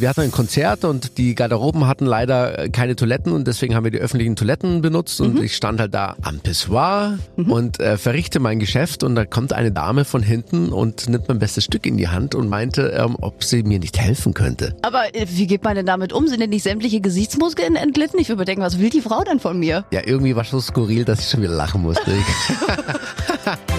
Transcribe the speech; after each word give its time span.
Wir 0.00 0.08
hatten 0.08 0.20
ein 0.20 0.30
Konzert 0.30 0.84
und 0.84 1.18
die 1.18 1.34
Garderoben 1.34 1.88
hatten 1.88 2.06
leider 2.06 2.58
äh, 2.58 2.68
keine 2.68 2.94
Toiletten 2.94 3.32
und 3.32 3.48
deswegen 3.48 3.74
haben 3.74 3.82
wir 3.82 3.90
die 3.90 3.98
öffentlichen 3.98 4.36
Toiletten 4.36 4.80
benutzt 4.80 5.20
und 5.20 5.42
ich 5.42 5.56
stand 5.56 5.80
halt 5.80 5.92
da 5.92 6.14
am 6.22 6.38
Pissoir 6.38 7.18
und 7.36 7.80
äh, 7.80 7.98
verrichte 7.98 8.38
mein 8.38 8.60
Geschäft 8.60 9.02
und 9.02 9.16
da 9.16 9.24
kommt 9.24 9.52
eine 9.52 9.72
Dame 9.72 10.04
von 10.04 10.22
hinten 10.22 10.68
und 10.68 11.08
nimmt 11.08 11.26
mein 11.26 11.40
bestes 11.40 11.64
Stück 11.64 11.84
in 11.84 11.96
die 11.96 12.06
Hand 12.06 12.36
und 12.36 12.48
meinte, 12.48 12.94
ähm, 12.96 13.16
ob 13.20 13.42
sie 13.42 13.64
mir 13.64 13.80
nicht 13.80 13.98
helfen 13.98 14.34
könnte. 14.34 14.76
Aber 14.82 15.14
äh, 15.16 15.26
wie 15.30 15.48
geht 15.48 15.64
man 15.64 15.74
denn 15.74 15.86
damit 15.86 16.12
um? 16.12 16.28
Sind 16.28 16.40
denn 16.40 16.50
nicht 16.50 16.62
sämtliche 16.62 17.00
Gesichtsmuskeln 17.00 17.74
entglitten? 17.74 18.20
Ich 18.20 18.28
würde 18.28 18.40
mir 18.40 18.44
denken, 18.44 18.62
was 18.62 18.78
will 18.78 18.90
die 18.90 19.00
Frau 19.00 19.24
denn 19.24 19.40
von 19.40 19.58
mir? 19.58 19.84
Ja, 19.90 20.02
irgendwie 20.04 20.36
war 20.36 20.42
es 20.42 20.50
so 20.50 20.60
skurril, 20.60 21.04
dass 21.04 21.18
ich 21.20 21.28
schon 21.28 21.42
wieder 21.42 21.54
lachen 21.54 21.82
musste. 21.82 22.12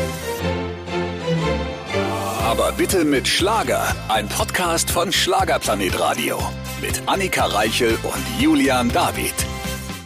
Bitte 2.79 3.03
mit 3.03 3.27
Schlager. 3.27 3.93
Ein 4.07 4.29
Podcast 4.29 4.89
von 4.89 5.11
Schlagerplanet 5.11 5.99
Radio. 5.99 6.39
Mit 6.79 7.03
Annika 7.07 7.47
Reichel 7.47 7.97
und 8.03 8.41
Julian 8.41 8.87
David. 8.87 9.33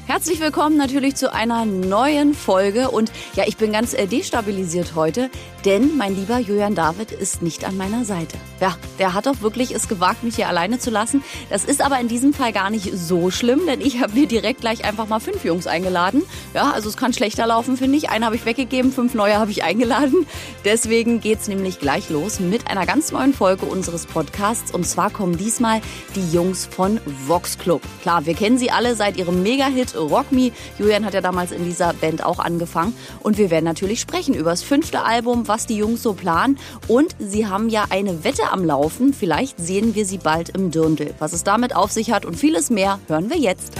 Herzlich 0.07 0.39
willkommen 0.39 0.75
natürlich 0.75 1.15
zu 1.15 1.31
einer 1.31 1.65
neuen 1.65 2.33
Folge 2.33 2.89
und 2.89 3.11
ja, 3.35 3.43
ich 3.45 3.57
bin 3.57 3.73
ganz 3.73 3.93
äh, 3.93 4.07
destabilisiert 4.07 4.95
heute, 4.95 5.29
denn 5.65 5.97
mein 5.97 6.15
lieber 6.15 6.39
Julian 6.39 6.75
David 6.75 7.11
ist 7.11 7.41
nicht 7.41 7.65
an 7.65 7.77
meiner 7.77 8.05
Seite. 8.05 8.37
Ja, 8.59 8.75
der 8.99 9.13
hat 9.13 9.25
doch 9.25 9.41
wirklich 9.41 9.71
es 9.71 9.87
gewagt, 9.87 10.23
mich 10.23 10.35
hier 10.35 10.47
alleine 10.47 10.79
zu 10.79 10.89
lassen. 10.89 11.23
Das 11.49 11.65
ist 11.65 11.81
aber 11.81 11.99
in 11.99 12.07
diesem 12.07 12.33
Fall 12.33 12.53
gar 12.53 12.69
nicht 12.69 12.91
so 12.93 13.31
schlimm, 13.31 13.61
denn 13.65 13.81
ich 13.81 14.01
habe 14.01 14.13
mir 14.13 14.27
direkt 14.27 14.61
gleich 14.61 14.85
einfach 14.85 15.07
mal 15.07 15.19
fünf 15.19 15.43
Jungs 15.43 15.67
eingeladen. 15.67 16.23
Ja, 16.53 16.71
also 16.71 16.89
es 16.89 16.97
kann 16.97 17.13
schlechter 17.13 17.47
laufen, 17.47 17.77
finde 17.77 17.97
ich. 17.97 18.09
Einen 18.09 18.25
habe 18.25 18.35
ich 18.35 18.45
weggegeben, 18.45 18.91
fünf 18.91 19.13
neue 19.13 19.37
habe 19.37 19.51
ich 19.51 19.63
eingeladen. 19.63 20.25
Deswegen 20.65 21.21
geht's 21.21 21.47
nämlich 21.47 21.79
gleich 21.79 22.09
los 22.09 22.39
mit 22.39 22.67
einer 22.67 22.85
ganz 22.85 23.11
neuen 23.11 23.33
Folge 23.33 23.65
unseres 23.65 24.05
Podcasts 24.05 24.71
und 24.73 24.85
zwar 24.85 25.09
kommen 25.09 25.37
diesmal 25.37 25.81
die 26.15 26.31
Jungs 26.31 26.65
von 26.65 26.99
Vox 27.27 27.57
Club. 27.57 27.81
Klar, 28.01 28.25
wir 28.25 28.33
kennen 28.33 28.57
sie 28.57 28.71
alle 28.71 28.95
seit 28.95 29.17
ihrem 29.17 29.43
Mega-Hit 29.43 29.95
Rock 29.95 30.31
Me. 30.31 30.51
Julian 30.77 31.05
hat 31.05 31.13
ja 31.13 31.21
damals 31.21 31.51
in 31.51 31.65
dieser 31.65 31.93
Band 31.93 32.23
auch 32.23 32.39
angefangen 32.39 32.95
und 33.21 33.37
wir 33.37 33.49
werden 33.49 33.65
natürlich 33.65 33.99
sprechen 33.99 34.33
über 34.33 34.51
das 34.51 34.63
fünfte 34.63 35.03
Album, 35.03 35.47
was 35.53 35.67
die 35.67 35.77
Jungs 35.77 36.01
so 36.01 36.13
planen 36.13 36.57
und 36.87 37.15
sie 37.19 37.45
haben 37.45 37.69
ja 37.69 37.85
eine 37.91 38.23
Wette 38.23 38.51
am 38.51 38.65
Laufen. 38.65 39.13
Vielleicht 39.13 39.59
sehen 39.59 39.93
wir 39.93 40.03
sie 40.03 40.17
bald 40.17 40.49
im 40.49 40.71
Dirndl. 40.71 41.13
Was 41.19 41.31
es 41.31 41.43
damit 41.43 41.75
auf 41.75 41.91
sich 41.91 42.11
hat 42.11 42.25
und 42.25 42.35
vieles 42.35 42.71
mehr 42.71 42.99
hören 43.07 43.29
wir 43.29 43.37
jetzt 43.37 43.71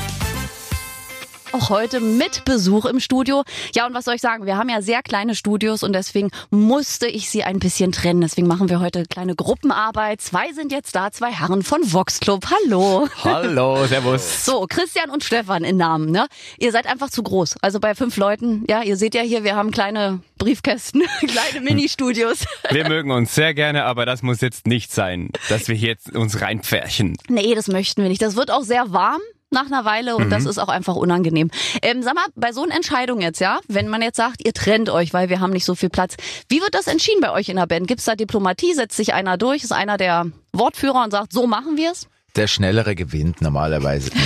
auch 1.54 1.70
heute 1.70 2.00
mit 2.00 2.46
Besuch 2.46 2.86
im 2.86 3.00
Studio. 3.00 3.44
Ja, 3.76 3.86
und 3.86 3.94
was 3.94 4.06
soll 4.06 4.16
ich 4.16 4.22
sagen? 4.22 4.46
Wir 4.46 4.58
haben 4.58 4.70
ja 4.70 4.82
sehr 4.82 5.04
kleine 5.04 5.36
Studios 5.36 5.84
und 5.84 5.94
deswegen 5.94 6.32
musste 6.50 7.08
ich 7.08 7.30
sie 7.30 7.44
ein 7.44 7.60
bisschen 7.60 7.92
trennen. 7.92 8.22
Deswegen 8.22 8.48
machen 8.48 8.70
wir 8.70 8.80
heute 8.80 9.06
kleine 9.06 9.36
Gruppenarbeit. 9.36 10.22
Zwei 10.22 10.52
sind 10.54 10.72
jetzt 10.72 10.96
da, 10.96 11.12
zwei 11.12 11.32
Herren 11.32 11.64
von 11.64 11.82
Vox 11.84 12.20
Club. 12.20 12.46
Hallo. 12.50 13.08
Hallo, 13.24 13.86
servus. 13.88 14.46
So, 14.46 14.66
Christian 14.68 15.10
und 15.12 15.24
Stefan 15.24 15.64
in 15.64 15.78
Namen, 15.78 16.10
ne? 16.12 16.28
Ihr 16.58 16.72
seid 16.72 16.88
einfach 16.88 17.10
zu 17.10 17.22
groß. 17.22 17.56
Also 17.62 17.80
bei 17.80 17.94
fünf 17.94 18.18
Leuten, 18.18 18.66
ja, 18.68 18.82
ihr 18.82 18.98
seht 18.98 19.14
ja 19.14 19.22
hier, 19.22 19.44
wir 19.44 19.56
haben 19.56 19.72
kleine 19.72 20.22
Briefkästen, 20.38 21.04
kleine 21.20 21.64
Ministudios. 21.64 22.46
Wir 22.72 22.88
mögen 22.88 23.12
uns 23.12 23.36
sehr 23.36 23.54
gerne, 23.54 23.86
aber 23.86 24.06
das 24.06 24.24
muss 24.24 24.42
jetzt 24.42 24.66
nicht 24.66 24.92
sein, 24.92 25.30
dass 25.50 25.68
wir 25.68 25.76
hier 25.76 25.90
jetzt 25.90 26.16
uns 26.16 26.42
reinpferchen. 26.42 27.16
Nee, 27.30 27.54
das 27.54 27.68
möchten 27.68 28.02
wir 28.02 28.10
nicht. 28.10 28.22
Das 28.22 28.36
wird 28.36 28.50
auch 28.50 28.64
sehr 28.64 28.92
warm 28.92 29.22
nach 29.54 29.68
einer 29.68 29.86
Weile 29.86 30.16
und 30.16 30.30
das 30.30 30.46
ist 30.46 30.58
auch 30.58 30.70
einfach 30.70 30.96
unangenehm. 30.96 31.50
Ähm, 31.82 32.04
sag 32.04 32.16
mal, 32.16 32.26
bei 32.36 32.52
so 32.52 32.64
einer 32.64 32.76
Entscheidung 32.76 33.22
jetzt, 33.22 33.40
ja, 33.40 33.60
wenn 33.68 33.88
man 33.88 34.02
jetzt 34.02 34.18
sagt, 34.18 34.46
ihr 34.46 34.54
trennt 34.54 34.90
euch, 34.90 35.14
weil 35.14 35.30
wir 35.30 35.40
haben 35.40 35.52
nicht 35.52 35.66
so 35.66 35.76
viel 35.76 35.90
Platz, 35.90 36.16
wie 36.50 36.62
wird 36.62 36.76
das 36.76 36.88
entschieden 36.88 37.22
bei 37.22 37.32
euch 37.32 37.50
in 37.50 37.56
der 37.56 37.68
Band? 37.68 37.88
Gibt's 37.88 38.06
da 38.06 38.16
Diplomatie? 38.16 38.74
Setzt 38.74 38.98
sich 38.98 39.14
einer 39.14 39.38
durch? 39.38 39.64
Ist 39.64 39.72
einer 39.72 39.98
der 39.98 40.26
Wortführer 40.52 41.04
und 41.04 41.12
sagt, 41.12 41.34
so 41.34 41.48
machen 41.48 41.78
wir's? 41.78 42.08
Der 42.36 42.48
Schnellere 42.48 42.96
gewinnt 42.96 43.42
normalerweise. 43.42 44.10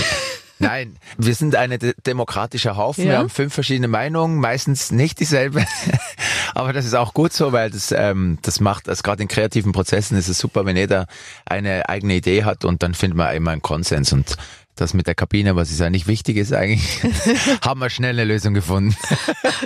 Nein, 0.60 0.98
wir 1.18 1.36
sind 1.36 1.56
eine 1.56 1.78
de 1.78 1.94
demokratischer 2.06 2.78
Haufen. 2.78 3.04
Ja. 3.06 3.12
Wir 3.12 3.18
haben 3.20 3.30
fünf 3.30 3.54
verschiedene 3.54 3.88
Meinungen, 3.88 4.40
meistens 4.40 4.92
nicht 4.92 5.20
dieselbe. 5.20 5.64
Aber 6.56 6.74
das 6.74 6.86
ist 6.86 6.96
auch 6.96 7.14
gut 7.14 7.34
so, 7.34 7.52
weil 7.52 7.70
das, 7.70 7.92
ähm, 7.92 8.40
das 8.42 8.60
macht, 8.60 8.90
also 8.90 9.04
gerade 9.04 9.22
in 9.22 9.28
kreativen 9.28 9.72
Prozessen 9.72 10.18
ist 10.18 10.28
es 10.28 10.40
super, 10.40 10.66
wenn 10.66 10.76
jeder 10.76 11.06
eine 11.46 11.88
eigene 11.90 12.16
Idee 12.16 12.44
hat 12.44 12.66
und 12.66 12.82
dann 12.82 12.96
findet 12.96 13.18
man 13.18 13.36
immer 13.36 13.52
einen 13.52 13.62
Konsens. 13.62 14.12
Und 14.12 14.36
das 14.82 14.94
mit 14.94 15.08
der 15.08 15.16
Kabine, 15.16 15.56
was 15.56 15.72
ist 15.72 15.82
eigentlich 15.82 16.08
wichtig 16.08 16.38
ist 16.38 16.54
eigentlich, 16.54 17.02
haben 17.66 17.80
wir 17.80 17.90
schnell 17.90 18.12
eine 18.12 18.26
Lösung 18.26 18.54
gefunden. 18.54 18.96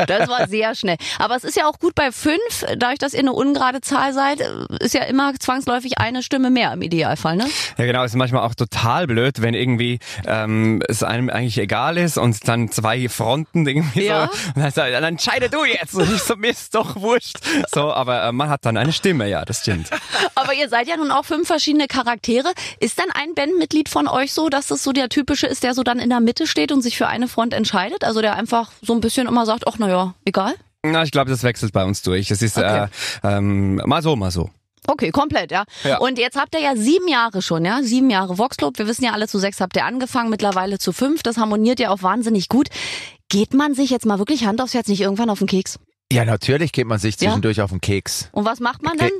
Das 0.07 0.27
war 0.29 0.47
sehr 0.47 0.73
schnell. 0.75 0.97
Aber 1.19 1.35
es 1.35 1.43
ist 1.43 1.55
ja 1.55 1.65
auch 1.67 1.77
gut 1.79 1.95
bei 1.95 2.11
fünf, 2.11 2.65
dadurch, 2.77 2.97
dass 2.99 3.13
ihr 3.13 3.19
eine 3.19 3.33
ungerade 3.33 3.81
Zahl 3.81 4.13
seid, 4.13 4.39
ist 4.79 4.93
ja 4.93 5.03
immer 5.03 5.33
zwangsläufig 5.37 5.97
eine 5.99 6.23
Stimme 6.23 6.49
mehr 6.49 6.71
im 6.73 6.81
Idealfall, 6.81 7.35
ne? 7.35 7.45
Ja 7.77 7.85
genau, 7.85 8.03
es 8.03 8.11
ist 8.11 8.17
manchmal 8.17 8.43
auch 8.43 8.55
total 8.55 9.07
blöd, 9.07 9.41
wenn 9.41 9.53
irgendwie 9.53 9.99
ähm, 10.25 10.81
es 10.87 11.03
einem 11.03 11.29
eigentlich 11.29 11.57
egal 11.57 11.97
ist 11.97 12.17
und 12.17 12.47
dann 12.47 12.71
zwei 12.71 13.09
Fronten 13.09 13.67
irgendwie 13.67 14.05
Ja. 14.05 14.27
so, 14.27 14.31
und 14.55 14.57
dann, 14.63 14.71
sagt 14.71 14.89
er, 14.91 15.01
dann 15.01 15.13
entscheide 15.13 15.49
du 15.49 15.65
jetzt 15.65 15.93
und 15.93 16.11
ich 16.13 16.21
so, 16.23 16.35
mir 16.35 16.51
ist 16.51 16.73
doch 16.73 16.95
wurscht. 16.95 17.37
So, 17.73 17.91
aber 17.93 18.23
äh, 18.23 18.31
man 18.31 18.49
hat 18.49 18.65
dann 18.65 18.77
eine 18.77 18.93
Stimme, 18.93 19.27
ja, 19.29 19.43
das 19.45 19.59
stimmt. 19.59 19.89
Aber 20.35 20.53
ihr 20.53 20.69
seid 20.69 20.87
ja 20.87 20.97
nun 20.97 21.11
auch 21.11 21.25
fünf 21.25 21.47
verschiedene 21.47 21.87
Charaktere. 21.87 22.51
Ist 22.79 22.97
dann 22.99 23.11
ein 23.13 23.33
Bandmitglied 23.35 23.89
von 23.89 24.07
euch 24.07 24.33
so, 24.33 24.49
dass 24.49 24.67
das 24.67 24.83
so 24.83 24.91
der 25.01 25.09
typische 25.09 25.47
ist, 25.47 25.63
der 25.63 25.73
so 25.73 25.83
dann 25.83 25.99
in 25.99 26.09
der 26.09 26.19
Mitte 26.19 26.47
steht 26.47 26.71
und 26.71 26.81
sich 26.81 26.95
für 26.97 27.07
eine 27.07 27.27
Front 27.27 27.53
entscheidet? 27.53 28.03
Also 28.03 28.21
der 28.21 28.35
einfach 28.35 28.71
so 28.81 28.93
ein 28.93 29.01
bisschen 29.01 29.27
immer 29.27 29.45
sagt, 29.45 29.67
ach 29.67 29.77
naja, 29.79 30.13
egal? 30.25 30.53
Na, 30.83 31.03
ich 31.03 31.11
glaube, 31.11 31.29
das 31.29 31.43
wechselt 31.43 31.73
bei 31.73 31.83
uns 31.83 32.01
durch. 32.01 32.31
Es 32.31 32.41
ist 32.41 32.57
Okay. 32.57 32.85
äh, 33.23 33.37
ähm, 33.37 33.75
mal 33.85 34.01
so, 34.01 34.15
mal 34.15 34.31
so. 34.31 34.49
Okay, 34.87 35.11
komplett, 35.11 35.51
ja. 35.51 35.65
Ja. 35.83 35.99
Und 35.99 36.17
jetzt 36.17 36.35
habt 36.39 36.55
ihr 36.55 36.61
ja 36.61 36.75
sieben 36.75 37.07
Jahre 37.07 37.41
schon, 37.43 37.63
ja? 37.65 37.83
Sieben 37.83 38.09
Jahre 38.09 38.37
Vox 38.39 38.57
Club. 38.57 38.79
Wir 38.79 38.87
wissen 38.87 39.03
ja 39.03 39.11
alle, 39.11 39.27
zu 39.27 39.37
sechs 39.37 39.61
habt 39.61 39.75
ihr 39.75 39.85
angefangen, 39.85 40.29
mittlerweile 40.31 40.79
zu 40.79 40.91
fünf. 40.91 41.21
Das 41.21 41.37
harmoniert 41.37 41.79
ja 41.79 41.89
auch 41.91 42.01
wahnsinnig 42.01 42.49
gut. 42.49 42.67
Geht 43.29 43.53
man 43.53 43.73
sich 43.75 43.89
jetzt 43.91 44.05
mal 44.07 44.17
wirklich 44.17 44.45
Hand 44.45 44.59
aufs 44.61 44.73
Herz 44.73 44.87
nicht 44.87 45.01
irgendwann 45.01 45.29
auf 45.29 45.37
den 45.39 45.47
Keks? 45.47 45.77
Ja, 46.11 46.25
natürlich 46.25 46.71
geht 46.71 46.87
man 46.87 46.97
sich 46.99 47.17
zwischendurch 47.17 47.61
auf 47.61 47.69
den 47.69 47.79
Keks. 47.79 48.29
Und 48.31 48.43
was 48.45 48.59
macht 48.59 48.81
man 48.81 48.97
dann? 48.97 49.11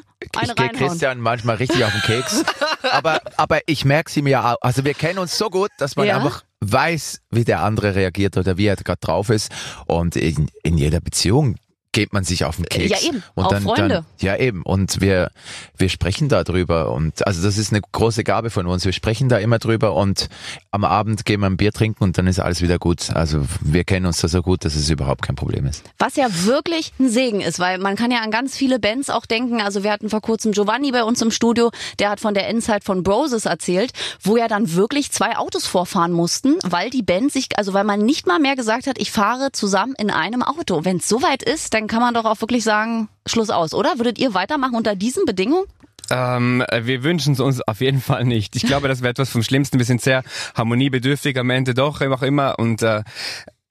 Ich 0.42 0.56
gehe. 0.56 0.70
Christian 0.70 1.20
manchmal 1.20 1.58
richtig 1.58 1.84
auf 1.84 1.92
den 1.92 2.02
Keks. 2.02 2.44
aber, 2.92 3.22
aber 3.38 3.60
ich 3.66 3.86
merke 3.86 4.12
sie 4.12 4.22
mir 4.22 4.44
auch. 4.46 4.58
Also 4.62 4.86
wir 4.86 4.94
kennen 4.94 5.20
uns 5.20 5.38
so 5.38 5.50
gut, 5.50 5.70
dass 5.78 5.96
man 5.96 6.08
Ja? 6.08 6.18
einfach 6.18 6.44
weiß, 6.62 7.22
wie 7.32 7.44
der 7.44 7.62
andere 7.64 7.96
reagiert 7.96 8.38
oder 8.38 8.58
wie 8.58 8.68
er 8.68 8.76
gerade 8.76 9.00
drauf 9.02 9.30
ist. 9.30 9.52
Und 9.88 10.16
in, 10.16 10.50
in 10.64 10.78
jeder 10.78 11.00
Beziehung 11.00 11.56
geht 11.92 12.14
man 12.14 12.24
sich 12.24 12.46
auf 12.46 12.56
den 12.56 12.66
Keks. 12.66 12.90
Ja, 12.90 13.08
eben. 13.08 13.24
Und 13.36 13.46
Auch 13.46 13.50
dann, 13.50 13.64
Freunde. 13.64 13.88
Dann, 13.90 14.06
ja, 14.20 14.38
eben. 14.38 14.64
Und 14.64 15.02
wir, 15.02 15.32
wir 15.78 15.90
sprechen 15.90 16.30
da 16.30 16.44
drüber. 16.44 16.92
Und 16.92 17.26
also 17.28 17.44
das 17.44 17.58
ist 17.58 17.72
eine 17.72 17.82
große 17.92 18.24
Gabe 18.24 18.50
von 18.50 18.66
uns. 18.68 18.86
Wir 18.86 18.94
sprechen 18.94 19.30
da 19.30 19.38
immer 19.38 19.60
drüber 19.60 19.94
und 19.94 20.30
am 20.72 20.86
Abend 20.86 21.26
gehen 21.26 21.42
wir 21.42 21.48
ein 21.48 21.58
Bier 21.58 21.72
trinken 21.72 22.04
und 22.04 22.18
dann 22.18 22.28
ist 22.28 22.40
alles 22.40 22.62
wieder 22.62 22.80
gut. 22.80 23.10
Also 23.12 23.46
wir 23.62 23.84
kennen 23.84 24.06
uns 24.06 24.22
da 24.22 24.28
so 24.28 24.42
gut, 24.42 24.64
dass 24.66 24.76
es 24.76 24.90
überhaupt 24.90 25.22
kein 25.22 25.36
Problem 25.36 25.66
ist. 25.66 25.84
Was 26.00 26.16
ja 26.16 26.28
wirklich 26.46 26.94
ein 27.00 27.10
Segen 27.10 27.42
ist, 27.42 27.60
weil 27.60 27.78
man 27.78 27.96
kann 27.96 28.12
ja 28.12 28.20
an 28.22 28.32
ganz 28.32 28.56
viele 28.56 28.80
Bands 28.80 29.10
auch 29.10 29.26
denken. 29.26 29.62
Also 29.62 29.84
wir 29.84 29.92
hatten 29.92 30.10
vor 30.10 30.22
kurzem 30.22 30.54
Giovanni 30.54 30.92
bei 30.92 31.04
uns 31.04 31.22
im 31.22 31.32
Studio, 31.32 31.72
der 32.00 32.10
hat 32.10 32.20
von 32.20 32.34
der 32.34 32.48
Endzeit 32.48 32.84
von 32.84 33.04
Broses 33.04 33.46
erzählt, 33.46 33.92
wo 34.22 34.38
ja 34.38 34.48
dann 34.48 34.74
wirklich 34.74 35.12
zwei 35.12 35.38
Autos 35.38 35.68
vorfahren 35.68 36.12
mussten, 36.12 36.58
weil 36.64 36.90
die 36.90 37.04
Band 37.04 37.32
sich, 37.32 37.48
also 37.58 37.74
weil 37.74 37.84
man 37.84 38.00
nicht 38.00 38.28
mal 38.28 38.40
mehr 38.40 38.56
gesagt 38.56 38.88
hat, 38.88 38.98
ich 38.98 39.12
fahre 39.12 39.52
zusammen 39.52 39.94
in 39.98 40.10
einem 40.10 40.42
Auto. 40.42 40.86
Wenn 40.86 40.98
es 40.98 41.08
soweit 41.08 41.44
ist, 41.44 41.74
dann 41.74 41.81
kann 41.88 42.02
man 42.02 42.14
doch 42.14 42.26
auch 42.26 42.40
wirklich 42.42 42.64
sagen, 42.64 43.10
Schluss 43.26 43.50
aus, 43.50 43.74
oder? 43.74 43.98
Würdet 43.98 44.20
ihr 44.20 44.34
weitermachen 44.34 44.76
unter 44.76 44.96
diesen 44.96 45.26
Bedingungen? 45.26 45.66
Ähm, 46.10 46.64
äh, 46.68 46.86
wir 46.86 47.04
wünschen 47.04 47.34
es 47.34 47.40
uns 47.40 47.62
auf 47.62 47.82
jeden 47.82 48.02
Fall 48.02 48.26
nicht. 48.26 48.56
Ich 48.56 48.64
glaube, 48.64 48.88
das 48.88 49.02
wäre 49.02 49.12
etwas 49.12 49.30
vom 49.30 49.44
Schlimmsten. 49.44 49.78
Wir 49.78 49.86
sind 49.86 50.02
sehr 50.02 50.24
harmoniebedürftig 50.56 51.38
am 51.38 51.50
Ende 51.50 51.74
doch, 51.74 52.02
auch 52.02 52.22
immer. 52.22 52.60
Und 52.60 52.82
äh, 52.82 53.04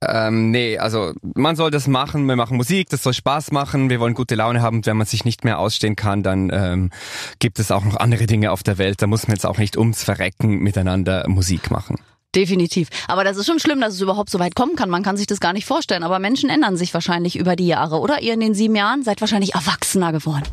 ähm, 0.03 0.51
nee, 0.51 0.79
also 0.79 1.13
man 1.35 1.57
soll 1.57 1.71
das 1.71 1.87
machen. 1.87 2.25
Wir 2.27 2.37
machen 2.37 2.57
Musik, 2.57 2.89
das 2.89 3.03
soll 3.03 3.13
Spaß 3.13 3.53
machen. 3.53 3.91
Wir 3.91 4.01
wollen 4.01 4.15
gute 4.15 4.35
Laune 4.35 4.63
haben. 4.63 4.79
Und 4.79 4.87
wenn 4.87 4.97
man 4.97 5.07
sich 5.07 5.25
nicht 5.25 5.45
mehr 5.45 5.59
ausstehen 5.59 5.97
kann, 5.97 6.23
dann 6.23 6.51
ähm, 6.53 6.91
gibt 7.39 7.59
es 7.59 7.71
auch 7.71 7.85
noch 7.85 7.97
andere 7.97 8.27
Dinge 8.27 8.53
auf 8.53 8.63
der 8.63 8.79
Welt. 8.79 9.03
Da 9.03 9.07
muss 9.07 9.29
man 9.29 9.37
jetzt 9.37 9.45
auch 9.45 9.59
nicht 9.59 9.77
ums 9.77 10.03
Verrecken 10.03 10.61
miteinander 10.61 11.29
Musik 11.29 11.71
machen. 11.71 11.97
Definitiv. 12.35 12.89
Aber 13.09 13.25
das 13.25 13.37
ist 13.37 13.47
schon 13.47 13.59
schlimm, 13.59 13.81
dass 13.81 13.95
es 13.95 14.01
überhaupt 14.01 14.31
so 14.31 14.39
weit 14.39 14.55
kommen 14.55 14.77
kann. 14.77 14.89
Man 14.89 15.03
kann 15.03 15.17
sich 15.17 15.27
das 15.27 15.41
gar 15.41 15.53
nicht 15.53 15.67
vorstellen. 15.67 16.05
Aber 16.05 16.19
Menschen 16.21 16.49
ändern 16.49 16.77
sich 16.77 16.95
wahrscheinlich 16.95 17.37
über 17.37 17.57
die 17.57 17.67
Jahre, 17.67 17.99
oder? 17.99 18.21
Ihr 18.23 18.35
in 18.35 18.41
den 18.41 18.55
sieben 18.55 18.77
Jahren 18.77 19.03
seid 19.03 19.21
wahrscheinlich 19.21 19.55
erwachsener 19.55 20.13
geworden. 20.13 20.45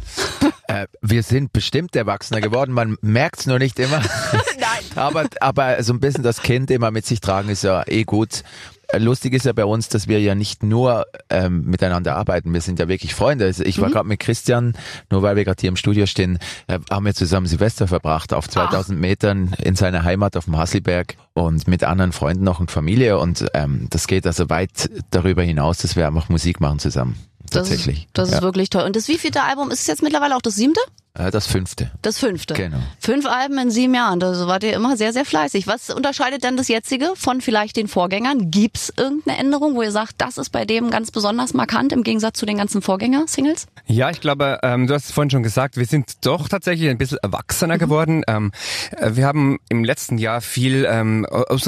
Äh, 0.67 0.87
wir 1.01 1.23
sind 1.23 1.53
bestimmt 1.53 1.95
erwachsener 1.95 2.41
geworden, 2.41 2.73
man 2.73 2.97
merkt's 3.01 3.45
nur 3.45 3.57
nicht 3.57 3.79
immer. 3.79 4.01
Nein. 4.59 4.83
aber, 4.95 5.25
aber 5.39 5.81
so 5.81 5.93
ein 5.93 6.01
bisschen 6.01 6.23
das 6.23 6.41
Kind 6.41 6.69
immer 6.71 6.91
mit 6.91 7.05
sich 7.05 7.21
tragen 7.21 7.47
ist 7.47 7.63
ja 7.63 7.83
eh 7.87 8.03
gut. 8.03 8.43
Äh, 8.87 8.99
Lustig 8.99 9.33
ist 9.33 9.45
ja 9.45 9.53
bei 9.53 9.65
uns, 9.65 9.89
dass 9.89 10.07
wir 10.07 10.19
ja 10.19 10.35
nicht 10.35 10.63
nur 10.63 11.05
ähm, 11.29 11.63
miteinander 11.65 12.15
arbeiten, 12.15 12.53
wir 12.53 12.61
sind 12.61 12.79
ja 12.79 12.87
wirklich 12.87 13.13
Freunde. 13.13 13.45
Also 13.45 13.63
ich 13.63 13.81
war 13.81 13.89
gerade 13.89 14.07
mit 14.07 14.19
Christian, 14.19 14.75
nur 15.09 15.21
weil 15.21 15.35
wir 15.35 15.45
gerade 15.45 15.59
hier 15.59 15.69
im 15.69 15.75
Studio 15.75 16.05
stehen, 16.05 16.39
äh, 16.67 16.79
haben 16.89 17.05
wir 17.05 17.13
zusammen 17.13 17.47
Silvester 17.47 17.87
verbracht 17.87 18.33
auf 18.33 18.49
2000 18.49 18.99
Metern 18.99 19.55
in 19.61 19.75
seiner 19.75 20.03
Heimat 20.03 20.37
auf 20.37 20.45
dem 20.45 20.57
Hasselberg 20.57 21.15
und 21.33 21.67
mit 21.67 21.83
anderen 21.83 22.11
Freunden 22.11 22.43
noch 22.43 22.59
und 22.59 22.71
Familie 22.71 23.19
und 23.19 23.45
ähm, 23.53 23.87
das 23.89 24.07
geht 24.07 24.25
also 24.25 24.49
weit 24.49 24.89
darüber 25.11 25.43
hinaus, 25.43 25.79
dass 25.79 25.95
wir 25.95 26.07
einfach 26.07 26.29
Musik 26.29 26.59
machen 26.59 26.79
zusammen. 26.79 27.17
Das 27.49 27.51
Tatsächlich. 27.51 27.99
Ist, 27.99 28.07
das 28.13 28.31
ja. 28.31 28.37
ist 28.37 28.41
wirklich 28.41 28.69
toll. 28.69 28.83
Und 28.83 28.95
das 28.95 29.07
wievielte 29.07 29.41
Album 29.41 29.71
ist 29.71 29.81
es 29.81 29.87
jetzt 29.87 30.03
mittlerweile 30.03 30.35
auch 30.35 30.41
das 30.41 30.55
siebte? 30.55 30.81
Äh, 31.17 31.31
Das 31.31 31.47
fünfte. 31.47 31.91
Das 32.01 32.19
fünfte. 32.19 32.53
Genau. 32.53 32.77
Fünf 32.99 33.25
Alben 33.25 33.57
in 33.57 33.71
sieben 33.71 33.93
Jahren. 33.93 34.19
Da 34.19 34.47
wart 34.47 34.63
ihr 34.63 34.73
immer 34.73 34.97
sehr, 34.97 35.13
sehr 35.13 35.25
fleißig. 35.25 35.67
Was 35.67 35.89
unterscheidet 35.89 36.43
denn 36.43 36.57
das 36.57 36.67
jetzige 36.67 37.11
von 37.15 37.41
vielleicht 37.41 37.77
den 37.77 37.87
Vorgängern? 37.87 38.51
Gibt's 38.51 38.93
irgendeine 38.95 39.37
Änderung, 39.37 39.75
wo 39.75 39.81
ihr 39.81 39.91
sagt, 39.91 40.15
das 40.19 40.37
ist 40.37 40.49
bei 40.51 40.65
dem 40.65 40.89
ganz 40.89 41.11
besonders 41.11 41.53
markant 41.53 41.91
im 41.91 42.03
Gegensatz 42.03 42.39
zu 42.39 42.45
den 42.45 42.57
ganzen 42.57 42.81
Vorgänger-Singles? 42.81 43.67
Ja, 43.85 44.09
ich 44.09 44.21
glaube, 44.21 44.59
ähm, 44.63 44.87
du 44.87 44.93
hast 44.93 45.05
es 45.05 45.11
vorhin 45.11 45.29
schon 45.29 45.43
gesagt, 45.43 45.77
wir 45.77 45.85
sind 45.85 46.25
doch 46.25 46.49
tatsächlich 46.49 46.89
ein 46.89 46.97
bisschen 46.97 47.19
erwachsener 47.21 47.77
geworden. 47.77 48.23
Ähm, 48.27 48.51
äh, 48.95 49.11
wir 49.13 49.25
haben 49.25 49.57
im 49.69 49.83
letzten 49.83 50.17
Jahr 50.17 50.41
viel, 50.41 50.85
ähm, 50.89 51.25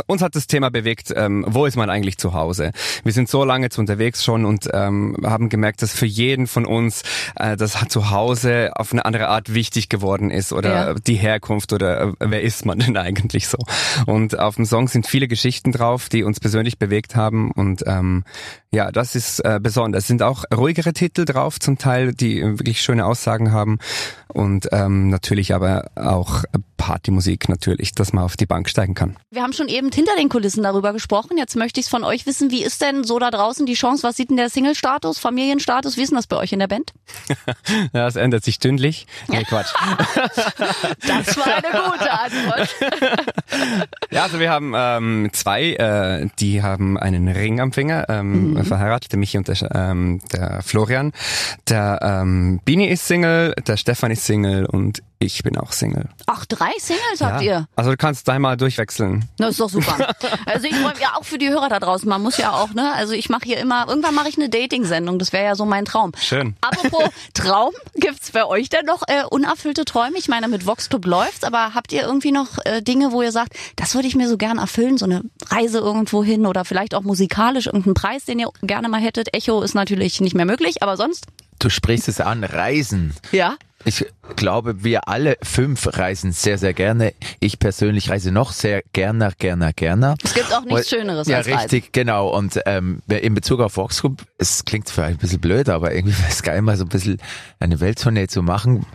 uns, 0.08 0.22
hat 0.22 0.36
das 0.36 0.48
Thema 0.48 0.70
bewegt, 0.70 1.14
ähm, 1.16 1.46
wo 1.48 1.66
ist 1.66 1.76
man 1.76 1.90
eigentlich 1.90 2.18
zu 2.18 2.34
Hause? 2.34 2.72
Wir 3.04 3.14
sind 3.14 3.30
so 3.30 3.46
lange 3.46 3.66
jetzt 3.66 3.80
unterwegs 3.80 4.24
schon 4.24 4.46
und 4.46 4.70
ähm, 4.74 5.16
haben 5.24 5.50
gemerkt, 5.50 5.82
dass 5.82 5.94
für 5.94 6.06
jeden 6.06 6.48
von 6.48 6.66
uns 6.66 7.04
äh, 7.36 7.56
das 7.56 7.78
zu 7.88 8.12
Hause 8.12 8.72
auf 8.76 8.92
eine 8.92 9.06
andere 9.06 9.30
Art 9.30 9.39
wichtig 9.48 9.88
geworden 9.90 10.30
ist 10.32 10.52
oder 10.52 10.70
Ja. 10.90 10.94
die 10.96 11.16
Herkunft 11.16 11.72
oder 11.72 12.02
äh, 12.02 12.14
wer 12.20 12.42
ist 12.42 12.66
man 12.66 12.80
denn 12.80 12.98
eigentlich 12.98 13.48
so? 13.48 13.58
Und 14.06 14.38
auf 14.38 14.56
dem 14.56 14.66
Song 14.66 14.88
sind 14.88 15.08
viele 15.08 15.28
Geschichten 15.28 15.72
drauf, 15.72 16.10
die 16.10 16.24
uns 16.24 16.40
persönlich 16.40 16.78
bewegt 16.78 17.16
haben 17.16 17.52
und 17.52 17.84
ähm, 17.88 18.24
ja, 18.72 18.92
das 18.92 19.16
ist 19.16 19.40
äh, 19.40 19.60
besonders. 19.62 20.04
Es 20.04 20.08
sind 20.08 20.22
auch 20.22 20.44
ruhigere 20.54 20.94
Titel 20.94 21.26
drauf, 21.26 21.60
zum 21.60 21.78
Teil, 21.78 22.14
die 22.14 22.40
äh, 22.40 22.60
wirklich 22.60 22.82
schöne 22.82 23.06
Aussagen 23.06 23.52
haben 23.52 23.80
und 24.28 24.68
ähm, 24.72 25.10
natürlich 25.10 25.54
aber 25.56 25.86
auch 25.96 26.44
Partymusik 26.80 27.50
natürlich, 27.50 27.94
dass 27.94 28.14
man 28.14 28.24
auf 28.24 28.38
die 28.38 28.46
Bank 28.46 28.70
steigen 28.70 28.96
kann. 28.96 29.18
Wir 29.30 29.44
haben 29.44 29.54
schon 29.54 29.68
eben 29.68 29.92
hinter 29.92 30.16
den 30.16 30.30
Kulissen 30.30 30.64
darüber 30.64 30.94
gesprochen. 30.94 31.38
Jetzt 31.38 31.56
möchte 31.58 31.80
ich 31.80 31.86
es 31.86 31.90
von 31.90 32.06
euch 32.06 32.26
wissen. 32.26 32.50
Wie 32.52 32.64
ist 32.64 32.82
denn 32.82 33.04
so 33.04 33.20
da 33.20 33.30
draußen 33.30 33.66
die 33.66 33.74
Chance? 33.74 34.02
Was 34.04 34.16
sieht 34.16 34.30
denn 34.30 34.38
der 34.38 34.50
Single-Status, 34.50 35.20
Familienstatus? 35.20 35.98
Wie 35.98 36.04
ist 36.04 36.10
denn 36.10 36.16
das 36.16 36.26
bei 36.26 36.38
euch 36.38 36.54
in 36.54 36.60
der 36.60 36.68
Band? 36.68 36.94
Ja, 37.94 38.08
es 38.08 38.16
ändert 38.16 38.44
sich 38.44 38.56
stündlich. 38.56 39.06
Nee, 39.28 39.44
Quatsch. 39.44 39.74
Das 41.06 41.38
war 41.38 41.46
eine 41.46 41.92
gute 41.92 42.12
Antwort. 42.12 42.76
Ja, 44.12 44.24
also 44.24 44.40
wir 44.40 44.50
haben 44.50 44.74
ähm, 44.76 45.30
zwei, 45.34 45.74
äh, 45.74 46.28
die 46.40 46.64
haben 46.64 46.98
einen 46.98 47.28
Ring 47.28 47.60
am 47.60 47.72
Finger, 47.72 48.06
ähm, 48.10 48.64
verheiratet, 48.64 49.12
der 49.12 49.20
Michi 49.20 49.38
und 49.38 49.48
der, 49.48 49.58
ähm, 49.76 50.20
der 50.32 50.62
Florian. 50.64 51.12
Der 51.68 52.00
ähm, 52.02 52.60
Bini 52.64 52.88
ist 52.88 53.08
Single, 53.08 53.54
der 53.68 53.78
Stefan 53.78 54.12
ist 54.12 54.26
Single 54.26 54.66
und 54.66 55.04
ich 55.20 55.44
bin 55.44 55.58
auch 55.58 55.74
Single. 55.74 56.08
Ach, 56.28 56.46
drei 56.46 56.69
Singles 56.78 57.22
habt 57.22 57.42
ja. 57.42 57.60
ihr? 57.60 57.68
Also 57.76 57.92
du 57.92 57.98
kannst 57.98 58.28
da 58.28 58.38
mal 58.40 58.58
durchwechseln. 58.58 59.26
Das 59.38 59.52
ist 59.52 59.60
doch 59.60 59.70
super. 59.70 59.96
Also 60.46 60.66
ich 60.66 60.76
freue 60.76 60.94
mich 60.94 61.02
ja 61.02 61.14
auch 61.16 61.24
für 61.24 61.38
die 61.38 61.50
Hörer 61.50 61.70
da 61.70 61.80
draußen. 61.80 62.08
Man 62.10 62.22
muss 62.22 62.38
ja 62.38 62.52
auch, 62.52 62.74
ne? 62.74 62.94
Also 62.94 63.14
ich 63.14 63.30
mache 63.30 63.44
hier 63.46 63.58
immer, 63.58 63.88
irgendwann 63.88 64.16
mache 64.16 64.30
ich 64.30 64.38
eine 64.38 64.50
Dating-Sendung. 64.50 65.20
Das 65.20 65.32
wäre 65.32 65.46
ja 65.46 65.56
so 65.56 65.66
mein 65.66 65.86
Traum. 65.86 66.12
Schön. 66.20 66.56
Apropos 66.62 67.10
Traum, 67.34 67.72
gibt's 67.96 68.32
bei 68.32 68.46
euch 68.46 68.70
denn 68.70 68.86
noch 68.86 69.04
äh, 69.08 69.24
unerfüllte 69.30 69.86
Träume? 69.86 70.18
Ich 70.18 70.28
meine, 70.28 70.48
mit 70.48 70.66
Vox 70.66 70.90
Club 70.90 71.06
läuft's, 71.06 71.44
aber 71.44 71.76
habt 71.76 71.92
ihr 71.94 72.02
irgendwie 72.02 72.32
noch 72.32 72.58
äh, 72.66 72.82
Dinge, 72.82 73.12
wo 73.12 73.22
ihr 73.22 73.32
sagt, 73.32 73.54
das 73.76 73.96
würde 73.96 74.08
ich 74.08 74.16
mir 74.16 74.28
so 74.28 74.38
gern 74.38 74.58
erfüllen, 74.58 74.98
so 74.98 75.06
eine 75.06 75.24
Reise 75.50 75.80
irgendwo 75.80 76.24
hin 76.24 76.46
oder 76.46 76.66
vielleicht 76.66 76.96
auch 76.96 77.04
musikalisch 77.04 77.68
irgendeinen 77.68 77.94
Preis, 77.94 78.26
den 78.26 78.40
ihr 78.40 78.50
gerne 78.64 78.90
mal 78.90 79.02
hättet? 79.02 79.34
Echo 79.34 79.62
ist 79.62 79.76
natürlich 79.76 80.20
nicht 80.22 80.36
mehr 80.36 80.46
möglich, 80.46 80.82
aber 80.82 80.98
sonst? 80.98 81.28
Du 81.60 81.70
sprichst 81.70 82.08
es 82.08 82.22
an, 82.22 82.44
Reisen. 82.44 83.14
Ja. 83.32 83.56
Ich 83.86 84.06
glaube, 84.36 84.84
wir 84.84 85.08
alle 85.08 85.38
fünf 85.42 85.88
reisen 85.98 86.32
sehr, 86.34 86.58
sehr 86.58 86.74
gerne. 86.74 87.14
Ich 87.40 87.60
persönlich 87.60 88.10
reise 88.10 88.32
noch 88.32 88.52
sehr 88.52 88.84
gerne, 88.94 89.32
gerne, 89.38 89.72
gerne. 89.74 90.16
Es 90.24 90.34
gibt 90.34 90.54
auch 90.54 90.64
nichts 90.66 90.92
Und- 90.92 91.00
Schöneres 91.00 91.28
ja, 91.28 91.38
als 91.38 91.48
Reisen. 91.48 91.60
richtig, 91.62 91.94
genau. 91.94 92.30
Und 92.30 92.60
ähm, 92.66 93.02
in 93.08 93.34
Bezug 93.34 93.62
auf 93.62 93.78
Vox 93.78 94.02
Group, 94.02 94.24
es 94.38 94.66
klingt 94.66 94.90
vielleicht 94.90 95.18
ein 95.18 95.22
bisschen 95.22 95.40
blöd, 95.40 95.70
aber 95.70 95.94
irgendwie 95.94 96.18
wäre 96.20 96.30
es 96.30 96.44
geil, 96.44 96.62
mal 96.62 96.76
so 96.78 96.84
ein 96.86 96.90
bisschen 96.90 97.18
eine 97.60 97.80
Welttournee 97.80 98.28
zu 98.28 98.44
machen. 98.44 98.86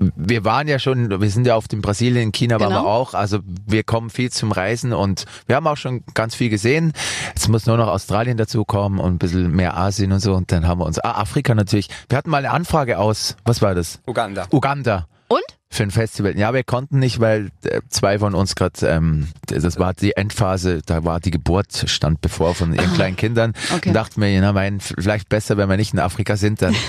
Wir 0.00 0.44
waren 0.44 0.68
ja 0.68 0.78
schon, 0.78 1.20
wir 1.20 1.30
sind 1.30 1.44
ja 1.46 1.56
auf 1.56 1.66
dem 1.66 1.80
Brasilien, 1.82 2.22
in 2.28 2.32
China 2.32 2.60
waren 2.60 2.68
Genau. 2.68 2.84
wir 2.84 2.88
auch. 2.88 3.14
Also 3.14 3.40
wir 3.66 3.82
kommen 3.82 4.10
viel 4.10 4.30
zum 4.30 4.52
Reisen 4.52 4.92
und 4.92 5.24
wir 5.46 5.56
haben 5.56 5.66
auch 5.66 5.76
schon 5.76 6.04
ganz 6.14 6.36
viel 6.36 6.50
gesehen. 6.50 6.92
Jetzt 7.34 7.48
muss 7.48 7.66
nur 7.66 7.76
noch 7.76 7.88
Australien 7.88 8.36
dazu 8.36 8.64
kommen 8.64 9.00
und 9.00 9.14
ein 9.14 9.18
bisschen 9.18 9.50
mehr 9.50 9.76
Asien 9.76 10.12
und 10.12 10.20
so. 10.20 10.34
Und 10.34 10.52
dann 10.52 10.68
haben 10.68 10.80
wir 10.80 10.86
uns, 10.86 11.00
ah, 11.00 11.20
Afrika 11.20 11.54
natürlich. 11.54 11.88
Wir 12.08 12.16
hatten 12.16 12.30
mal 12.30 12.38
eine 12.38 12.52
Anfrage 12.52 12.98
aus, 12.98 13.36
was 13.44 13.60
war 13.60 13.74
das? 13.74 13.98
Uganda. 14.06 14.46
Uganda. 14.52 15.08
Und? 15.26 15.42
Für 15.70 15.82
ein 15.82 15.90
Festival. 15.90 16.38
Ja, 16.38 16.54
wir 16.54 16.64
konnten 16.64 16.98
nicht, 17.00 17.20
weil 17.20 17.50
äh, 17.64 17.82
zwei 17.90 18.18
von 18.20 18.34
uns 18.34 18.54
gerade, 18.54 18.86
ähm, 18.86 19.28
das 19.48 19.78
war 19.78 19.92
die 19.92 20.16
Endphase, 20.16 20.80
da 20.86 21.04
war 21.04 21.20
die 21.20 21.30
Geburt, 21.30 21.84
stand 21.86 22.22
bevor 22.22 22.54
von 22.54 22.72
ihren 22.72 22.94
kleinen 22.94 23.16
Kindern. 23.16 23.52
Okay. 23.74 23.90
Und 23.90 23.94
dachten 23.94 24.22
wir, 24.22 24.40
na 24.40 24.54
mein, 24.54 24.80
vielleicht 24.80 25.28
besser, 25.28 25.58
wenn 25.58 25.68
wir 25.68 25.76
nicht 25.76 25.92
in 25.92 25.98
Afrika 25.98 26.36
sind 26.36 26.62
dann. 26.62 26.74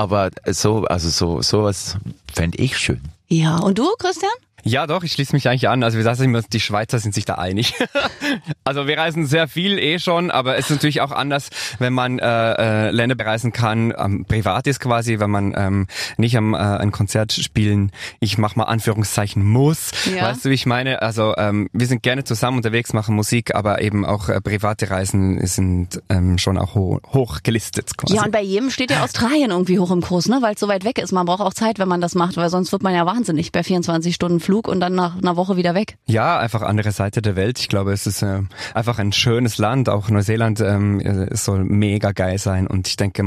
Aber 0.00 0.30
so, 0.46 0.84
also 0.84 1.10
so, 1.10 1.42
sowas 1.42 1.98
fände 2.32 2.56
ich 2.56 2.78
schön. 2.78 3.02
Ja. 3.28 3.58
Und 3.58 3.78
du, 3.78 3.86
Christian? 3.98 4.32
Ja, 4.64 4.86
doch, 4.86 5.02
ich 5.02 5.12
schließe 5.12 5.34
mich 5.34 5.48
eigentlich 5.48 5.68
an. 5.68 5.82
Also 5.82 5.96
wir 5.96 6.04
sagen 6.04 6.22
immer, 6.24 6.42
die 6.42 6.60
Schweizer 6.60 6.98
sind 6.98 7.14
sich 7.14 7.24
da 7.24 7.34
einig. 7.34 7.74
also 8.64 8.86
wir 8.86 8.98
reisen 8.98 9.26
sehr 9.26 9.48
viel 9.48 9.78
eh 9.78 9.98
schon, 9.98 10.30
aber 10.30 10.56
es 10.56 10.66
ist 10.66 10.76
natürlich 10.76 11.00
auch 11.00 11.12
anders, 11.12 11.50
wenn 11.78 11.92
man 11.92 12.18
äh, 12.18 12.88
äh, 12.88 12.90
Länder 12.90 13.14
bereisen 13.14 13.52
kann, 13.52 13.92
ähm, 13.96 14.24
privat 14.26 14.66
ist 14.66 14.80
quasi, 14.80 15.18
wenn 15.18 15.30
man 15.30 15.54
ähm, 15.56 15.86
nicht 16.16 16.36
am 16.36 16.54
äh, 16.54 16.58
ein 16.58 16.92
Konzert 16.92 17.32
spielen, 17.32 17.92
ich 18.20 18.38
mach 18.38 18.56
mal 18.56 18.64
Anführungszeichen 18.64 19.44
muss. 19.44 19.92
Ja. 20.14 20.24
Weißt 20.24 20.44
du, 20.44 20.50
wie 20.50 20.54
ich 20.54 20.66
meine? 20.66 21.02
Also 21.02 21.34
ähm, 21.36 21.68
wir 21.72 21.86
sind 21.86 22.02
gerne 22.02 22.24
zusammen 22.24 22.58
unterwegs, 22.58 22.92
machen 22.92 23.14
Musik, 23.14 23.54
aber 23.54 23.80
eben 23.80 24.04
auch 24.04 24.28
äh, 24.28 24.40
private 24.40 24.90
Reisen 24.90 25.44
sind 25.46 26.02
ähm, 26.08 26.38
schon 26.38 26.58
auch 26.58 26.74
ho 26.74 27.00
hoch 27.12 27.38
gelistet 27.42 27.96
quasi. 27.96 28.16
Ja, 28.16 28.24
und 28.24 28.32
bei 28.32 28.42
jedem 28.42 28.70
steht 28.70 28.90
ja 28.90 29.02
Australien 29.02 29.50
irgendwie 29.50 29.78
hoch 29.78 29.90
im 29.90 30.02
Kurs, 30.02 30.28
ne? 30.28 30.38
Weil 30.40 30.54
es 30.54 30.60
so 30.60 30.68
weit 30.68 30.84
weg 30.84 30.98
ist. 30.98 31.12
Man 31.12 31.26
braucht 31.26 31.40
auch 31.40 31.54
Zeit, 31.54 31.78
wenn 31.78 31.88
man 31.88 32.00
das 32.00 32.14
macht, 32.14 32.36
weil 32.36 32.50
sonst 32.50 32.72
wird 32.72 32.82
man 32.82 32.94
ja 32.94 33.06
wahnsinnig 33.06 33.52
bei 33.52 33.62
24 33.62 34.14
Stunden 34.14 34.40
Flug 34.40 34.49
und 34.68 34.80
dann 34.80 34.94
nach 34.94 35.16
einer 35.16 35.36
Woche 35.36 35.56
wieder 35.56 35.74
weg. 35.74 35.96
Ja, 36.06 36.38
einfach 36.38 36.62
andere 36.62 36.92
Seite 36.92 37.22
der 37.22 37.36
Welt. 37.36 37.58
Ich 37.58 37.68
glaube, 37.68 37.92
es 37.92 38.06
ist 38.06 38.22
äh, 38.22 38.40
einfach 38.74 38.98
ein 38.98 39.12
schönes 39.12 39.58
Land. 39.58 39.88
Auch 39.88 40.08
Neuseeland 40.08 40.60
ähm, 40.60 41.00
es 41.00 41.44
soll 41.44 41.64
mega 41.64 42.12
geil 42.12 42.38
sein. 42.38 42.66
Und 42.66 42.88
ich 42.88 42.96
denke, 42.96 43.22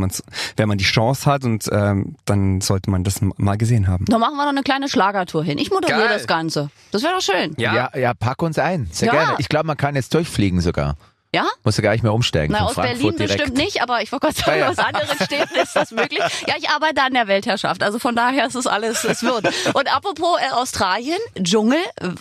wenn 0.58 0.68
man 0.68 0.78
die 0.78 0.84
Chance 0.84 1.30
hat, 1.30 1.44
und 1.44 1.70
ähm, 1.72 2.16
dann 2.26 2.62
sollte 2.62 2.90
man 2.92 3.04
das 3.04 3.22
mal 3.38 3.58
gesehen 3.58 3.88
haben. 3.88 4.06
Da 4.06 4.18
machen 4.18 4.36
wir 4.36 4.44
noch 4.44 4.50
eine 4.52 4.64
kleine 4.64 4.88
Schlagertour 4.90 5.44
hin. 5.44 5.58
Ich 5.58 5.72
moderiere 5.72 6.00
Geil. 6.08 6.10
das 6.18 6.28
Ganze. 6.28 6.70
Das 6.92 7.04
wäre 7.04 7.14
doch 7.14 7.22
schön. 7.22 7.54
Ja, 7.58 7.90
ja, 7.98 8.14
pack 8.14 8.42
uns 8.42 8.60
ein. 8.60 8.88
Sehr 8.92 9.08
Ja. 9.08 9.14
gerne. 9.14 9.36
Ich 9.40 9.50
glaube, 9.50 9.68
man 9.68 9.78
kann 9.78 9.96
jetzt 9.96 10.14
durchfliegen 10.14 10.62
sogar. 10.62 10.96
Ja? 11.34 11.48
Muss 11.64 11.78
ja 11.78 11.84
gar 11.84 11.92
nicht 11.94 12.04
mehr 12.04 12.14
umsteigen. 12.14 12.54
Na, 12.54 12.66
aus 12.66 12.74
Frankfurt 12.74 13.00
Berlin 13.00 13.18
direkt. 13.18 13.38
bestimmt 13.38 13.58
nicht, 13.58 13.82
aber 13.82 14.02
ich 14.02 14.12
wollte 14.12 14.28
gerade 14.28 14.38
sagen, 14.40 14.52
Ja, 14.60 14.66
ja. 14.66 14.70
aus 14.70 14.78
anderen 14.78 15.16
Städten 15.26 15.56
ist 15.62 15.76
das 15.76 15.92
möglich. 15.92 16.20
Ja, 16.48 16.56
ich 16.58 16.70
arbeite 16.70 17.02
an 17.02 17.14
der 17.14 17.28
Weltherrschaft, 17.28 17.82
also 17.84 17.98
von 18.00 18.16
daher 18.16 18.46
ist 18.48 18.56
es 18.56 18.68
alles, 18.68 19.04
es 19.04 19.24
wird. 19.24 19.48
Und 19.74 19.94
apropos 19.96 20.38
äh, 20.42 20.52
Australien, 20.54 21.18
Dschungel, 21.42 21.80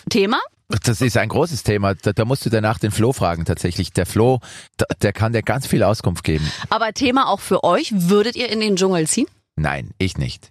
Thema. 0.08 0.38
Das 0.84 1.02
ist 1.02 1.16
ein 1.18 1.28
großes 1.28 1.64
Thema. 1.64 1.94
Da, 1.94 2.12
da 2.14 2.24
musst 2.24 2.46
du 2.46 2.50
danach 2.50 2.78
den 2.78 2.90
Flo 2.92 3.12
fragen 3.12 3.44
tatsächlich. 3.44 3.92
Der 3.92 4.06
Flo, 4.06 4.40
da, 4.78 4.86
der 5.02 5.12
kann 5.12 5.34
dir 5.34 5.42
ganz 5.42 5.66
viel 5.66 5.82
Auskunft 5.82 6.24
geben. 6.24 6.50
Aber 6.70 6.92
Thema 6.94 7.28
auch 7.28 7.40
für 7.40 7.62
euch, 7.64 7.90
würdet 7.94 8.36
ihr 8.36 8.48
in 8.48 8.60
den 8.60 8.76
Dschungel 8.76 9.06
ziehen? 9.06 9.26
Nein, 9.56 9.90
ich 9.98 10.16
nicht. 10.16 10.50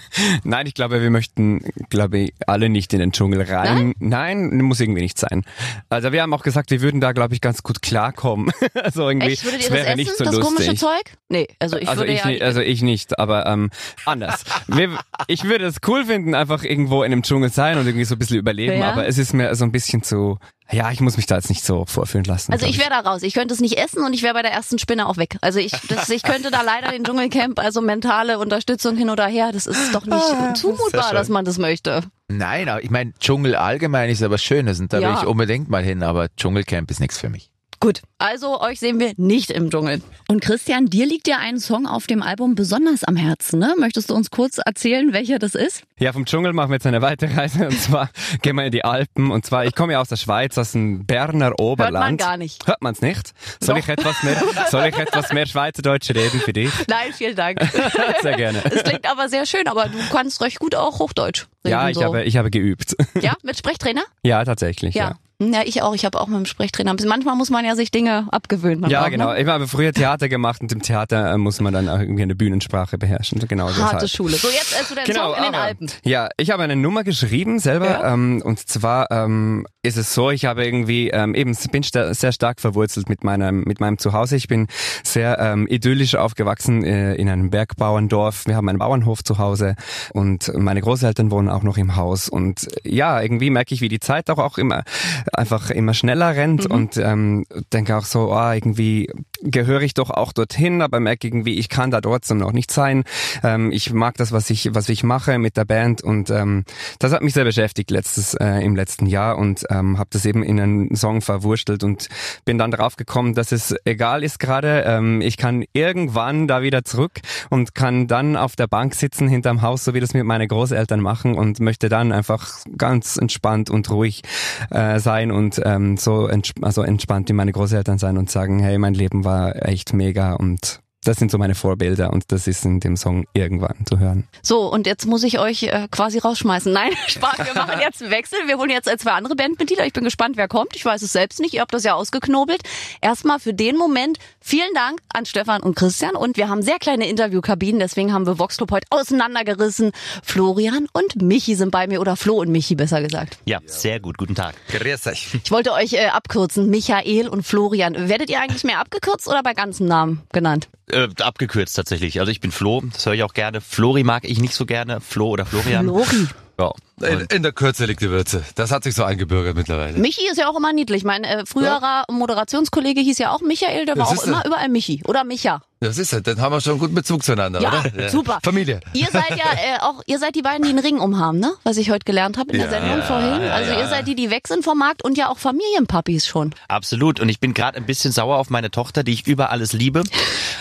Nein, 0.44 0.66
ich 0.66 0.74
glaube, 0.74 1.02
wir 1.02 1.10
möchten, 1.10 1.60
glaube 1.90 2.18
ich, 2.18 2.34
alle 2.46 2.68
nicht 2.68 2.92
in 2.92 3.00
den 3.00 3.12
Dschungel 3.12 3.42
rein. 3.42 3.94
Nein, 3.98 4.60
muss 4.62 4.80
irgendwie 4.80 5.02
nicht 5.02 5.18
sein. 5.18 5.44
Also 5.88 6.12
wir 6.12 6.22
haben 6.22 6.32
auch 6.34 6.42
gesagt, 6.42 6.70
wir 6.70 6.80
würden 6.80 7.00
da, 7.00 7.12
glaube 7.12 7.34
ich, 7.34 7.40
ganz 7.40 7.62
gut 7.62 7.82
klarkommen. 7.82 8.52
also 8.82 9.08
irgendwie, 9.08 9.32
Echt? 9.32 9.44
Würdet 9.44 9.60
ihr 9.60 9.68
das 9.68 9.76
wäre 9.76 9.86
essen, 9.88 9.96
nicht 9.96 10.16
so 10.16 10.24
das 10.24 10.34
lustig. 10.34 10.54
komische 10.54 10.74
Zeug? 10.74 11.02
Nee, 11.28 11.48
also 11.58 11.76
ich 11.76 11.88
also 11.88 12.00
würde 12.02 12.12
ich 12.12 12.20
ja... 12.20 12.26
nicht, 12.26 12.42
also 12.42 12.60
ich 12.60 12.82
nicht, 12.82 13.18
aber 13.18 13.46
ähm, 13.46 13.70
anders. 14.04 14.44
Wir, 14.66 14.98
ich 15.28 15.44
würde 15.44 15.66
es 15.66 15.76
cool 15.86 16.04
finden, 16.04 16.34
einfach 16.34 16.64
irgendwo 16.64 17.02
in 17.02 17.12
einem 17.12 17.22
Dschungel 17.22 17.50
sein 17.50 17.78
und 17.78 17.86
irgendwie 17.86 18.04
so 18.04 18.14
ein 18.14 18.18
bisschen 18.18 18.38
überleben, 18.38 18.78
Ja. 18.78 18.92
aber 18.92 19.06
es 19.06 19.18
ist 19.18 19.32
mir 19.32 19.54
so 19.54 19.64
ein 19.64 19.72
bisschen 19.72 20.02
zu, 20.02 20.38
ja, 20.70 20.90
ich 20.90 21.00
muss 21.00 21.16
mich 21.16 21.26
da 21.26 21.36
jetzt 21.36 21.48
nicht 21.50 21.64
so 21.64 21.84
vorführen 21.86 22.24
lassen. 22.24 22.52
Also 22.52 22.66
ich 22.66 22.78
wäre 22.78 22.90
da 22.90 23.00
raus. 23.00 23.22
Ich 23.22 23.34
könnte 23.34 23.52
es 23.54 23.60
nicht 23.60 23.78
essen 23.78 24.04
und 24.04 24.14
ich 24.14 24.22
wäre 24.22 24.34
bei 24.34 24.42
der 24.42 24.52
ersten 24.52 24.78
Spinne 24.78 25.06
auch 25.06 25.16
weg. 25.18 25.36
Also 25.40 25.58
ich, 25.58 25.72
das, 25.88 26.08
ich 26.08 26.22
könnte 26.22 26.50
da 26.50 26.62
leider 26.62 26.90
den 26.92 27.04
Dschungelcamp, 27.04 27.58
also 27.58 27.80
mentale 27.82 28.38
Unterstützung 28.38 28.96
hin 28.96 29.10
oder 29.10 29.26
her, 29.26 29.50
das 29.52 29.66
ist 29.66 29.94
doch 29.94 30.04
nicht 30.06 30.14
Ah, 30.14 30.54
zumutbar, 30.54 31.04
schön. 31.04 31.14
dass 31.14 31.28
man 31.28 31.44
das 31.44 31.58
möchte. 31.58 32.02
Nein, 32.28 32.68
aber 32.68 32.82
ich 32.82 32.90
meine, 32.90 33.12
Dschungel 33.20 33.54
allgemein 33.56 34.08
ist 34.08 34.22
aber 34.22 34.38
Schönes 34.38 34.80
und 34.80 34.92
da 34.92 34.98
Ja. 34.98 35.10
will 35.10 35.16
ich 35.20 35.26
unbedingt 35.26 35.68
mal 35.68 35.82
hin, 35.84 36.02
aber 36.02 36.28
Dschungelcamp 36.36 36.90
ist 36.90 37.00
nichts 37.00 37.18
für 37.18 37.28
mich. 37.28 37.51
Gut, 37.82 38.00
also 38.18 38.60
euch 38.60 38.78
sehen 38.78 39.00
wir 39.00 39.12
nicht 39.16 39.50
im 39.50 39.68
Dschungel. 39.68 40.02
Und 40.28 40.40
Christian, 40.40 40.86
dir 40.86 41.04
liegt 41.04 41.26
ja 41.26 41.38
ein 41.38 41.58
Song 41.58 41.88
auf 41.88 42.06
dem 42.06 42.22
Album 42.22 42.54
besonders 42.54 43.02
am 43.02 43.16
Herzen, 43.16 43.58
ne? 43.58 43.74
Möchtest 43.76 44.08
du 44.08 44.14
uns 44.14 44.30
kurz 44.30 44.58
erzählen, 44.64 45.12
welcher 45.12 45.40
das 45.40 45.56
ist? 45.56 45.82
Ja, 45.98 46.12
vom 46.12 46.24
Dschungel 46.24 46.52
machen 46.52 46.70
wir 46.70 46.76
jetzt 46.76 46.86
eine 46.86 47.02
weitere 47.02 47.34
Reise 47.34 47.66
und 47.66 47.76
zwar 47.80 48.10
gehen 48.40 48.54
wir 48.54 48.66
in 48.66 48.70
die 48.70 48.84
Alpen 48.84 49.32
und 49.32 49.44
zwar, 49.44 49.64
ich 49.64 49.74
komme 49.74 49.94
ja 49.94 50.00
aus 50.00 50.08
der 50.08 50.14
Schweiz, 50.14 50.56
aus 50.58 50.70
dem 50.70 51.06
Berner 51.06 51.58
Oberland. 51.58 52.20
gar 52.20 52.36
nicht. 52.36 52.64
Hört 52.68 52.82
man's 52.82 53.00
nicht? 53.00 53.32
Soll 53.58 53.74
Doch. 53.74 53.82
ich 53.82 53.88
etwas 53.88 54.22
mehr, 54.22 54.40
soll 54.70 54.86
ich 54.86 54.96
etwas 54.96 55.32
mehr 55.32 55.46
Schweizerdeutsch 55.46 56.10
reden 56.10 56.38
für 56.38 56.52
dich? 56.52 56.70
Nein, 56.86 57.12
vielen 57.12 57.34
Dank. 57.34 57.60
Sehr 58.22 58.36
gerne. 58.36 58.62
Es 58.64 58.84
klingt 58.84 59.10
aber 59.10 59.28
sehr 59.28 59.44
schön, 59.44 59.66
aber 59.66 59.88
du 59.88 59.98
kannst 60.12 60.40
recht 60.40 60.60
gut 60.60 60.76
auch 60.76 61.00
Hochdeutsch. 61.00 61.46
Ja, 61.66 61.88
ich 61.88 61.96
so. 61.96 62.04
habe, 62.04 62.24
ich 62.24 62.36
habe 62.36 62.50
geübt. 62.50 62.96
Ja, 63.20 63.34
mit 63.42 63.56
Sprechtrainer? 63.56 64.02
Ja, 64.24 64.44
tatsächlich, 64.44 64.94
ja. 64.94 65.10
Ja. 65.10 65.16
Ja, 65.44 65.62
ich 65.64 65.82
auch. 65.82 65.92
Ich 65.92 66.04
habe 66.04 66.20
auch 66.20 66.28
mit 66.28 66.36
dem 66.38 66.46
Sprechtrainer. 66.46 66.94
Manchmal 67.04 67.34
muss 67.34 67.50
man 67.50 67.64
ja 67.64 67.74
sich 67.74 67.90
Dinge 67.90 68.28
abgewöhnt. 68.30 68.86
Ja, 68.88 69.02
auch, 69.04 69.10
genau. 69.10 69.32
Ne? 69.32 69.40
Ich 69.40 69.46
habe 69.48 69.66
früher 69.66 69.92
Theater 69.92 70.28
gemacht 70.28 70.60
und 70.60 70.70
im 70.70 70.82
Theater 70.82 71.32
äh, 71.32 71.36
muss 71.36 71.60
man 71.60 71.72
dann 71.72 71.88
auch 71.88 71.98
irgendwie 71.98 72.22
eine 72.22 72.36
Bühnensprache 72.36 72.96
beherrschen. 72.96 73.40
Genau 73.48 73.64
Harte 73.66 73.80
deshalb. 74.06 74.08
Schule. 74.10 74.36
So, 74.36 74.46
jetzt 74.48 74.80
äh, 74.80 74.84
zu 74.84 74.94
deinem 74.94 75.06
Genau, 75.06 75.30
Song 75.34 75.38
in 75.38 75.42
den 75.42 75.54
aber- 75.56 75.64
Alpen. 75.64 75.90
Ja, 76.04 76.28
ich 76.36 76.52
habe 76.52 76.62
eine 76.62 76.76
Nummer 76.76 77.02
geschrieben 77.02 77.58
selber 77.58 77.86
Ja. 77.90 78.12
ähm, 78.14 78.40
und 78.44 78.60
zwar 78.68 79.10
ähm, 79.10 79.66
ist 79.84 79.96
es 79.96 80.14
so, 80.14 80.30
ich 80.30 80.44
habe 80.44 80.64
irgendwie 80.64 81.10
ähm, 81.10 81.34
eben 81.34 81.56
bin 81.72 81.82
sehr 81.82 82.32
stark 82.32 82.60
verwurzelt 82.60 83.08
mit 83.08 83.24
meinem 83.24 83.64
mit 83.64 83.80
meinem 83.80 83.98
Zuhause. 83.98 84.36
Ich 84.36 84.46
bin 84.46 84.68
sehr 85.02 85.40
ähm, 85.40 85.66
idyllisch 85.66 86.14
aufgewachsen 86.14 86.84
äh, 86.84 87.14
in 87.16 87.28
einem 87.28 87.50
Bergbauerndorf. 87.50 88.46
Wir 88.46 88.54
haben 88.54 88.68
einen 88.68 88.78
Bauernhof 88.78 89.24
zu 89.24 89.38
Hause 89.38 89.74
und 90.12 90.52
meine 90.56 90.80
Großeltern 90.80 91.32
wohnen 91.32 91.48
auch 91.48 91.64
noch 91.64 91.78
im 91.78 91.96
Haus 91.96 92.28
und 92.28 92.68
äh, 92.84 92.94
ja, 92.94 93.20
irgendwie 93.20 93.50
merke 93.50 93.74
ich, 93.74 93.80
wie 93.80 93.88
die 93.88 93.98
Zeit 93.98 94.30
auch 94.30 94.38
auch 94.38 94.56
immer 94.56 94.84
einfach 95.32 95.70
immer 95.70 95.94
schneller 95.94 96.36
rennt 96.36 96.64
und 96.66 96.96
ähm, 96.96 97.44
denke 97.72 97.96
auch 97.96 98.04
so, 98.04 98.32
ah, 98.32 98.54
irgendwie 98.54 99.10
gehöre 99.42 99.82
ich 99.82 99.94
doch 99.94 100.10
auch 100.10 100.32
dorthin, 100.32 100.82
aber 100.82 101.00
merke 101.00 101.26
irgendwie, 101.26 101.58
ich 101.58 101.68
kann 101.68 101.90
da 101.90 102.00
trotzdem 102.00 102.38
noch 102.38 102.52
nicht 102.52 102.70
sein. 102.70 103.04
Ähm, 103.42 103.70
ich 103.72 103.92
mag 103.92 104.16
das, 104.16 104.32
was 104.32 104.50
ich, 104.50 104.70
was 104.72 104.88
ich 104.88 105.02
mache 105.04 105.38
mit 105.38 105.56
der 105.56 105.64
Band 105.64 106.02
und 106.02 106.30
ähm, 106.30 106.64
das 106.98 107.12
hat 107.12 107.22
mich 107.22 107.34
sehr 107.34 107.44
beschäftigt 107.44 107.90
letztes, 107.90 108.34
äh, 108.34 108.64
im 108.64 108.76
letzten 108.76 109.06
Jahr 109.06 109.38
und 109.38 109.64
ähm, 109.70 109.98
habe 109.98 110.10
das 110.12 110.24
eben 110.24 110.42
in 110.42 110.60
einen 110.60 110.96
Song 110.96 111.20
verwurstelt 111.20 111.84
und 111.84 112.08
bin 112.44 112.58
dann 112.58 112.70
drauf 112.70 112.96
gekommen, 112.96 113.34
dass 113.34 113.52
es 113.52 113.74
egal 113.84 114.22
ist 114.22 114.38
gerade, 114.38 114.84
ähm, 114.86 115.20
ich 115.20 115.36
kann 115.36 115.64
irgendwann 115.72 116.46
da 116.46 116.62
wieder 116.62 116.84
zurück 116.84 117.20
und 117.50 117.74
kann 117.74 118.06
dann 118.06 118.36
auf 118.36 118.56
der 118.56 118.66
Bank 118.66 118.94
sitzen 118.94 119.28
hinterm 119.28 119.62
Haus, 119.62 119.84
so 119.84 119.94
wie 119.94 120.00
das 120.00 120.14
mit 120.14 120.24
meine 120.24 120.46
Großeltern 120.46 121.00
machen 121.00 121.34
und 121.34 121.60
möchte 121.60 121.88
dann 121.88 122.12
einfach 122.12 122.48
ganz 122.76 123.16
entspannt 123.16 123.70
und 123.70 123.90
ruhig 123.90 124.22
äh, 124.70 124.98
sein 124.98 125.30
und 125.32 125.60
ähm, 125.64 125.96
so 125.96 126.26
entsp 126.26 126.52
also 126.62 126.82
entspannt 126.82 127.28
wie 127.28 127.32
meine 127.32 127.52
Großeltern 127.52 127.98
sein 127.98 128.18
und 128.18 128.30
sagen, 128.30 128.60
hey, 128.60 128.78
mein 128.78 128.94
Leben 128.94 129.24
war 129.24 129.31
echt 129.50 129.92
mega 129.92 130.34
und 130.34 130.80
das 131.04 131.16
sind 131.16 131.30
so 131.30 131.38
meine 131.38 131.54
Vorbilder 131.54 132.12
und 132.12 132.30
das 132.30 132.46
ist 132.46 132.64
in 132.64 132.78
dem 132.78 132.96
Song 132.96 133.26
irgendwann 133.34 133.84
zu 133.86 133.98
hören. 133.98 134.28
So, 134.40 134.72
und 134.72 134.86
jetzt 134.86 135.06
muss 135.06 135.24
ich 135.24 135.38
euch 135.40 135.64
äh, 135.64 135.88
quasi 135.90 136.18
rausschmeißen. 136.18 136.72
Nein, 136.72 136.92
Spaß, 137.08 137.38
wir 137.38 137.54
machen 137.54 137.80
jetzt 137.80 138.02
einen 138.02 138.12
Wechsel. 138.12 138.38
Wir 138.46 138.56
holen 138.56 138.70
jetzt 138.70 138.88
äh, 138.88 138.96
zwei 138.96 139.12
andere 139.12 139.34
Bandmitglieder. 139.34 139.84
Ich 139.84 139.92
bin 139.92 140.04
gespannt, 140.04 140.36
wer 140.36 140.48
kommt. 140.48 140.76
Ich 140.76 140.84
weiß 140.84 141.02
es 141.02 141.12
selbst 141.12 141.40
nicht. 141.40 141.54
Ihr 141.54 141.60
habt 141.60 141.74
das 141.74 141.82
ja 141.82 141.94
ausgeknobelt. 141.94 142.62
Erstmal 143.00 143.40
für 143.40 143.52
den 143.52 143.76
Moment 143.76 144.18
vielen 144.40 144.72
Dank 144.74 145.00
an 145.12 145.26
Stefan 145.26 145.62
und 145.62 145.74
Christian. 145.74 146.14
Und 146.14 146.36
wir 146.36 146.48
haben 146.48 146.62
sehr 146.62 146.78
kleine 146.78 147.08
Interviewkabinen, 147.08 147.80
deswegen 147.80 148.12
haben 148.12 148.26
wir 148.26 148.38
Vox 148.38 148.56
Club 148.56 148.70
heute 148.70 148.86
auseinandergerissen. 148.90 149.90
Florian 150.22 150.86
und 150.92 151.20
Michi 151.20 151.56
sind 151.56 151.72
bei 151.72 151.88
mir, 151.88 152.00
oder 152.00 152.16
Flo 152.16 152.40
und 152.40 152.50
Michi 152.50 152.76
besser 152.76 153.02
gesagt. 153.02 153.38
Ja, 153.44 153.58
sehr 153.66 153.98
gut. 153.98 154.18
Guten 154.18 154.36
Tag. 154.36 154.54
Grüß 154.68 155.08
euch. 155.08 155.34
Ich 155.42 155.50
wollte 155.50 155.72
euch 155.72 155.94
äh, 155.94 156.06
abkürzen. 156.06 156.70
Michael 156.70 157.28
und 157.28 157.42
Florian. 157.42 158.08
Werdet 158.08 158.30
ihr 158.30 158.40
eigentlich 158.40 158.62
mehr 158.62 158.78
abgekürzt 158.78 159.26
oder 159.26 159.42
bei 159.42 159.54
ganzen 159.54 159.86
Namen 159.86 160.22
genannt? 160.32 160.68
Äh, 160.88 161.08
abgekürzt 161.20 161.76
tatsächlich. 161.76 162.20
Also 162.20 162.32
ich 162.32 162.40
bin 162.40 162.50
Flo, 162.50 162.82
das 162.92 163.06
höre 163.06 163.14
ich 163.14 163.22
auch 163.22 163.34
gerne. 163.34 163.60
Flori 163.60 164.02
mag 164.02 164.24
ich 164.24 164.40
nicht 164.40 164.54
so 164.54 164.66
gerne. 164.66 165.00
Flo 165.00 165.28
oder 165.28 165.46
Florian. 165.46 165.84
Flori. 165.84 166.26
Ja. 166.58 166.72
In, 167.02 167.20
in 167.36 167.42
der 167.42 167.52
Kürze 167.52 167.84
liegt 167.86 168.00
die 168.00 168.10
Würze. 168.10 168.44
Das 168.54 168.70
hat 168.70 168.84
sich 168.84 168.94
so 168.94 169.04
eingebürgert 169.04 169.56
mittlerweile. 169.56 169.98
Michi 169.98 170.22
ist 170.30 170.38
ja 170.38 170.48
auch 170.48 170.56
immer 170.56 170.72
niedlich. 170.72 171.04
Mein 171.04 171.24
äh, 171.24 171.44
früherer 171.46 172.04
Moderationskollege 172.10 173.00
hieß 173.00 173.18
ja 173.18 173.30
auch 173.32 173.40
Michael, 173.40 173.86
der 173.86 173.96
war 173.96 174.04
Das 174.04 174.10
auch 174.18 174.22
ist 174.22 174.28
immer 174.28 174.40
er. 174.42 174.46
überall 174.46 174.68
Michi. 174.68 175.02
Oder 175.04 175.24
Micha. 175.24 175.62
Das 175.80 175.98
ist 175.98 176.12
es. 176.12 176.22
Dann 176.22 176.40
haben 176.40 176.52
wir 176.52 176.60
schon 176.60 176.74
einen 176.74 176.80
guten 176.80 176.94
Bezug 176.94 177.24
zueinander, 177.24 177.60
Ja, 177.60 177.82
oder? 177.96 178.08
super. 178.08 178.38
Familie. 178.44 178.78
Ihr 178.92 179.08
seid 179.10 179.30
ja 179.30 179.36
äh, 179.54 179.80
auch, 179.80 180.00
ihr 180.06 180.20
seid 180.20 180.36
die 180.36 180.42
beiden, 180.42 180.62
die 180.62 180.68
einen 180.68 180.78
Ring 180.78 181.00
umhaben, 181.00 181.40
ne? 181.40 181.54
Was 181.64 181.76
ich 181.76 181.90
heute 181.90 182.04
gelernt 182.04 182.38
habe 182.38 182.52
in 182.52 182.58
der 182.58 182.66
Ja, 182.70 182.70
Sendung 182.80 182.98
ja, 182.98 183.02
vorhin. 183.04 183.42
ja, 183.42 183.52
also 183.52 183.72
ja, 183.72 183.78
ihr 183.80 183.88
seid 183.88 184.06
die, 184.06 184.14
die 184.14 184.30
weg 184.30 184.46
sind 184.46 184.62
vom 184.62 184.78
Markt 184.78 185.04
und 185.04 185.18
ja 185.18 185.28
auch 185.28 185.38
Familienpapis 185.38 186.24
schon. 186.26 186.54
Absolut. 186.68 187.18
Und 187.18 187.28
ich 187.28 187.40
bin 187.40 187.52
gerade 187.52 187.76
ein 187.78 187.84
bisschen 187.86 188.12
sauer 188.12 188.36
auf 188.38 188.48
meine 188.48 188.70
Tochter, 188.70 189.02
die 189.02 189.12
ich 189.12 189.26
über 189.26 189.50
alles 189.50 189.72
liebe. 189.72 190.04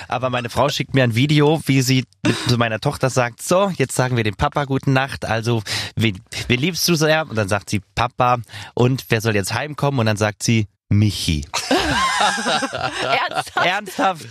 Aber 0.08 0.32
meine 0.32 0.50
Frau 0.50 0.70
schickt 0.70 0.96
mir 0.96 1.04
ein 1.04 1.14
Video, 1.14 1.62
wie 1.68 1.84
sie 1.84 2.06
zu 2.48 2.58
meiner 2.58 2.80
Tochter 2.80 3.12
sagt, 3.12 3.44
so, 3.44 3.72
jetzt 3.78 3.96
sagen 3.96 4.18
wir 4.18 4.24
dem 4.24 4.36
Papa 4.36 4.66
guten 4.66 4.92
Nacht. 4.94 5.26
Also, 5.26 5.62
wen, 5.96 6.20
wen 6.48 6.60
liebst 6.60 6.88
du 6.88 6.96
sehr? 6.96 7.28
Und 7.30 7.36
dann 7.36 7.48
sagt 7.50 7.70
sie 7.70 7.82
Papa. 7.96 8.38
Und 8.74 9.06
wer 9.10 9.22
soll 9.22 9.36
jetzt 9.36 9.54
heimkommen? 9.54 10.00
Und 10.00 10.06
dann 10.08 10.18
sagt 10.18 10.44
sie 10.44 10.68
Michi. 10.90 11.46
Ernsthaft? 13.02 13.56
Ernsthaft? 13.66 14.26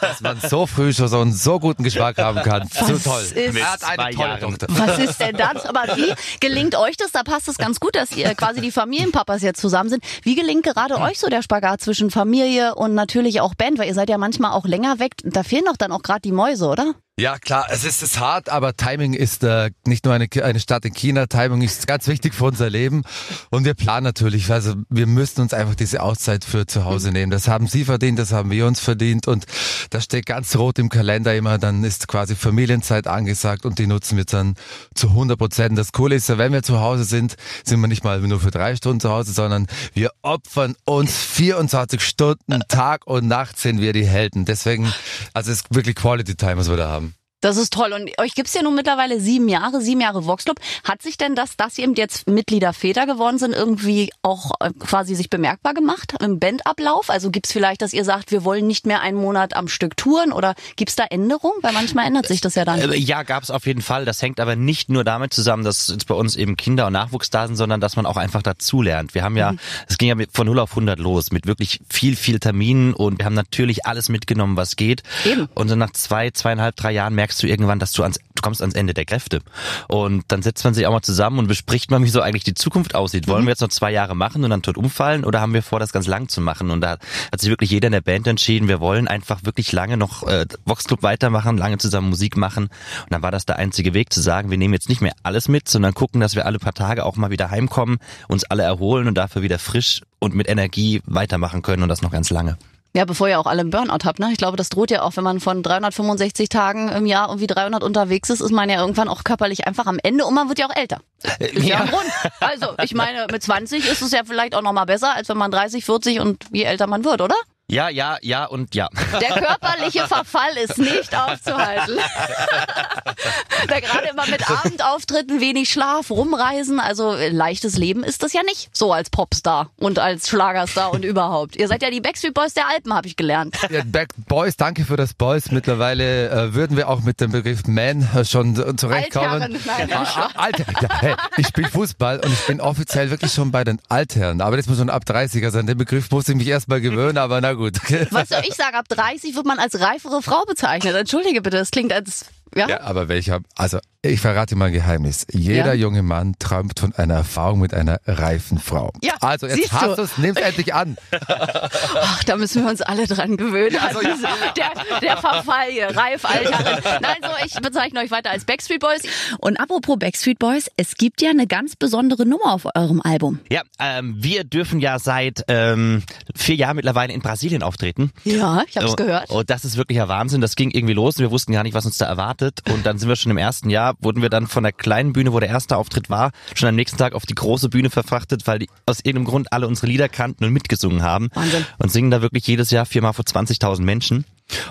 Dass 0.00 0.20
man 0.20 0.40
so 0.40 0.66
früh 0.66 0.92
schon 0.92 1.08
so 1.08 1.20
einen 1.20 1.32
so 1.32 1.58
guten 1.58 1.82
Geschmack 1.84 2.18
haben 2.18 2.42
kann. 2.42 2.68
So 2.68 2.94
Was 2.94 3.02
toll. 3.02 3.22
ist- 3.22 3.56
er 3.56 3.72
hat 3.72 3.98
eine 3.98 4.14
tolle. 4.14 4.38
Tochter. 4.40 4.66
Was 4.70 4.98
ist 4.98 5.20
denn 5.20 5.36
das? 5.36 5.64
Aber 5.66 5.96
wie 5.96 6.12
gelingt 6.40 6.74
euch 6.76 6.96
das? 6.96 7.12
Da 7.12 7.22
passt 7.22 7.48
es 7.48 7.58
ganz 7.58 7.80
gut, 7.80 7.94
dass 7.94 8.12
ihr 8.12 8.34
quasi 8.34 8.60
die 8.60 8.70
Familienpapas 8.70 9.42
jetzt 9.42 9.60
zusammen 9.60 9.90
sind. 9.90 10.04
Wie 10.22 10.34
gelingt 10.34 10.64
gerade 10.64 10.98
euch 11.00 11.18
so 11.18 11.28
der 11.28 11.42
Spagat 11.42 11.80
zwischen 11.80 12.10
Familie 12.10 12.74
und 12.74 12.94
natürlich 12.94 13.40
auch 13.40 13.54
Band? 13.54 13.78
Weil 13.78 13.88
ihr 13.88 13.94
seid 13.94 14.08
ja 14.10 14.18
manchmal 14.18 14.52
auch 14.52 14.64
länger 14.66 14.98
weg. 14.98 15.12
Da 15.24 15.42
fehlen 15.42 15.64
doch 15.66 15.76
dann 15.76 15.92
auch 15.92 16.02
gerade 16.02 16.20
die 16.20 16.32
Mäuse, 16.32 16.66
oder? 16.66 16.94
Ja, 17.20 17.38
klar, 17.38 17.66
es 17.68 17.84
ist, 17.84 18.02
es 18.02 18.12
ist 18.14 18.20
hart, 18.20 18.48
aber 18.48 18.74
Timing 18.74 19.12
ist 19.12 19.44
äh, 19.44 19.70
nicht 19.86 20.06
nur 20.06 20.14
eine, 20.14 20.28
eine 20.42 20.58
Stadt 20.58 20.86
in 20.86 20.94
China, 20.94 21.26
Timing 21.26 21.60
ist 21.60 21.86
ganz 21.86 22.08
wichtig 22.08 22.32
für 22.32 22.46
unser 22.46 22.70
Leben. 22.70 23.02
Und 23.50 23.66
wir 23.66 23.74
planen 23.74 24.04
natürlich, 24.04 24.50
also 24.50 24.76
wir 24.88 25.06
müssen 25.06 25.42
uns 25.42 25.52
einfach 25.52 25.74
diese 25.74 26.02
Auszeit 26.02 26.42
für 26.42 26.66
zu 26.66 26.86
Hause 26.86 27.12
nehmen. 27.12 27.30
Das 27.30 27.48
haben 27.48 27.66
Sie 27.66 27.84
verdient, 27.84 28.18
das 28.18 28.32
haben 28.32 28.50
wir 28.50 28.66
uns 28.66 28.80
verdient 28.80 29.28
und 29.28 29.44
das 29.90 30.04
steht 30.04 30.24
ganz 30.24 30.56
rot 30.56 30.78
im 30.78 30.88
Kalender 30.88 31.36
immer, 31.36 31.58
dann 31.58 31.84
ist 31.84 32.08
quasi 32.08 32.34
Familienzeit 32.34 33.06
angesagt 33.06 33.66
und 33.66 33.78
die 33.78 33.86
nutzen 33.86 34.16
wir 34.16 34.24
dann 34.24 34.54
zu 34.94 35.08
100 35.08 35.38
Prozent. 35.38 35.76
Das 35.76 35.92
Coole 35.92 36.14
ist 36.14 36.30
ja, 36.30 36.38
wenn 36.38 36.54
wir 36.54 36.62
zu 36.62 36.80
Hause 36.80 37.04
sind, 37.04 37.36
sind 37.62 37.78
wir 37.82 37.88
nicht 37.88 38.04
mal 38.04 38.20
nur 38.20 38.40
für 38.40 38.50
drei 38.50 38.74
Stunden 38.74 39.00
zu 39.00 39.10
Hause, 39.10 39.32
sondern 39.32 39.66
wir 39.92 40.12
opfern 40.22 40.76
uns 40.86 41.14
24 41.14 42.00
Stunden, 42.00 42.62
Tag 42.68 43.06
und 43.06 43.28
Nacht 43.28 43.58
sind 43.58 43.82
wir 43.82 43.92
die 43.92 44.06
Helden. 44.06 44.46
Deswegen, 44.46 44.90
also 45.34 45.52
es 45.52 45.58
ist 45.58 45.74
wirklich 45.74 45.94
Quality 45.94 46.36
Time, 46.36 46.56
was 46.56 46.70
wir 46.70 46.78
da 46.78 46.88
haben. 46.88 47.11
Das 47.42 47.56
ist 47.56 47.72
toll. 47.72 47.92
Und 47.92 48.10
euch 48.18 48.34
gibt's 48.34 48.54
ja 48.54 48.62
nun 48.62 48.74
mittlerweile 48.74 49.20
sieben 49.20 49.48
Jahre, 49.48 49.80
sieben 49.80 50.00
Jahre 50.00 50.26
Vox 50.26 50.44
Club. 50.44 50.58
Hat 50.84 51.02
sich 51.02 51.18
denn 51.18 51.34
das, 51.34 51.56
dass 51.56 51.76
ihr 51.76 51.84
eben 51.84 51.94
jetzt 51.94 52.28
Mitglieder 52.28 52.72
Väter 52.72 53.04
geworden 53.04 53.38
sind, 53.38 53.52
irgendwie 53.52 54.10
auch 54.22 54.52
äh, 54.60 54.70
quasi 54.78 55.14
sich 55.14 55.28
bemerkbar 55.28 55.74
gemacht 55.74 56.14
im 56.20 56.38
Bandablauf? 56.38 57.10
Also 57.10 57.30
gibt's 57.30 57.52
vielleicht, 57.52 57.82
dass 57.82 57.92
ihr 57.92 58.04
sagt, 58.04 58.30
wir 58.30 58.44
wollen 58.44 58.66
nicht 58.66 58.86
mehr 58.86 59.00
einen 59.00 59.18
Monat 59.18 59.54
am 59.54 59.68
Stück 59.68 59.96
touren 59.96 60.32
oder 60.32 60.54
gibt's 60.76 60.94
da 60.94 61.04
Änderungen? 61.04 61.58
Weil 61.62 61.72
manchmal 61.72 62.06
ändert 62.06 62.26
sich 62.28 62.40
das 62.40 62.54
ja 62.54 62.64
dann. 62.64 62.80
Äh, 62.80 62.96
Ja, 62.96 63.24
gab 63.24 63.42
es 63.42 63.50
auf 63.50 63.66
jeden 63.66 63.82
Fall. 63.82 64.04
Das 64.04 64.22
hängt 64.22 64.38
aber 64.38 64.54
nicht 64.54 64.88
nur 64.88 65.02
damit 65.02 65.34
zusammen, 65.34 65.64
dass 65.64 65.88
jetzt 65.88 66.06
bei 66.06 66.14
uns 66.14 66.36
eben 66.36 66.56
Kinder 66.56 66.86
und 66.86 66.92
Nachwuchs 66.92 67.30
da 67.30 67.48
sind, 67.48 67.56
sondern 67.56 67.80
dass 67.80 67.96
man 67.96 68.06
auch 68.06 68.16
einfach 68.16 68.42
dazulernt. 68.42 69.14
Wir 69.14 69.24
haben 69.24 69.36
ja, 69.36 69.54
es 69.88 69.98
ging 69.98 70.16
ja 70.16 70.26
von 70.32 70.46
0 70.46 70.60
auf 70.60 70.70
100 70.70 70.98
los, 71.00 71.32
mit 71.32 71.48
wirklich 71.48 71.80
viel, 71.90 72.14
viel 72.14 72.38
Terminen 72.38 72.94
und 72.94 73.18
wir 73.18 73.26
haben 73.26 73.34
natürlich 73.34 73.84
alles 73.84 74.08
mitgenommen, 74.08 74.56
was 74.56 74.76
geht. 74.76 75.02
Eben. 75.24 75.48
Und 75.54 75.70
dann 75.70 75.80
nach 75.80 75.90
zwei, 75.90 76.30
zweieinhalb, 76.30 76.76
drei 76.76 76.92
Jahren 76.92 77.14
merkst 77.14 77.31
du 77.38 77.46
irgendwann, 77.46 77.78
dass 77.78 77.92
du 77.92 78.02
ans, 78.02 78.18
du 78.18 78.42
kommst 78.42 78.60
ans 78.60 78.74
Ende 78.74 78.94
der 78.94 79.04
Kräfte. 79.04 79.40
Und 79.88 80.24
dann 80.28 80.42
setzt 80.42 80.64
man 80.64 80.74
sich 80.74 80.86
auch 80.86 80.92
mal 80.92 81.02
zusammen 81.02 81.38
und 81.38 81.46
bespricht 81.46 81.90
mal, 81.90 82.02
wie 82.02 82.08
so 82.08 82.20
eigentlich 82.20 82.44
die 82.44 82.54
Zukunft 82.54 82.94
aussieht. 82.94 83.28
Wollen 83.28 83.44
wir 83.44 83.50
jetzt 83.50 83.60
noch 83.60 83.68
zwei 83.68 83.90
Jahre 83.92 84.14
machen 84.14 84.44
und 84.44 84.50
dann 84.50 84.62
tot 84.62 84.76
umfallen 84.76 85.24
oder 85.24 85.40
haben 85.40 85.54
wir 85.54 85.62
vor, 85.62 85.80
das 85.80 85.92
ganz 85.92 86.06
lang 86.06 86.28
zu 86.28 86.40
machen? 86.40 86.70
Und 86.70 86.80
da 86.80 86.98
hat 87.32 87.40
sich 87.40 87.50
wirklich 87.50 87.70
jeder 87.70 87.86
in 87.86 87.92
der 87.92 88.00
Band 88.00 88.26
entschieden, 88.26 88.68
wir 88.68 88.80
wollen 88.80 89.08
einfach 89.08 89.44
wirklich 89.44 89.72
lange 89.72 89.96
noch 89.96 90.26
äh, 90.26 90.46
Vox 90.64 90.84
Club 90.84 91.02
weitermachen, 91.02 91.56
lange 91.56 91.78
zusammen 91.78 92.08
Musik 92.08 92.36
machen. 92.36 92.64
Und 92.64 93.10
dann 93.10 93.22
war 93.22 93.30
das 93.30 93.46
der 93.46 93.56
einzige 93.56 93.94
Weg 93.94 94.12
zu 94.12 94.20
sagen, 94.20 94.50
wir 94.50 94.58
nehmen 94.58 94.74
jetzt 94.74 94.88
nicht 94.88 95.00
mehr 95.00 95.12
alles 95.22 95.48
mit, 95.48 95.68
sondern 95.68 95.94
gucken, 95.94 96.20
dass 96.20 96.34
wir 96.34 96.46
alle 96.46 96.58
paar 96.58 96.74
Tage 96.74 97.04
auch 97.04 97.16
mal 97.16 97.30
wieder 97.30 97.50
heimkommen, 97.50 97.98
uns 98.28 98.44
alle 98.44 98.62
erholen 98.62 99.08
und 99.08 99.14
dafür 99.14 99.42
wieder 99.42 99.58
frisch 99.58 100.02
und 100.18 100.34
mit 100.34 100.48
Energie 100.48 101.02
weitermachen 101.04 101.62
können 101.62 101.82
und 101.82 101.88
das 101.88 102.02
noch 102.02 102.10
ganz 102.10 102.30
lange. 102.30 102.56
Ja, 102.94 103.06
bevor 103.06 103.26
ihr 103.28 103.40
auch 103.40 103.46
alle 103.46 103.60
einen 103.60 103.70
Burnout 103.70 104.04
habt, 104.04 104.18
ne? 104.18 104.28
Ich 104.32 104.36
glaube, 104.36 104.58
das 104.58 104.68
droht 104.68 104.90
ja 104.90 105.02
auch, 105.02 105.16
wenn 105.16 105.24
man 105.24 105.40
von 105.40 105.62
365 105.62 106.50
Tagen 106.50 106.90
im 106.90 107.06
Jahr 107.06 107.28
irgendwie 107.28 107.46
300 107.46 107.82
unterwegs 107.82 108.28
ist, 108.28 108.42
ist 108.42 108.52
man 108.52 108.68
ja 108.68 108.80
irgendwann 108.80 109.08
auch 109.08 109.24
körperlich 109.24 109.66
einfach 109.66 109.86
am 109.86 109.98
Ende 110.02 110.26
und 110.26 110.34
man 110.34 110.48
wird 110.48 110.58
ja 110.58 110.66
auch 110.66 110.76
älter. 110.76 111.00
Ist 111.38 111.64
ja, 111.64 111.80
ein 111.80 111.88
Grund. 111.88 112.04
Also, 112.40 112.74
ich 112.82 112.94
meine, 112.94 113.26
mit 113.30 113.42
20 113.42 113.88
ist 113.88 114.02
es 114.02 114.12
ja 114.12 114.22
vielleicht 114.26 114.54
auch 114.54 114.60
noch 114.60 114.72
mal 114.72 114.84
besser, 114.84 115.14
als 115.14 115.28
wenn 115.30 115.38
man 115.38 115.50
30, 115.50 115.84
40 115.84 116.20
und 116.20 116.44
je 116.52 116.64
älter 116.64 116.86
man 116.86 117.04
wird, 117.04 117.22
oder? 117.22 117.36
Ja, 117.70 117.88
ja, 117.88 118.18
ja 118.20 118.44
und 118.44 118.74
ja. 118.74 118.88
Der 119.20 119.30
körperliche 119.30 120.06
Verfall 120.06 120.56
ist 120.62 120.78
nicht 120.78 121.16
aufzuhalten. 121.16 121.96
da 123.68 123.80
gerade 123.80 124.08
immer 124.08 124.26
mit 124.26 124.48
Abendauftritten, 124.50 125.40
wenig 125.40 125.70
Schlaf, 125.70 126.10
rumreisen, 126.10 126.80
also 126.80 127.14
äh, 127.14 127.30
leichtes 127.30 127.78
Leben 127.78 128.04
ist 128.04 128.22
das 128.22 128.32
ja 128.34 128.42
nicht. 128.42 128.68
So 128.76 128.92
als 128.92 129.08
Popstar 129.08 129.70
und 129.76 129.98
als 129.98 130.28
Schlagerstar 130.28 130.92
und 130.92 131.04
überhaupt. 131.04 131.56
Ihr 131.56 131.66
seid 131.68 131.82
ja 131.82 131.90
die 131.90 132.00
Backstreet 132.00 132.34
Boys 132.34 132.52
der 132.52 132.68
Alpen, 132.68 132.92
habe 132.92 133.06
ich 133.06 133.16
gelernt. 133.16 133.56
Ja, 133.70 133.82
Back 133.86 134.10
Boys, 134.28 134.56
danke 134.56 134.84
für 134.84 134.96
das 134.96 135.14
Boys. 135.14 135.50
Mittlerweile 135.50 136.28
äh, 136.28 136.54
würden 136.54 136.76
wir 136.76 136.88
auch 136.90 137.00
mit 137.00 137.20
dem 137.20 137.32
Begriff 137.32 137.66
Man 137.66 138.06
äh, 138.14 138.24
schon 138.24 138.54
äh, 138.60 138.76
zurechtkommen. 138.76 139.42
Altherren, 139.42 139.60
nein, 139.64 139.92
Ah, 139.92 140.28
ah. 140.34 140.48
Ja, 140.58 140.88
hey, 141.00 141.14
ich 141.38 141.46
spiele 141.46 141.70
Fußball 141.70 142.18
und 142.20 142.32
ich 142.32 142.46
bin 142.46 142.60
offiziell 142.60 143.10
wirklich 143.10 143.32
schon 143.32 143.50
bei 143.50 143.64
den 143.64 143.80
Altherren. 143.88 144.40
Aber 144.40 144.56
das 144.56 144.66
muss 144.66 144.78
schon 144.78 144.90
ab 144.90 145.04
30er 145.06 145.50
sein. 145.50 145.66
Den 145.66 145.78
Begriff 145.78 146.10
muss 146.10 146.28
ich 146.28 146.34
mich 146.36 146.48
erstmal 146.48 146.80
gewöhnen, 146.80 147.16
aber 147.18 147.40
na 147.40 147.54
gut. 147.54 147.61
Was 148.10 148.28
soll 148.28 148.42
ich 148.46 148.54
sagen? 148.54 148.76
Ab 148.76 148.88
30 148.88 149.34
wird 149.34 149.46
man 149.46 149.58
als 149.58 149.80
reifere 149.80 150.22
Frau 150.22 150.44
bezeichnet. 150.44 150.94
Entschuldige 150.94 151.42
bitte, 151.42 151.56
das 151.58 151.70
klingt 151.70 151.92
als 151.92 152.26
Ja? 152.54 152.68
Ja, 152.68 152.80
aber 152.82 153.08
welcher, 153.08 153.40
also 153.56 153.78
ich 154.04 154.20
verrate 154.20 154.56
mal 154.56 154.66
ein 154.66 154.72
Geheimnis. 154.72 155.26
Jeder 155.32 155.74
Ja? 155.74 155.74
junge 155.74 156.02
Mann 156.02 156.34
träumt 156.40 156.80
von 156.80 156.92
einer 156.96 157.14
Erfahrung 157.14 157.60
mit 157.60 157.72
einer 157.72 158.00
reifen 158.06 158.58
Frau. 158.58 158.92
Ja, 159.02 159.14
also 159.20 159.46
jetzt 159.46 159.56
siehst 159.56 159.72
hast 159.72 159.96
du. 159.98 160.02
es, 160.02 160.18
nimm's 160.18 160.40
endlich 160.40 160.74
an. 160.74 160.96
Ach, 161.28 162.24
da 162.24 162.36
müssen 162.36 162.64
wir 162.64 162.70
uns 162.70 162.82
alle 162.82 163.06
dran 163.06 163.36
gewöhnen. 163.36 163.76
an 163.76 163.94
diese, 164.00 164.26
der, 164.56 165.00
der 165.00 165.16
Verfall 165.18 165.70
hier, 165.70 165.96
Reif, 165.96 166.24
Alter. 166.24 166.80
Nein, 167.00 167.16
so, 167.22 167.28
ich 167.46 167.52
bezeichne 167.60 168.00
euch 168.00 168.10
weiter 168.10 168.30
als 168.30 168.44
Backstreet 168.44 168.80
Boys. 168.80 169.02
Und 169.38 169.58
apropos 169.58 169.96
Backstreet 169.98 170.38
Boys, 170.40 170.68
es 170.76 170.96
gibt 170.96 171.22
ja 171.22 171.30
eine 171.30 171.46
ganz 171.46 171.76
besondere 171.76 172.26
Nummer 172.26 172.52
auf 172.54 172.66
eurem 172.74 173.00
Album. 173.02 173.38
Ja, 173.50 173.62
ähm, 173.78 174.16
wir 174.18 174.42
dürfen 174.42 174.80
ja 174.80 174.98
seit 174.98 175.44
ähm, 175.46 176.02
vier 176.34 176.56
Jahren 176.56 176.74
mittlerweile 176.76 177.12
in 177.12 177.20
Brasilien 177.20 177.62
auftreten. 177.62 178.10
Ja, 178.24 178.62
ich 178.66 178.76
hab's 178.76 178.90
Und- 178.90 178.96
gehört. 178.96 179.30
Und 179.30 179.48
das 179.48 179.64
ist 179.64 179.76
wirklicher 179.76 180.08
Wahnsinn. 180.08 180.40
Das 180.40 180.56
ging 180.56 180.72
irgendwie 180.72 180.94
los 180.94 181.16
und 181.18 181.22
wir 181.22 181.30
wussten 181.30 181.52
gar 181.52 181.62
nicht, 181.62 181.74
was 181.74 181.86
uns 181.86 181.98
da 181.98 182.06
erwartet. 182.06 182.60
Und 182.68 182.84
dann 182.84 182.98
sind 182.98 183.08
wir 183.08 183.14
schon 183.16 183.30
im 183.30 183.38
ersten 183.38 183.70
Jahr, 183.70 183.91
wurden 184.00 184.22
wir 184.22 184.30
dann 184.30 184.46
von 184.46 184.62
der 184.62 184.72
kleinen 184.72 185.12
Bühne, 185.12 185.32
wo 185.32 185.40
der 185.40 185.48
erste 185.48 185.76
Auftritt 185.76 186.10
war, 186.10 186.32
schon 186.54 186.68
am 186.68 186.74
nächsten 186.74 186.98
Tag 186.98 187.14
auf 187.14 187.26
die 187.26 187.34
große 187.34 187.68
Bühne 187.68 187.90
verfrachtet, 187.90 188.46
weil 188.46 188.58
die 188.58 188.68
aus 188.86 189.00
irgendeinem 189.00 189.26
Grund 189.26 189.52
alle 189.52 189.66
unsere 189.66 189.86
Lieder 189.86 190.08
kannten 190.08 190.44
und 190.44 190.52
mitgesungen 190.52 191.02
haben. 191.02 191.28
Wahnsinn. 191.34 191.66
Und 191.78 191.92
singen 191.92 192.10
da 192.10 192.22
wirklich 192.22 192.46
jedes 192.46 192.70
Jahr 192.70 192.86
viermal 192.86 193.12
vor 193.12 193.24
20.000 193.24 193.82
Menschen. 193.82 194.24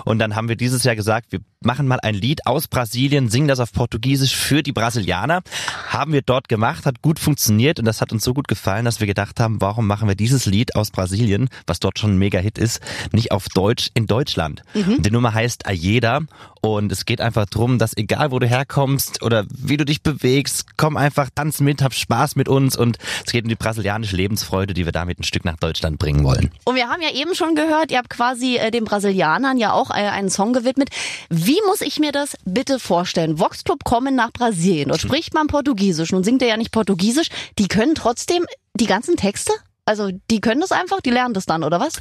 Und 0.04 0.18
dann 0.18 0.36
haben 0.36 0.48
wir 0.48 0.56
dieses 0.56 0.84
Jahr 0.84 0.96
gesagt, 0.96 1.32
wir 1.32 1.40
machen 1.60 1.86
mal 1.86 2.00
ein 2.00 2.14
Lied 2.14 2.46
aus 2.46 2.68
Brasilien, 2.68 3.28
singen 3.28 3.48
das 3.48 3.60
auf 3.60 3.72
Portugiesisch 3.72 4.36
für 4.36 4.62
die 4.62 4.72
Brasilianer. 4.72 5.42
Haben 5.88 6.12
wir 6.12 6.22
dort 6.22 6.48
gemacht, 6.48 6.86
hat 6.86 7.02
gut 7.02 7.18
funktioniert 7.18 7.78
und 7.78 7.84
das 7.84 8.00
hat 8.00 8.12
uns 8.12 8.24
so 8.24 8.34
gut 8.34 8.48
gefallen, 8.48 8.84
dass 8.84 9.00
wir 9.00 9.06
gedacht 9.06 9.40
haben, 9.40 9.60
warum 9.60 9.86
machen 9.86 10.08
wir 10.08 10.14
dieses 10.14 10.46
Lied 10.46 10.74
aus 10.76 10.90
Brasilien, 10.90 11.48
was 11.66 11.80
dort 11.80 11.98
schon 11.98 12.14
ein 12.14 12.18
Mega-Hit 12.18 12.58
ist, 12.58 12.80
nicht 13.12 13.32
auf 13.32 13.46
Deutsch 13.48 13.90
in 13.94 14.06
Deutschland. 14.06 14.62
Die 14.74 15.10
Nummer 15.10 15.34
heißt 15.34 15.66
Ayeda 15.66 16.20
und 16.60 16.92
es 16.92 17.04
geht 17.04 17.20
einfach 17.20 17.46
drum, 17.46 17.78
dass 17.78 17.96
egal 17.96 18.30
wo 18.30 18.38
du 18.38 18.46
herkommst 18.46 19.22
oder 19.22 19.44
wie 19.50 19.76
du 19.76 19.84
dich 19.84 20.02
bewegst, 20.02 20.76
komm 20.76 20.96
einfach, 20.96 21.28
tanz 21.34 21.60
mit, 21.60 21.82
hab 21.82 21.92
Spaß 21.92 22.36
mit 22.36 22.48
uns 22.48 22.76
und 22.76 22.98
es 23.26 23.32
geht 23.32 23.44
um 23.44 23.48
die 23.48 23.56
brasilianische 23.56 24.16
Lebensfreude, 24.16 24.72
die 24.72 24.84
wir 24.84 24.92
damit 24.92 25.18
ein 25.18 25.24
Stück 25.24 25.44
nach 25.44 25.56
Deutschland 25.56 25.98
bringen 25.98 26.24
wollen. 26.24 26.50
Und 26.64 26.76
wir 26.76 26.88
haben 26.88 27.02
ja 27.02 27.10
eben 27.12 27.34
schon 27.34 27.54
gehört, 27.54 27.90
ihr 27.90 27.98
habt 27.98 28.10
quasi 28.10 28.56
äh, 28.56 28.70
den 28.70 28.84
Brasilianern 28.84 29.58
ja 29.58 29.71
auch 29.72 29.90
äh, 29.90 29.94
einen 29.94 30.30
Song 30.30 30.52
gewidmet. 30.52 30.90
Wie 31.30 31.60
muss 31.66 31.80
ich 31.80 31.98
mir 31.98 32.12
das 32.12 32.36
bitte 32.44 32.78
vorstellen? 32.78 33.38
Vox 33.38 33.64
Club 33.64 33.84
kommen 33.84 34.14
nach 34.14 34.32
Brasilien. 34.32 34.88
Dort 34.88 35.00
spricht 35.00 35.34
man 35.34 35.46
Portugiesisch. 35.46 36.12
Nun 36.12 36.24
singt 36.24 36.42
er 36.42 36.48
ja 36.48 36.56
nicht 36.56 36.72
Portugiesisch. 36.72 37.28
Die 37.58 37.68
können 37.68 37.94
trotzdem 37.94 38.46
die 38.74 38.86
ganzen 38.86 39.16
Texte? 39.16 39.52
Also 39.84 40.10
die 40.30 40.40
können 40.40 40.60
das 40.60 40.70
einfach, 40.70 41.00
die 41.00 41.10
lernen 41.10 41.34
das 41.34 41.44
dann, 41.44 41.64
oder 41.64 41.80
was? 41.80 41.94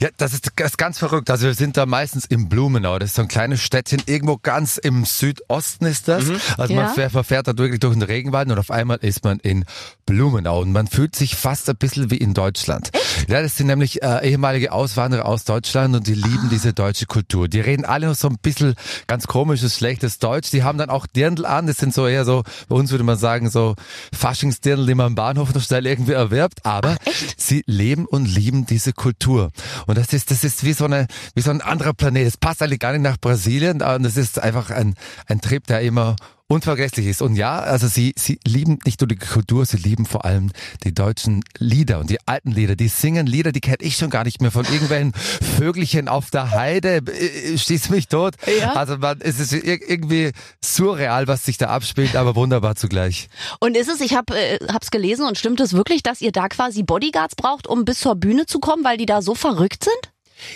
Ja, 0.00 0.08
das 0.16 0.32
ist, 0.32 0.50
das 0.56 0.68
ist 0.70 0.78
ganz 0.78 0.98
verrückt. 0.98 1.28
Also 1.28 1.44
wir 1.44 1.52
sind 1.52 1.76
da 1.76 1.84
meistens 1.84 2.24
in 2.24 2.48
Blumenau. 2.48 2.98
Das 2.98 3.10
ist 3.10 3.16
so 3.16 3.22
ein 3.22 3.28
kleines 3.28 3.60
Städtchen, 3.60 4.02
irgendwo 4.06 4.38
ganz 4.38 4.78
im 4.78 5.04
Südosten 5.04 5.84
ist 5.84 6.08
das. 6.08 6.24
Also 6.56 6.72
Ja. 6.72 6.84
man 6.84 6.94
fährt, 6.94 7.12
verfährt 7.12 7.46
da 7.46 7.58
wirklich 7.58 7.80
durch 7.80 7.92
den 7.92 8.00
Regenwald 8.02 8.50
und 8.50 8.58
auf 8.58 8.70
einmal 8.70 8.96
ist 9.02 9.24
man 9.24 9.40
in 9.40 9.66
Blumenau 10.06 10.62
und 10.62 10.72
man 10.72 10.86
fühlt 10.86 11.14
sich 11.16 11.36
fast 11.36 11.68
ein 11.68 11.76
bisschen 11.76 12.10
wie 12.10 12.16
in 12.16 12.32
Deutschland. 12.32 12.90
Ja, 13.28 13.42
das 13.42 13.58
sind 13.58 13.66
nämlich 13.66 14.02
äh, 14.02 14.26
ehemalige 14.30 14.72
Auswanderer 14.72 15.26
aus 15.26 15.44
Deutschland 15.44 15.94
und 15.96 16.06
die 16.06 16.14
lieben 16.14 16.48
diese 16.50 16.72
deutsche 16.72 17.04
Kultur. 17.04 17.46
Die 17.46 17.60
reden 17.60 17.84
alle 17.84 18.06
noch 18.06 18.14
so 18.14 18.28
ein 18.28 18.38
bisschen 18.40 18.74
ganz 19.06 19.26
komisches, 19.26 19.76
schlechtes 19.76 20.18
Deutsch. 20.18 20.50
Die 20.50 20.62
haben 20.62 20.78
dann 20.78 20.88
auch 20.88 21.06
Dirndl 21.06 21.44
an. 21.44 21.66
Das 21.66 21.76
sind 21.76 21.92
so 21.92 22.06
eher 22.06 22.24
so, 22.24 22.42
bei 22.70 22.76
uns 22.76 22.90
würde 22.90 23.04
man 23.04 23.18
sagen, 23.18 23.50
so 23.50 23.74
Faschingsdirndl, 24.14 24.86
die 24.86 24.94
man 24.94 25.06
am 25.08 25.14
Bahnhof 25.14 25.52
noch 25.54 25.62
schnell 25.62 25.86
irgendwie 25.86 26.12
erwirbt. 26.12 26.64
Aber 26.64 26.96
sie 27.36 27.62
leben 27.66 28.06
und 28.06 28.26
lieben 28.26 28.66
diese 28.66 28.92
Kultur. 28.92 29.50
Und 29.86 29.98
das 29.98 30.12
ist, 30.12 30.30
das 30.30 30.44
ist 30.44 30.64
wie 30.64 30.72
so 30.72 30.84
eine, 30.84 31.06
wie 31.34 31.40
so 31.40 31.50
ein 31.50 31.60
anderer 31.60 31.94
Planet. 31.94 32.26
Es 32.26 32.36
passt 32.36 32.62
eigentlich 32.62 32.80
gar 32.80 32.92
nicht 32.92 33.02
nach 33.02 33.18
Brasilien. 33.18 33.82
Und 33.82 34.02
das 34.02 34.16
ist 34.16 34.38
einfach 34.38 34.70
ein, 34.70 34.94
ein 35.26 35.40
Trip, 35.40 35.66
der 35.66 35.80
immer 35.82 36.16
unvergesslich 36.48 37.06
ist. 37.06 37.20
Und 37.22 37.36
ja, 37.36 37.58
also 37.58 37.86
sie, 37.86 38.14
sie 38.16 38.40
lieben 38.46 38.78
nicht 38.84 39.00
nur 39.00 39.08
die 39.08 39.16
Kultur, 39.16 39.66
sie 39.66 39.76
lieben 39.76 40.06
vor 40.06 40.24
allem 40.24 40.50
die 40.84 40.94
deutschen 40.94 41.44
Lieder 41.58 41.98
und 42.00 42.08
die 42.10 42.18
alten 42.26 42.50
Lieder. 42.50 42.74
Die 42.74 42.88
singen 42.88 43.26
Lieder, 43.26 43.52
die 43.52 43.60
kenne 43.60 43.78
ich 43.80 43.96
schon 43.96 44.10
gar 44.10 44.24
nicht 44.24 44.40
mehr 44.40 44.50
von 44.50 44.64
irgendwelchen 44.64 45.12
Vögelchen 45.58 46.08
auf 46.08 46.30
der 46.30 46.50
Heide. 46.52 47.02
Äh, 47.06 47.58
Stieß 47.58 47.90
mich 47.90 48.08
tot. 48.08 48.34
Ja. 48.60 48.72
Also 48.72 48.96
man, 48.96 49.20
es 49.20 49.38
ist 49.38 49.52
ir- 49.52 49.82
irgendwie 49.86 50.32
surreal, 50.64 51.26
was 51.28 51.44
sich 51.44 51.58
da 51.58 51.66
abspielt, 51.68 52.16
aber 52.16 52.34
wunderbar 52.34 52.76
zugleich. 52.76 53.28
Und 53.60 53.76
ist 53.76 53.88
es, 53.88 54.00
ich 54.00 54.14
habe 54.14 54.34
äh, 54.38 54.58
hab's 54.72 54.90
gelesen 54.90 55.26
und 55.26 55.36
stimmt 55.38 55.60
es 55.60 55.74
wirklich, 55.74 56.02
dass 56.02 56.20
ihr 56.22 56.32
da 56.32 56.48
quasi 56.48 56.82
Bodyguards 56.82 57.36
braucht, 57.36 57.66
um 57.66 57.84
bis 57.84 58.00
zur 58.00 58.16
Bühne 58.16 58.46
zu 58.46 58.58
kommen, 58.58 58.84
weil 58.84 58.96
die 58.96 59.06
da 59.06 59.20
so 59.20 59.34
verrückt 59.34 59.84
sind? 59.84 60.12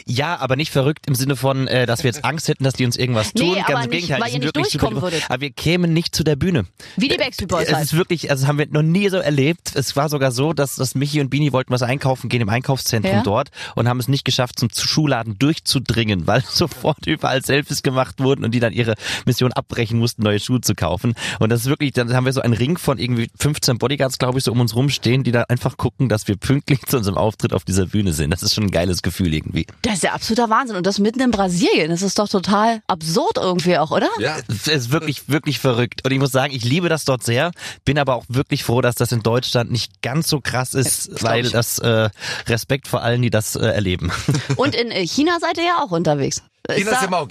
Ja, 0.07 0.39
aber 0.39 0.57
nicht 0.57 0.71
verrückt 0.71 1.07
im 1.07 1.15
Sinne 1.15 1.37
von, 1.37 1.67
äh, 1.69 1.87
dass 1.87 2.03
wir 2.05 2.11
jetzt 2.11 2.25
Angst 2.25 2.49
hätten, 2.49 2.65
dass 2.65 2.75
die 2.75 2.85
uns 2.85 2.97
irgendwas 2.97 3.33
tun. 3.33 3.49
Nee, 3.51 3.55
Ganz 3.57 3.69
aber 3.71 3.85
im 3.85 3.91
nicht, 3.91 4.01
Gegenteil, 4.03 4.21
weil 4.21 4.29
die 4.29 4.35
ihr 4.35 4.39
nicht 4.41 4.47
wirklich 4.57 4.73
durchkommen 4.73 5.03
würdet. 5.03 5.25
Aber 5.29 5.41
wir 5.41 5.51
kämen 5.51 5.93
nicht 5.93 6.15
zu 6.15 6.25
der 6.25 6.37
Bühne. 6.37 6.67
Wie 6.97 7.09
die 7.09 7.17
Backstreet 7.17 7.49
Boys 7.49 7.69
Es 7.69 7.75
halt. 7.75 7.85
ist 7.85 7.97
wirklich, 7.97 8.31
also 8.31 8.43
das 8.43 8.49
haben 8.49 8.59
wir 8.59 8.67
noch 8.71 8.83
nie 8.83 9.09
so 9.09 9.17
erlebt. 9.19 9.73
Es 9.75 9.97
war 9.97 10.09
sogar 10.09 10.33
so, 10.33 10.53
dass, 10.53 10.77
dass 10.77 10.95
Michi 10.95 11.21
und 11.21 11.31
Bini 11.31 11.53
wollten 11.53 11.73
was 11.73 11.83
einkaufen 11.83 12.29
gehen 12.29 12.41
im 12.41 12.49
Einkaufszentrum 12.49 13.13
Ja. 13.15 13.23
dort 13.23 13.51
und 13.75 13.89
haben 13.89 14.01
es 14.01 14.09
nicht 14.09 14.25
geschafft, 14.25 14.59
zum 14.59 14.69
Schuhladen 14.75 15.39
durchzudringen, 15.39 16.27
weil 16.27 16.43
sofort 16.47 17.07
überall 17.07 17.45
Selfies 17.45 17.83
gemacht 17.83 18.17
wurden 18.21 18.45
und 18.45 18.53
die 18.53 18.61
dann 18.61 18.73
ihre 18.73 18.95
Mission 19.27 19.53
abbrechen 19.53 19.99
mussten, 19.99 20.23
neue 20.23 20.41
Schuhe 20.41 20.61
zu 20.61 20.75
kaufen. 20.75 21.15
Und 21.39 21.51
das 21.51 21.63
ist 21.63 21.67
wirklich, 21.67 21.93
dann 21.93 22.15
haben 22.15 22.25
wir 22.25 22.33
so 22.33 22.41
einen 22.41 22.55
Ring 22.55 22.79
von 22.79 22.99
irgendwie 22.99 23.29
15 23.39 23.79
Bodyguards, 23.79 24.19
glaube 24.19 24.39
ich, 24.39 24.45
so 24.45 24.53
um 24.53 24.61
uns 24.61 24.75
rumstehen, 24.75 25.25
die 25.25 25.33
da 25.33 25.43
einfach 25.49 25.77
gucken, 25.77 26.09
dass 26.09 26.29
wir 26.29 26.37
pünktlich 26.37 26.81
zu 26.87 26.97
unserem 26.99 27.17
Auftritt 27.19 27.53
auf 27.53 27.65
dieser 27.65 27.87
Bühne 27.87 28.13
sind. 28.13 28.31
Das 28.31 28.43
ist 28.43 28.55
schon 28.55 28.65
ein 28.65 28.71
geiles 28.71 29.03
Gefühl 29.03 29.33
irgendwie. 29.35 29.67
Das 29.83 29.95
ist 29.95 30.03
ja 30.03 30.13
absoluter 30.13 30.51
Wahnsinn. 30.51 30.77
Und 30.77 30.87
das 30.87 30.99
mitten 30.99 31.21
in 31.21 31.31
Brasilien. 31.31 31.91
Das 31.91 32.03
ist 32.03 32.19
doch 32.19 32.29
total 32.29 32.83
absurd 32.87 33.39
irgendwie 33.39 33.79
auch, 33.79 33.91
oder? 33.91 34.09
Ja. 34.19 34.37
Es 34.49 34.67
ist 34.69 34.91
wirklich, 34.91 35.29
wirklich 35.29 35.59
verrückt. 35.59 36.05
Und 36.05 36.13
ich 36.13 36.19
muss 36.19 36.31
sagen, 36.31 36.53
ich 36.55 36.65
liebe 36.65 36.89
das 36.89 37.05
dort 37.05 37.23
sehr, 37.23 37.51
bin 37.85 37.99
aber 37.99 38.15
auch 38.15 38.25
wirklich 38.29 38.65
froh, 38.65 38.81
dass 38.81 38.95
das 38.95 39.13
in 39.13 39.23
Deutschland 39.23 39.71
nicht 39.71 40.03
ganz 40.03 40.29
so 40.29 40.41
krass 40.41 40.75
ist, 40.75 41.23
weil 41.23 41.51
das 41.51 41.79
äh, 41.79 42.11
Respekt 42.47 42.87
vor 42.87 43.03
allen, 43.03 43.23
die 43.23 43.31
das 43.31 43.57
äh, 43.57 43.67
erleben. 43.67 44.13
Und 44.57 44.75
in 44.75 44.91
äh, 44.91 45.07
China 45.07 45.39
seid 45.41 45.57
ihr 45.57 45.65
ja 45.65 45.79
auch 45.83 45.91
unterwegs. 45.91 46.43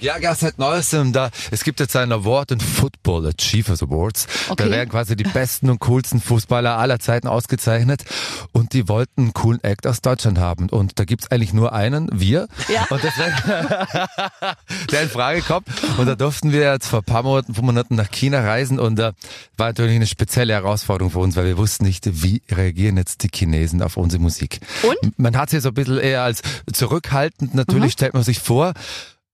Ja, 0.02 0.18
ja, 0.18 0.34
seit 0.34 0.58
neuestem 0.58 1.12
da. 1.12 1.30
Es 1.50 1.64
gibt 1.64 1.80
jetzt 1.80 1.96
einen 1.96 2.12
Award, 2.12 2.50
den 2.50 2.60
Football 2.60 3.26
Achievers 3.28 3.82
Awards. 3.82 4.26
Okay. 4.50 4.64
Da 4.64 4.70
werden 4.70 4.90
quasi 4.90 5.16
die 5.16 5.24
besten 5.24 5.70
und 5.70 5.78
coolsten 5.80 6.20
Fußballer 6.20 6.76
aller 6.76 6.98
Zeiten 6.98 7.28
ausgezeichnet. 7.28 8.04
Und 8.52 8.74
die 8.74 8.88
wollten 8.88 9.22
einen 9.22 9.32
coolen 9.32 9.64
Act 9.64 9.86
aus 9.86 10.02
Deutschland 10.02 10.38
haben. 10.38 10.68
Und 10.68 10.98
da 10.98 11.04
gibt's 11.04 11.30
eigentlich 11.30 11.54
nur 11.54 11.72
einen, 11.72 12.08
wir. 12.12 12.46
Ja. 12.68 12.86
Und 12.90 13.02
deswegen, 13.02 13.34
der 14.90 15.02
in 15.02 15.08
Frage 15.08 15.40
kommt. 15.40 15.66
Und 15.96 16.06
da 16.06 16.14
durften 16.14 16.52
wir 16.52 16.70
jetzt 16.70 16.88
vor 16.88 17.00
ein 17.00 17.04
paar 17.04 17.22
Monaten, 17.22 17.54
Monaten 17.58 17.94
nach 17.94 18.10
China 18.10 18.40
reisen. 18.40 18.78
Und 18.78 18.96
da 18.96 19.12
war 19.56 19.68
natürlich 19.68 19.96
eine 19.96 20.06
spezielle 20.06 20.52
Herausforderung 20.52 21.10
für 21.10 21.20
uns, 21.20 21.36
weil 21.36 21.46
wir 21.46 21.56
wussten 21.56 21.84
nicht, 21.84 22.22
wie 22.22 22.42
reagieren 22.50 22.98
jetzt 22.98 23.22
die 23.22 23.30
Chinesen 23.32 23.82
auf 23.82 23.96
unsere 23.96 24.20
Musik. 24.22 24.60
Und? 24.82 25.18
Man 25.18 25.36
hat 25.38 25.48
sie 25.48 25.60
so 25.60 25.68
ein 25.68 25.74
bisschen 25.74 25.98
eher 25.98 26.22
als 26.22 26.42
zurückhaltend, 26.70 27.54
natürlich 27.54 27.92
stellt 27.92 28.12
man 28.12 28.22
sich 28.22 28.38
vor. 28.38 28.74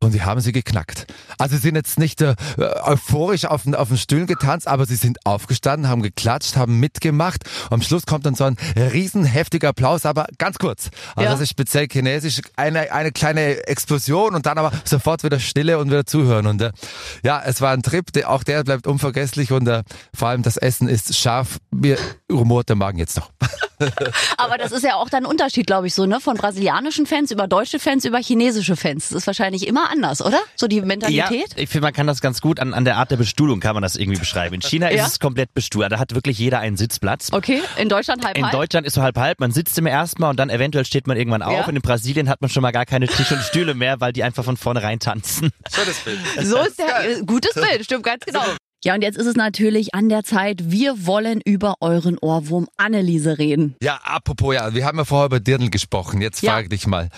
Und 0.01 0.15
die 0.15 0.23
haben 0.23 0.41
sie 0.41 0.53
geknackt. 0.53 1.07
Also 1.39 1.57
sie 1.57 1.63
sind 1.63 1.75
jetzt 1.75 1.99
nicht 1.99 2.21
äh, 2.23 2.37
euphorisch 2.85 3.47
auf, 3.47 3.65
den- 3.65 3.75
auf 3.75 3.89
den 3.89 3.97
Stühlen 3.99 4.29
getanzt, 4.29 4.69
aber 4.69 4.87
sie 4.87 4.95
sind 4.95 5.19
aufgestanden, 5.27 5.89
haben 5.89 6.03
geklatscht, 6.03 6.57
haben 6.57 6.79
mitgemacht. 6.79 7.43
Und 7.65 7.73
am 7.75 7.83
Schluss 7.83 8.07
kommt 8.07 8.25
dann 8.25 8.37
so 8.37 8.45
ein 8.45 8.57
riesen 8.77 9.25
heftiger 9.25 9.71
Applaus, 9.71 10.07
aber 10.07 10.27
ganz 10.39 10.59
kurz. 10.59 10.91
Also 11.17 11.25
Ja. 11.27 11.33
das 11.33 11.41
ist 11.41 11.51
speziell 11.51 11.89
chinesisch, 11.91 12.41
eine, 12.55 12.93
eine 12.93 13.11
kleine 13.11 13.67
Explosion 13.67 14.37
und 14.37 14.47
dann 14.47 14.57
aber 14.57 14.71
sofort 14.85 15.25
wieder 15.25 15.41
Stille 15.41 15.79
und 15.81 15.89
wieder 15.89 16.07
zuhören. 16.07 16.47
Und 16.47 16.63
äh, 16.63 16.71
ja, 17.25 17.43
es 17.45 17.61
war 17.61 17.73
ein 17.73 17.83
Trip, 17.83 18.13
der, 18.13 18.31
auch 18.31 18.45
der 18.45 18.63
bleibt 18.63 18.87
unvergesslich 18.87 19.51
und 19.51 19.67
äh, 19.67 19.83
vor 20.15 20.29
allem 20.29 20.43
das 20.45 20.57
Essen 20.57 20.89
ist 20.89 21.17
scharf. 21.17 21.59
Mir 21.73 21.99
rumort 22.31 22.69
der 22.69 22.77
Magen 22.77 22.99
jetzt 22.99 23.17
noch. 23.17 23.33
Aber 24.37 24.59
das 24.59 24.73
ist 24.73 24.83
ja 24.85 24.95
auch 24.97 25.09
dann 25.09 25.25
ein 25.25 25.27
Unterschied, 25.27 25.67
glaube 25.67 25.87
ich, 25.87 25.95
so, 25.95 26.07
ne? 26.07 26.21
Von 26.21 26.37
brasilianischen 26.37 27.07
Fans 27.07 27.31
über 27.31 27.47
deutsche 27.47 27.79
Fans 27.79 28.05
über 28.05 28.19
chinesische 28.19 28.77
Fans. 28.77 29.09
Das 29.09 29.19
ist 29.19 29.27
wahrscheinlich 29.27 29.67
immer 29.67 29.91
anders, 29.91 30.21
oder? 30.23 30.39
So 30.57 30.67
die 30.69 30.77
Ja, 30.79 30.85
Mentalität? 30.85 31.49
ich 31.57 31.69
finde, 31.69 31.87
man 31.87 31.93
kann 31.93 32.07
das 32.07 32.21
ganz 32.21 32.41
gut 32.41 32.61
an, 32.61 32.75
an 32.75 32.85
der 32.85 32.97
Art 32.97 33.11
der 33.11 33.17
Bestuhlung 33.17 33.61
kann 33.61 33.75
man 33.75 33.83
das 33.83 33.97
irgendwie 33.97 34.19
beschreiben. 34.19 34.55
In 34.57 34.63
China 34.63 34.91
Ja. 34.91 35.05
ist 35.05 35.13
es 35.13 35.21
komplett 35.21 35.55
bestuhlt. 35.55 35.91
Da 35.93 35.99
hat 35.99 36.15
wirklich 36.15 36.39
jeder 36.39 36.59
einen 36.61 36.77
Sitzplatz. 36.77 37.29
Okay, 37.33 37.63
in 37.77 37.89
Deutschland 37.89 38.25
halb 38.25 38.37
In 38.37 38.45
halb. 38.45 38.53
Deutschland 38.53 38.87
ist 38.87 38.95
so 38.95 39.03
halb 39.03 39.17
halb, 39.19 39.41
man 39.41 39.53
sitzt 39.53 39.77
immer 39.79 39.91
erstmal 39.91 40.31
und 40.31 40.37
dann 40.39 40.51
eventuell 40.51 40.85
steht 40.85 41.07
man 41.07 41.17
irgendwann 41.17 41.43
auf. 41.43 41.53
Ja. 41.53 41.67
Und 41.67 41.77
in 41.77 41.83
Brasilien 41.83 42.29
hat 42.29 42.41
man 42.41 42.51
schon 42.51 42.63
mal 42.63 42.73
gar 42.73 42.87
keine 42.87 43.07
Tische 43.07 43.35
und 43.35 43.43
Stühle 43.43 43.75
mehr, 43.75 44.01
weil 44.01 44.13
die 44.13 44.23
einfach 44.23 44.45
von 44.45 44.57
vornherein 44.57 44.99
tanzen. 44.99 45.51
So 46.43 46.59
ist 46.59 46.79
der 46.79 47.11
äh, 47.19 47.23
gutes 47.25 47.55
Bild, 47.55 47.85
stimmt 47.85 48.05
ganz 48.05 48.25
genau. 48.25 48.43
Ja, 48.85 48.95
und 48.95 49.03
jetzt 49.03 49.19
ist 49.19 49.27
es 49.27 49.35
natürlich 49.35 49.93
an 49.95 50.09
der 50.09 50.23
Zeit, 50.23 50.71
wir 50.71 51.05
wollen 51.07 51.41
über 51.45 51.75
euren 51.81 52.17
Ohrwurm 52.19 52.69
Anneliese 52.77 53.37
reden. 53.39 53.75
Ja, 53.83 53.99
apropos, 54.05 54.55
ja, 54.55 54.73
wir 54.73 54.85
haben 54.87 54.99
ja 54.99 55.05
vorher 55.05 55.27
über 55.27 55.41
Dirndl 55.41 55.69
gesprochen. 55.71 56.21
Jetzt 56.21 56.43
Ja. 56.43 56.53
frage 56.53 56.65
ich 56.67 56.71
dich 56.71 56.87
mal. 56.87 57.09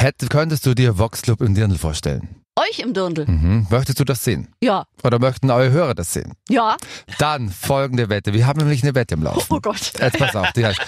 Hätt, 0.00 0.16
könntest 0.30 0.64
du 0.64 0.74
dir 0.74 0.98
Vox 0.98 1.20
Club 1.22 1.42
im 1.42 1.54
Dirndl 1.54 1.76
vorstellen? 1.76 2.36
Euch 2.56 2.78
im 2.78 2.94
Dirndl. 2.94 3.26
Mhm. 3.26 3.66
Möchtest 3.68 3.98
du 4.00 4.04
das 4.04 4.22
sehen? 4.24 4.48
Ja, 4.62 4.84
Oder 5.02 5.18
möchten 5.18 5.50
eure 5.50 5.72
Hörer 5.72 5.94
das 5.94 6.12
sehen? 6.12 6.34
ja. 6.48 6.76
Dann 7.18 7.50
folgende 7.50 8.08
Wette. 8.08 8.32
Wir 8.32 8.46
haben 8.46 8.60
nämlich 8.60 8.82
eine 8.82 8.94
Wette 8.94 9.14
im 9.14 9.24
Laufen. 9.24 9.44
Oh 9.50 9.60
Gott. 9.60 9.92
Jetzt 10.00 10.18
pass 10.18 10.34
auf, 10.36 10.52
die 10.52 10.64
heißt 10.64 10.80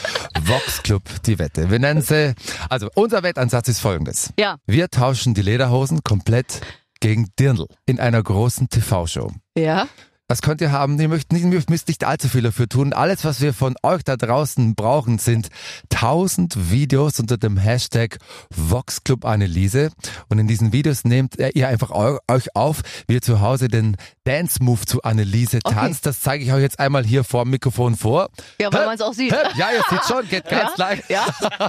Vox 0.44 0.82
Club, 0.82 1.02
die 1.26 1.38
Wette. 1.38 1.68
Wir 1.70 1.78
nennen 1.80 2.00
sie, 2.02 2.34
also 2.70 2.88
unser 2.94 3.22
Wettansatz 3.22 3.68
ist 3.68 3.80
folgendes. 3.80 4.32
Ja. 4.38 4.56
Wir 4.66 4.88
tauschen 4.88 5.34
die 5.34 5.42
Lederhosen 5.42 6.02
komplett 6.04 6.60
gegen 7.00 7.28
Dirndl 7.38 7.66
in 7.86 8.00
einer 8.00 8.22
großen 8.22 8.68
TV-Show. 8.68 9.30
Ja. 9.56 9.88
Was 10.28 10.42
könnt 10.42 10.60
ihr 10.60 10.72
haben? 10.72 10.98
Ihr 10.98 11.06
müsst 11.08 11.30
nicht, 11.32 11.44
müsst 11.70 11.86
nicht 11.86 12.02
allzu 12.02 12.28
viel 12.28 12.42
dafür 12.42 12.68
tun. 12.68 12.92
Alles, 12.92 13.24
was 13.24 13.40
wir 13.40 13.54
von 13.54 13.76
euch 13.84 14.02
da 14.02 14.16
draußen 14.16 14.74
brauchen, 14.74 15.18
sind 15.18 15.50
1000 15.94 16.68
Videos 16.72 17.20
unter 17.20 17.36
dem 17.36 17.56
Hashtag 17.56 18.18
VoxClubAnalyse. 18.52 19.90
Und 20.28 20.40
in 20.40 20.48
diesen 20.48 20.72
Videos 20.72 21.04
nehmt 21.04 21.36
ihr 21.36 21.68
einfach 21.68 21.90
eu 21.92 22.18
euch 22.28 22.56
auf, 22.56 22.80
wie 23.06 23.14
ihr 23.14 23.22
zu 23.22 23.40
Hause 23.40 23.68
den 23.68 23.96
Dance 24.24 24.60
Move 24.60 24.84
zu 24.84 25.02
Anneliese 25.02 25.60
Okay. 25.62 25.74
tanzt. 25.76 26.06
Das 26.06 26.18
zeige 26.18 26.42
ich 26.42 26.52
euch 26.52 26.60
jetzt 26.62 26.80
einmal 26.80 27.04
hier 27.04 27.22
vor 27.22 27.44
dem 27.44 27.50
Mikrofon 27.50 27.96
vor. 27.96 28.28
Ja, 28.60 28.72
weil 28.72 28.86
man 28.86 28.96
es 28.96 29.02
auch 29.02 29.14
sieht. 29.14 29.30
Ja, 29.30 29.68
ihr 29.72 29.82
seht 29.88 30.04
schon, 30.08 30.28
geht 30.28 30.44
ganz 30.50 30.72
Ja, 30.76 30.88
leicht. 30.88 31.08
ja. 31.08 31.24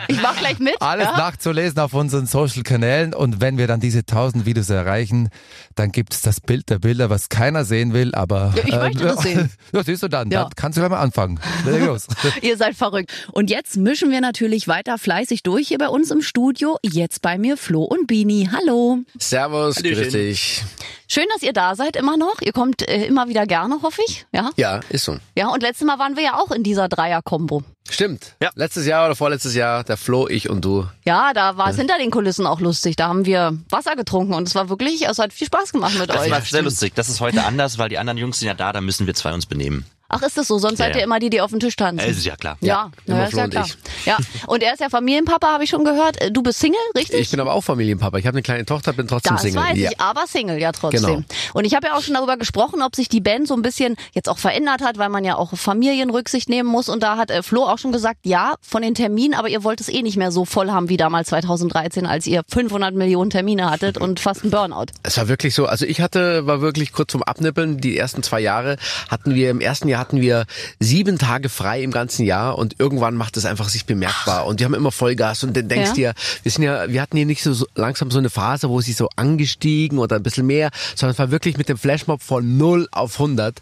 Ich 0.07 0.19
mach 0.19 0.35
gleich 0.35 0.57
mit. 0.57 0.81
Alles 0.81 1.05
ja. 1.05 1.15
nachzulesen 1.17 1.77
auf 1.79 1.93
unseren 1.93 2.25
Social 2.25 2.63
Kanälen 2.63 3.13
und 3.13 3.39
wenn 3.39 3.59
wir 3.59 3.67
dann 3.67 3.79
diese 3.81 3.99
1000 3.99 4.47
Videos 4.47 4.71
erreichen, 4.71 5.29
dann 5.75 5.91
gibt 5.91 6.13
es 6.15 6.23
das 6.23 6.41
Bild 6.41 6.71
der 6.71 6.79
Bilder, 6.79 7.11
was 7.11 7.29
keiner 7.29 7.63
sehen 7.63 7.93
will, 7.93 8.15
aber 8.15 8.46
Ja, 8.55 8.63
ich 8.65 8.75
möchte 8.75 9.03
das 9.03 9.21
sehen. 9.21 9.51
Ja, 9.73 9.83
siehst 9.83 10.03
du 10.03 10.07
dann, 10.07 10.31
Ja. 10.31 10.43
dann 10.43 10.51
kannst 10.55 10.77
du 10.77 10.81
gleich 10.81 10.91
mal 10.91 10.99
anfangen. 10.99 11.39
Ihr 12.41 12.57
seid 12.57 12.75
verrückt. 12.75 13.11
Und 13.33 13.49
jetzt 13.49 13.77
mischen 13.77 14.11
wir 14.11 14.21
natürlich 14.21 14.67
weiter 14.67 14.97
fleißig 14.97 15.43
durch 15.43 15.67
hier 15.67 15.77
bei 15.77 15.89
uns 15.89 16.11
im 16.11 16.21
Studio. 16.21 16.77
Jetzt 16.83 17.21
bei 17.21 17.37
mir 17.37 17.57
Flo 17.57 17.83
und 17.83 18.07
Bini. 18.07 18.49
Hallo. 18.51 18.99
Servus, 19.19 19.75
grüß 19.77 20.09
dich. 20.13 20.63
Schön, 21.09 21.25
dass 21.33 21.41
ihr 21.43 21.53
da 21.53 21.75
seid 21.75 21.95
immer 21.95 22.17
noch. 22.17 22.41
Ihr 22.41 22.51
kommt 22.51 22.87
äh, 22.87 23.05
immer 23.05 23.29
wieder 23.29 23.45
gerne, 23.45 23.81
hoffe 23.81 24.01
ich. 24.07 24.25
Ja. 24.33 24.49
Ja, 24.57 24.81
ist 24.89 25.05
so. 25.05 25.17
Ja, 25.35 25.47
und 25.47 25.61
letztes 25.63 25.87
Mal 25.87 25.99
waren 25.99 26.15
wir 26.17 26.23
ja 26.23 26.33
auch 26.37 26.51
in 26.51 26.63
dieser 26.63 26.89
Dreier-Kombo. 26.89 27.63
Stimmt. 27.89 28.35
Ja. 28.41 28.49
Letztes 28.55 28.85
Jahr 28.85 29.05
oder 29.05 29.15
vorletztes 29.15 29.55
Jahr, 29.55 29.83
der 29.83 29.97
Flo, 29.97 30.27
ich 30.27 30.49
und 30.49 30.63
du. 30.65 30.87
Ja, 31.05 31.33
da 31.33 31.57
war 31.57 31.69
es 31.69 31.77
hinter 31.77 31.97
den 31.97 32.11
Kulissen 32.11 32.45
auch 32.45 32.59
lustig. 32.59 32.95
Da 32.95 33.07
haben 33.07 33.25
wir 33.25 33.57
Wasser 33.69 33.95
getrunken 33.95 34.33
und 34.33 34.47
es 34.47 34.55
war 34.55 34.69
wirklich, 34.69 35.07
es 35.07 35.19
hat 35.19 35.33
viel 35.33 35.47
Spaß 35.47 35.71
gemacht 35.71 35.97
mit 35.97 36.09
Das 36.09 36.21
euch. 36.21 36.31
war 36.31 36.41
sehr 36.41 36.61
lustig. 36.61 36.93
Das 36.95 37.09
ist 37.09 37.21
heute 37.21 37.43
anders, 37.43 37.77
weil 37.77 37.89
die 37.89 37.97
anderen 37.97 38.17
Jungs 38.17 38.39
sind 38.39 38.47
ja 38.47 38.53
da, 38.53 38.73
da 38.73 38.81
müssen 38.81 39.07
wir 39.07 39.13
zwei 39.13 39.33
uns 39.33 39.45
benehmen. 39.45 39.85
Ach, 40.09 40.21
ist 40.21 40.37
das 40.37 40.47
so? 40.47 40.57
Sonst 40.57 40.79
Ja, 40.79 40.85
seid 40.85 40.95
ja. 40.95 40.99
ihr 40.99 41.03
immer 41.05 41.19
die, 41.19 41.29
die 41.29 41.41
auf 41.41 41.51
den 41.51 41.59
Tisch 41.59 41.75
tanzen. 41.75 41.99
Äh, 42.05 42.11
ist 42.11 42.25
ja 42.25 42.35
klar. 42.35 42.57
Ja, 42.61 42.91
Ja, 43.05 43.15
ja, 43.17 43.23
ist 43.25 43.29
Flo 43.31 43.39
ja 43.39 43.43
und 43.45 43.51
klar. 43.51 43.65
ich. 43.65 44.05
Ja, 44.05 44.17
und 44.47 44.63
er 44.63 44.73
ist 44.73 44.79
ja 44.79 44.89
Familienpapa, 44.89 45.47
habe 45.51 45.63
ich 45.63 45.69
schon 45.69 45.83
gehört. 45.83 46.21
Äh, 46.21 46.31
Du 46.31 46.41
bist 46.43 46.59
Single, 46.59 46.79
richtig? 46.95 47.19
Ich 47.19 47.31
bin 47.31 47.39
aber 47.39 47.53
auch 47.53 47.61
Familienpapa. 47.63 48.17
Ich 48.17 48.25
habe 48.27 48.35
eine 48.35 48.41
kleine 48.43 48.65
Tochter, 48.65 48.93
bin 48.93 49.07
trotzdem 49.07 49.33
Das 49.35 49.41
Single. 49.41 49.61
weiß 49.61 49.77
ja. 49.77 49.89
ich, 49.91 49.99
aber 49.99 50.25
Single 50.27 50.59
ja 50.59 50.71
trotzdem. 50.71 51.01
Genau. 51.03 51.23
Und 51.53 51.65
ich 51.65 51.73
habe 51.75 51.87
ja 51.87 51.95
auch 51.95 52.01
schon 52.01 52.13
darüber 52.13 52.37
gesprochen, 52.37 52.81
ob 52.81 52.95
sich 52.95 53.09
die 53.09 53.21
Band 53.21 53.47
so 53.47 53.53
ein 53.55 53.61
bisschen 53.61 53.95
jetzt 54.13 54.29
auch 54.29 54.37
verändert 54.37 54.81
hat, 54.81 54.97
weil 54.97 55.09
man 55.09 55.23
ja 55.25 55.35
auch 55.35 55.53
auf 55.53 55.59
Familien 55.59 56.09
Rücksicht 56.09 56.47
nehmen 56.49 56.69
muss. 56.69 56.89
Und 56.89 57.01
da 57.03 57.17
hat 57.17 57.31
äh, 57.31 57.43
Flo 57.43 57.63
auch 57.63 57.77
schon 57.77 57.91
gesagt, 57.91 58.19
ja, 58.23 58.55
von 58.61 58.81
den 58.81 58.95
Terminen, 58.95 59.33
aber 59.33 59.49
ihr 59.49 59.63
wollt 59.63 59.81
es 59.81 59.89
eh 59.89 60.01
nicht 60.03 60.17
mehr 60.17 60.31
so 60.31 60.45
voll 60.45 60.71
haben 60.71 60.89
wie 60.89 60.97
damals 60.97 61.29
2013, 61.29 62.05
als 62.05 62.27
ihr 62.27 62.43
500 62.47 62.93
Millionen 62.95 63.29
Termine 63.29 63.69
hattet 63.69 63.97
und 63.99 64.19
fast 64.19 64.43
ein 64.43 64.51
Burnout. 64.51 64.85
Es 65.03 65.17
war 65.17 65.27
wirklich 65.27 65.53
so, 65.55 65.65
also 65.65 65.85
ich 65.85 65.99
hatte, 66.01 66.45
war 66.47 66.61
wirklich 66.61 66.93
kurz 66.93 67.11
vorm 67.11 67.23
Abnippeln. 67.23 67.77
Die 67.79 67.97
ersten 67.97 68.23
zwei 68.23 68.39
Jahre 68.39 68.77
hatten 69.09 69.33
wir, 69.35 69.49
im 69.49 69.59
ersten 69.59 69.87
Jahr 69.87 69.96
hatten 69.97 70.21
wir 70.21 70.45
sieben 70.79 71.17
Tage 71.17 71.49
frei 71.49 71.81
im 71.83 71.91
ganzen 71.91 72.25
Jahr 72.25 72.57
und 72.57 72.75
irgendwann 72.79 73.15
macht 73.15 73.37
es 73.37 73.45
einfach 73.45 73.69
sich 73.69 73.85
bemerkbar. 73.85 74.45
Und 74.45 74.59
wir 74.59 74.65
haben 74.65 74.73
immer 74.73 74.91
Vollgas. 74.91 75.43
Und 75.43 75.55
dann 75.57 75.67
denkst 75.67 75.89
Ja. 75.89 75.93
dir, 75.93 76.13
wir 76.43 76.51
sind 76.51 76.63
ja, 76.63 76.89
wir 76.89 77.01
hatten 77.01 77.17
hier 77.17 77.25
nicht 77.25 77.43
so, 77.43 77.53
so 77.53 77.65
langsam 77.75 78.11
so 78.11 78.17
eine 78.19 78.29
Phase, 78.29 78.69
wo 78.69 78.81
sie 78.81 78.93
so 78.93 79.09
angestiegen 79.15 79.97
oder 79.99 80.15
ein 80.17 80.23
bisschen 80.23 80.45
mehr, 80.47 80.69
sondern 80.95 81.13
es 81.13 81.19
war 81.19 81.31
wirklich 81.31 81.57
mit 81.57 81.69
dem 81.69 81.77
Flashmob 81.77 82.21
von 82.21 82.57
0 82.57 82.87
auf 82.91 83.19
100 83.19 83.61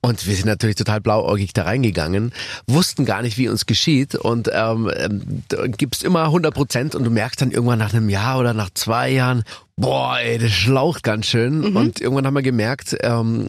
und 0.00 0.26
wir 0.26 0.34
sind 0.34 0.46
natürlich 0.46 0.76
total 0.76 1.00
blauäugig 1.00 1.52
da 1.54 1.62
reingegangen, 1.62 2.32
wussten 2.66 3.04
gar 3.06 3.22
nicht, 3.22 3.38
wie 3.38 3.48
uns 3.48 3.64
geschieht. 3.66 4.14
Und 4.14 4.50
ähm, 4.52 4.90
ähm, 4.96 5.42
gibst 5.78 6.04
immer 6.04 6.24
100 6.24 6.52
Prozent 6.54 6.94
und 6.94 7.04
du 7.04 7.10
merkst 7.10 7.40
dann 7.40 7.50
irgendwann 7.50 7.78
nach 7.78 7.94
einem 7.94 8.08
Jahr 8.10 8.38
oder 8.38 8.52
nach 8.52 8.70
zwei 8.74 9.10
Jahren, 9.10 9.44
boah, 9.76 10.18
ey, 10.18 10.38
das 10.38 10.52
schlaucht 10.52 11.02
ganz 11.02 11.26
schön. 11.26 11.76
Und 11.76 12.00
irgendwann 12.00 12.26
haben 12.26 12.34
wir 12.34 12.42
gemerkt, 12.42 12.96
ähm, 13.00 13.46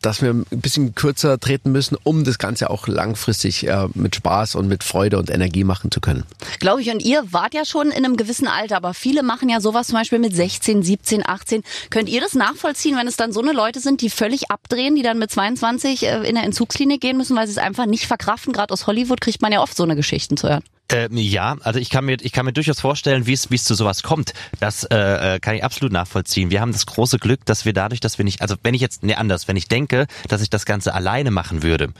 dass 0.00 0.22
wir 0.22 0.30
ein 0.30 0.44
bisschen 0.50 0.94
kürzer 0.94 1.38
treten 1.38 1.72
müssen, 1.72 1.96
um 2.02 2.24
das 2.24 2.38
Ganze 2.38 2.70
auch 2.70 2.86
langfristig 2.86 3.66
äh, 3.66 3.88
mit 3.94 4.14
Spaß 4.14 4.54
und 4.54 4.68
mit 4.68 4.84
Freude 4.84 5.18
und 5.18 5.30
Energie 5.30 5.64
machen 5.64 5.90
zu 5.90 6.00
können. 6.00 6.24
Glaube 6.60 6.82
ich. 6.82 6.90
Und 6.90 7.00
ihr 7.02 7.24
wart 7.32 7.54
ja 7.54 7.64
schon 7.64 7.88
in 7.88 8.04
einem 8.04 8.16
gewissen 8.16 8.46
Alter, 8.46 8.76
aber 8.76 8.94
viele 8.94 9.22
machen 9.22 9.48
ja 9.48 9.60
sowas 9.60 9.88
zum 9.88 9.98
Beispiel 9.98 10.18
mit 10.18 10.34
16, 10.34 10.82
17, 10.82 11.26
18. 11.26 11.62
Könnt 11.90 12.08
ihr 12.08 12.20
das 12.20 12.34
nachvollziehen, 12.34 12.96
wenn 12.96 13.08
es 13.08 13.16
dann 13.16 13.32
so 13.32 13.40
eine 13.40 13.52
Leute 13.52 13.80
sind, 13.80 14.00
die 14.00 14.10
völlig 14.10 14.50
abdrehen, 14.50 14.94
die 14.94 15.02
dann 15.02 15.18
mit 15.18 15.30
22 15.30 16.04
äh, 16.04 16.28
in 16.28 16.36
der 16.36 16.44
Entzugsklinik 16.44 17.00
gehen 17.00 17.16
müssen, 17.16 17.36
weil 17.36 17.46
sie 17.46 17.52
es 17.52 17.58
einfach 17.58 17.86
nicht 17.86 18.06
verkraften? 18.06 18.52
Gerade 18.52 18.72
aus 18.72 18.86
Hollywood 18.86 19.20
kriegt 19.20 19.42
man 19.42 19.52
ja 19.52 19.60
oft 19.60 19.76
so 19.76 19.82
eine 19.82 19.96
Geschichten 19.96 20.36
zu 20.36 20.48
hören. 20.48 20.62
Ähm, 20.92 21.16
ja, 21.16 21.56
also 21.62 21.78
ich 21.80 21.88
kann 21.88 22.04
mir, 22.04 22.18
ich 22.20 22.32
kann 22.32 22.44
mir 22.44 22.52
durchaus 22.52 22.80
vorstellen, 22.80 23.26
wie 23.26 23.32
es, 23.32 23.50
wie 23.50 23.54
es 23.54 23.64
zu 23.64 23.74
sowas 23.74 24.02
kommt. 24.02 24.34
Das 24.60 24.84
äh, 24.84 25.34
äh, 25.36 25.40
kann 25.40 25.54
ich 25.54 25.63
absolut 25.64 25.92
nachvollziehen. 25.92 26.50
Wir 26.50 26.60
haben 26.60 26.72
das 26.72 26.86
große 26.86 27.18
Glück, 27.18 27.44
dass 27.46 27.64
wir 27.64 27.72
dadurch, 27.72 28.00
dass 28.00 28.18
wir 28.18 28.24
nicht, 28.24 28.42
also 28.42 28.56
wenn 28.62 28.74
ich 28.74 28.80
jetzt, 28.80 29.02
nee, 29.02 29.14
anders, 29.14 29.48
wenn 29.48 29.56
ich 29.56 29.68
denke, 29.68 30.06
dass 30.28 30.42
ich 30.42 30.50
das 30.50 30.66
Ganze 30.66 30.94
alleine 30.94 31.30
machen 31.30 31.62
würde, 31.62 31.92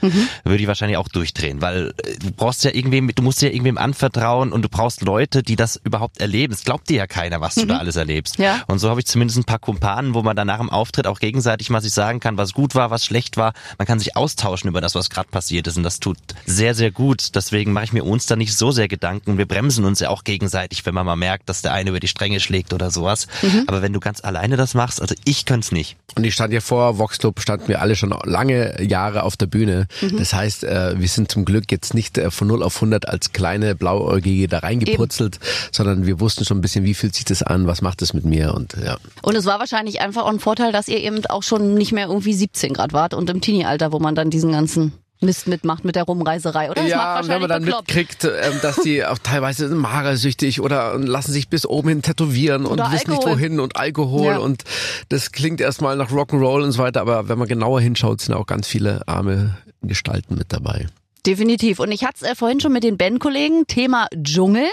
würde 0.43 0.61
ich 0.61 0.67
wahrscheinlich 0.67 0.97
auch 0.97 1.07
durchdrehen, 1.07 1.61
weil 1.61 1.93
äh, 2.03 2.17
du 2.19 2.31
brauchst 2.31 2.63
ja 2.63 2.71
irgendwem, 2.71 3.07
du 3.13 3.23
musst 3.23 3.41
ja 3.41 3.49
irgendwem 3.49 3.77
anvertrauen 3.77 4.51
und 4.51 4.61
du 4.61 4.69
brauchst 4.69 5.01
Leute, 5.01 5.43
die 5.43 5.55
das 5.55 5.79
überhaupt 5.83 6.19
erleben. 6.19 6.53
Es 6.53 6.63
glaubt 6.63 6.89
dir 6.89 6.97
ja 6.97 7.07
keiner, 7.07 7.41
was 7.41 7.55
du 7.55 7.65
da 7.65 7.77
alles 7.77 7.95
erlebst. 7.95 8.37
Ja. 8.37 8.63
Und 8.67 8.79
so 8.79 8.89
habe 8.89 8.99
ich 8.99 9.05
zumindest 9.05 9.37
ein 9.37 9.43
paar 9.43 9.59
Kumpanen, 9.59 10.13
wo 10.13 10.21
man 10.21 10.35
dann 10.35 10.47
nach 10.47 10.59
dem 10.59 10.69
Auftritt 10.69 11.07
auch 11.07 11.19
gegenseitig 11.19 11.69
mal 11.69 11.81
sich 11.81 11.93
sagen 11.93 12.19
kann, 12.19 12.37
was 12.37 12.53
gut 12.53 12.75
war, 12.75 12.91
was 12.91 13.05
schlecht 13.05 13.37
war. 13.37 13.53
Man 13.77 13.87
kann 13.87 13.99
sich 13.99 14.15
austauschen 14.15 14.69
über 14.69 14.81
das, 14.81 14.95
was 14.95 15.09
gerade 15.09 15.29
passiert 15.29 15.67
ist 15.67 15.77
und 15.77 15.83
das 15.83 15.99
tut 15.99 16.17
sehr, 16.45 16.75
sehr 16.75 16.91
gut. 16.91 17.35
Deswegen 17.35 17.73
mache 17.73 17.85
ich 17.85 17.93
mir 17.93 18.03
uns 18.03 18.25
da 18.25 18.35
nicht 18.35 18.55
so 18.55 18.71
sehr 18.71 18.87
Gedanken. 18.87 19.37
Wir 19.37 19.47
bremsen 19.47 19.85
uns 19.85 19.99
ja 19.99 20.09
auch 20.09 20.23
gegenseitig, 20.23 20.85
wenn 20.85 20.93
man 20.93 21.05
mal 21.05 21.15
merkt, 21.15 21.49
dass 21.49 21.61
der 21.61 21.73
eine 21.73 21.89
über 21.89 21.99
die 21.99 22.07
Stränge 22.07 22.39
schlägt 22.39 22.73
oder 22.73 22.91
sowas. 22.91 23.27
Aber 23.67 23.81
wenn 23.81 23.93
du 23.93 23.99
ganz 23.99 24.23
alleine 24.23 24.57
das 24.57 24.73
machst, 24.73 25.01
also 25.01 25.15
ich 25.25 25.45
könnte 25.45 25.65
es 25.65 25.71
nicht. 25.71 25.97
Und 26.15 26.23
ich 26.23 26.33
stand 26.33 26.53
ja 26.53 26.61
vor 26.61 26.97
Vox 26.97 27.17
Club, 27.17 27.39
standen 27.39 27.67
wir 27.67 27.81
alle 27.81 27.95
schon 27.95 28.13
lange 28.23 28.81
Jahre 28.81 29.23
auf 29.23 29.35
der 29.35 29.47
Bühne. 29.47 29.87
Das 30.17 30.33
heißt, 30.33 30.63
äh, 30.63 30.99
wir 30.99 31.07
sind 31.07 31.31
zum 31.31 31.45
Glück 31.45 31.71
jetzt 31.71 31.93
nicht 31.93 32.17
äh, 32.17 32.31
von 32.31 32.47
0 32.47 32.63
auf 32.63 32.75
100 32.75 33.09
als 33.09 33.33
kleine 33.33 33.75
Blauäugige 33.75 34.47
da 34.47 34.59
reingeputzelt, 34.59 35.39
sondern 35.71 36.05
wir 36.05 36.19
wussten 36.19 36.45
schon 36.45 36.57
ein 36.57 36.61
bisschen, 36.61 36.85
wie 36.85 36.93
fühlt 36.93 37.15
sich 37.15 37.25
das 37.25 37.43
an, 37.43 37.67
was 37.67 37.81
macht 37.81 38.01
das 38.01 38.13
mit 38.13 38.25
mir 38.25 38.53
und 38.53 38.75
ja. 38.83 38.97
Und 39.21 39.35
es 39.35 39.45
war 39.45 39.59
wahrscheinlich 39.59 40.01
einfach 40.01 40.23
auch 40.23 40.29
ein 40.29 40.39
Vorteil, 40.39 40.71
dass 40.71 40.87
ihr 40.87 40.99
eben 40.99 41.25
auch 41.27 41.43
schon 41.43 41.73
nicht 41.73 41.91
mehr 41.91 42.07
irgendwie 42.07 42.33
17 42.33 42.73
Grad 42.73 42.93
wart 42.93 43.13
und 43.13 43.29
im 43.29 43.41
Teenie-Alter, 43.41 43.91
wo 43.91 43.99
man 43.99 44.15
dann 44.15 44.29
diesen 44.29 44.51
ganzen 44.51 44.93
Mist 45.21 45.47
mitmacht 45.47 45.85
mit 45.85 45.95
der 45.95 46.03
Rumreiserei, 46.03 46.69
oder? 46.69 46.81
Das 46.81 46.89
ja, 46.91 47.19
und 47.19 47.27
wenn 47.29 47.39
man 47.41 47.49
dann 47.49 47.63
bekloppt. 47.63 47.87
mitkriegt, 47.87 48.23
ähm, 48.25 48.59
dass 48.61 48.75
die 48.77 49.05
auch 49.05 49.17
teilweise 49.17 49.67
magersüchtig 49.69 50.59
oder 50.61 50.97
lassen 50.99 51.31
sich 51.31 51.47
bis 51.49 51.65
oben 51.65 51.89
hin 51.89 52.01
tätowieren 52.01 52.65
und 52.65 52.73
Oder 52.73 52.91
wissen 52.91 53.09
nicht 53.11 53.19
Alkohol. 53.23 53.31
wohin 53.37 53.59
und 53.59 53.77
Alkohol 53.77 54.25
Ja. 54.25 54.37
und 54.39 54.63
das 55.09 55.31
klingt 55.31 55.61
erstmal 55.61 55.95
nach 55.95 56.11
Rock'n'Roll 56.11 56.63
und 56.63 56.71
so 56.73 56.79
weiter, 56.79 57.01
aber 57.01 57.29
wenn 57.29 57.39
man 57.39 57.47
genauer 57.47 57.79
hinschaut, 57.81 58.21
sind 58.21 58.33
auch 58.35 58.45
ganz 58.45 58.67
viele 58.67 59.07
arme 59.07 59.57
Gestalten 59.81 60.35
mit 60.35 60.51
dabei. 60.51 60.87
Definitiv. 61.25 61.79
Und 61.79 61.91
ich 61.91 62.03
hatte 62.03 62.17
es 62.25 62.31
äh, 62.31 62.35
vorhin 62.35 62.59
schon 62.59 62.71
mit 62.73 62.83
den 62.83 62.97
Bandkollegen, 62.97 63.67
Thema 63.67 64.07
Dschungel. 64.15 64.67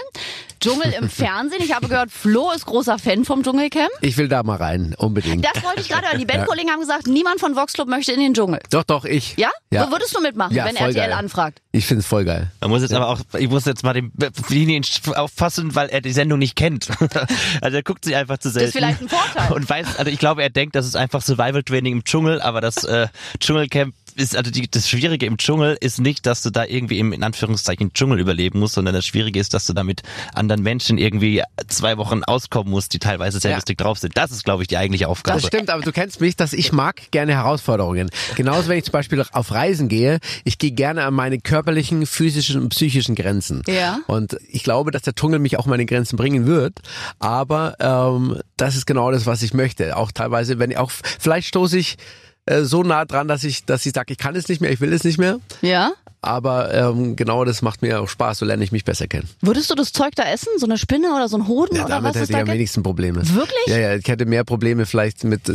Dschungel 0.59 0.93
im 0.99 1.09
Fernsehen. 1.09 1.61
Ich 1.63 1.73
habe 1.75 1.87
gehört, 1.87 2.11
Flo 2.11 2.51
ist 2.51 2.65
großer 2.65 2.97
Fan 2.97 3.25
vom 3.25 3.43
Dschungelcamp. 3.43 3.89
Ich 4.01 4.17
will 4.17 4.27
da 4.29 4.43
mal 4.43 4.55
rein, 4.57 4.95
unbedingt. 4.97 5.43
Das 5.45 5.61
wollte 5.63 5.81
ich 5.81 5.89
gerade 5.89 6.07
hören. 6.07 6.19
Die 6.19 6.25
Bandkollegen 6.33 6.71
haben 6.71 6.79
gesagt, 6.79 7.07
niemand 7.07 7.39
von 7.39 7.55
Vox 7.55 7.73
Club 7.73 7.87
möchte 7.89 8.11
in 8.13 8.19
den 8.19 8.33
Dschungel. 8.33 8.59
Doch, 8.69 8.83
doch, 8.83 9.03
ich. 9.05 9.35
Ja? 9.37 9.49
Ja. 9.71 9.87
Wo 9.87 9.91
würdest 9.91 10.15
du 10.15 10.21
mitmachen, 10.21 10.55
Ja, 10.55 10.65
wenn 10.65 10.75
RTL 10.75 10.93
geil. 10.93 11.13
anfragt? 11.13 11.61
Ich 11.71 11.85
finde 11.85 12.01
es 12.01 12.05
voll 12.05 12.23
geil. 12.23 12.51
Man 12.61 12.69
muss 12.69 12.81
jetzt 12.81 12.93
aber 12.93 13.09
auch, 13.09 13.19
ich 13.37 13.49
muss 13.49 13.65
jetzt 13.65 13.83
mal 13.83 13.93
den 13.93 14.11
Linien 14.49 14.85
auffassen, 15.15 15.75
weil 15.75 15.89
er 15.89 16.01
die 16.01 16.11
Sendung 16.13 16.39
nicht 16.39 16.55
kennt. 16.55 16.87
also 17.61 17.77
er 17.77 17.83
guckt 17.83 18.05
sich 18.05 18.15
einfach 18.15 18.37
zu 18.37 18.49
selten. 18.49 18.67
ist 18.67 18.73
vielleicht 18.75 19.01
ein 19.01 19.09
Vorteil. 19.09 19.51
Und 19.53 19.69
weiß, 19.69 19.97
also 19.97 20.11
ich 20.11 20.19
glaube, 20.19 20.43
er 20.43 20.49
denkt, 20.49 20.75
das 20.75 20.85
ist 20.85 20.95
einfach 20.95 21.21
Survival 21.21 21.63
Training 21.63 21.93
im 21.93 22.03
Dschungel, 22.03 22.41
aber 22.41 22.61
das 22.61 22.83
äh, 22.83 23.07
Dschungelcamp 23.39 23.95
ist, 24.15 24.35
also 24.35 24.51
die, 24.51 24.69
das 24.69 24.89
Schwierige 24.89 25.25
im 25.25 25.37
Dschungel 25.37 25.77
ist 25.79 25.99
nicht, 25.99 26.25
dass 26.25 26.41
du 26.41 26.49
da 26.49 26.65
irgendwie 26.65 26.99
im, 26.99 27.13
in 27.13 27.23
Anführungszeichen, 27.23 27.93
Dschungel 27.93 28.19
überleben 28.19 28.59
musst, 28.59 28.75
sondern 28.75 28.93
das 28.93 29.05
Schwierige 29.05 29.39
ist, 29.39 29.53
dass 29.53 29.65
du 29.65 29.73
da 29.73 29.83
mit 29.83 30.01
anderen 30.33 30.61
Menschen 30.63 30.97
irgendwie 30.97 31.41
zwei 31.67 31.97
Wochen 31.97 32.23
auskommen 32.23 32.71
musst, 32.71 32.93
die 32.93 32.99
teilweise 32.99 33.39
sehr 33.39 33.51
Ja. 33.51 33.57
lustig 33.57 33.77
drauf 33.77 33.99
sind. 33.99 34.15
Das 34.17 34.31
ist, 34.31 34.43
glaube 34.43 34.63
ich, 34.63 34.67
die 34.67 34.77
eigentliche 34.77 35.07
Aufgabe. 35.07 35.39
Das 35.39 35.47
stimmt, 35.47 35.69
aber 35.69 35.81
du 35.81 35.91
kennst 35.91 36.21
mich, 36.21 36.35
dass 36.35 36.53
ich 36.53 36.71
mag 36.71 37.11
gerne 37.11 37.33
Herausforderungen. 37.33 38.09
Genauso 38.35 38.67
wenn 38.69 38.77
ich 38.77 38.85
zum 38.85 38.93
Beispiel 38.93 39.23
auf 39.31 39.51
Reisen 39.51 39.87
gehe, 39.89 40.19
ich 40.43 40.57
gehe 40.57 40.71
gerne 40.71 41.03
an 41.05 41.13
meine 41.13 41.39
körperlichen, 41.39 42.05
physischen 42.05 42.61
und 42.61 42.69
psychischen 42.69 43.15
Grenzen. 43.15 43.61
Ja. 43.67 43.99
Und 44.07 44.37
ich 44.49 44.63
glaube, 44.63 44.91
dass 44.91 45.01
der 45.03 45.13
Dschungel 45.15 45.39
mich 45.39 45.57
auch 45.57 45.65
an 45.65 45.69
meine 45.71 45.85
Grenzen 45.85 46.15
bringen 46.17 46.45
wird. 46.45 46.79
Aber 47.19 47.75
ähm, 47.79 48.39
das 48.57 48.75
ist 48.75 48.85
genau 48.85 49.11
das, 49.11 49.25
was 49.25 49.41
ich 49.43 49.53
möchte. 49.53 49.97
Auch 49.97 50.11
teilweise, 50.11 50.59
wenn 50.59 50.71
ich 50.71 50.77
auch, 50.77 50.91
vielleicht 50.91 51.47
stoße 51.47 51.77
ich 51.77 51.97
äh, 52.45 52.63
so 52.63 52.83
nah 52.83 53.05
dran, 53.05 53.27
dass 53.27 53.43
ich, 53.43 53.65
dass 53.65 53.85
ich 53.85 53.93
sage, 53.93 54.13
ich 54.13 54.17
kann 54.17 54.35
es 54.35 54.47
nicht 54.47 54.61
mehr, 54.61 54.71
ich 54.71 54.81
will 54.81 54.93
es 54.93 55.03
nicht 55.03 55.17
mehr. 55.17 55.39
Ja? 55.61 55.93
Aber 56.23 56.73
ähm, 56.73 57.17
genau 57.17 57.43
das 57.43 57.61
macht 57.61 57.81
mir 57.81 57.99
auch 57.99 58.07
Spaß, 58.07 58.37
so 58.39 58.45
lerne 58.45 58.63
ich 58.63 58.71
mich 58.71 58.85
besser 58.85 59.07
kennen. 59.07 59.27
Würdest 59.41 59.69
du 59.69 59.75
das 59.75 59.91
Zeug 59.91 60.15
da 60.15 60.23
essen? 60.23 60.47
So 60.57 60.65
eine 60.65 60.77
Spinne 60.77 61.13
oder 61.13 61.27
so 61.27 61.37
ein 61.37 61.49
Hoden 61.49 61.75
Ja, 61.75 61.81
oder 61.83 61.95
damit 61.95 62.11
was 62.11 62.21
hätte 62.21 62.31
ich 62.31 62.37
da 62.37 62.43
am 62.43 62.47
wenigsten 62.47 62.81
Probleme. 62.81 63.21
Wirklich? 63.27 63.67
Ja, 63.67 63.77
ja, 63.77 63.95
ich 63.95 64.07
hätte 64.07 64.25
mehr 64.25 64.45
Probleme 64.45 64.85
vielleicht 64.85 65.25
mit, 65.25 65.49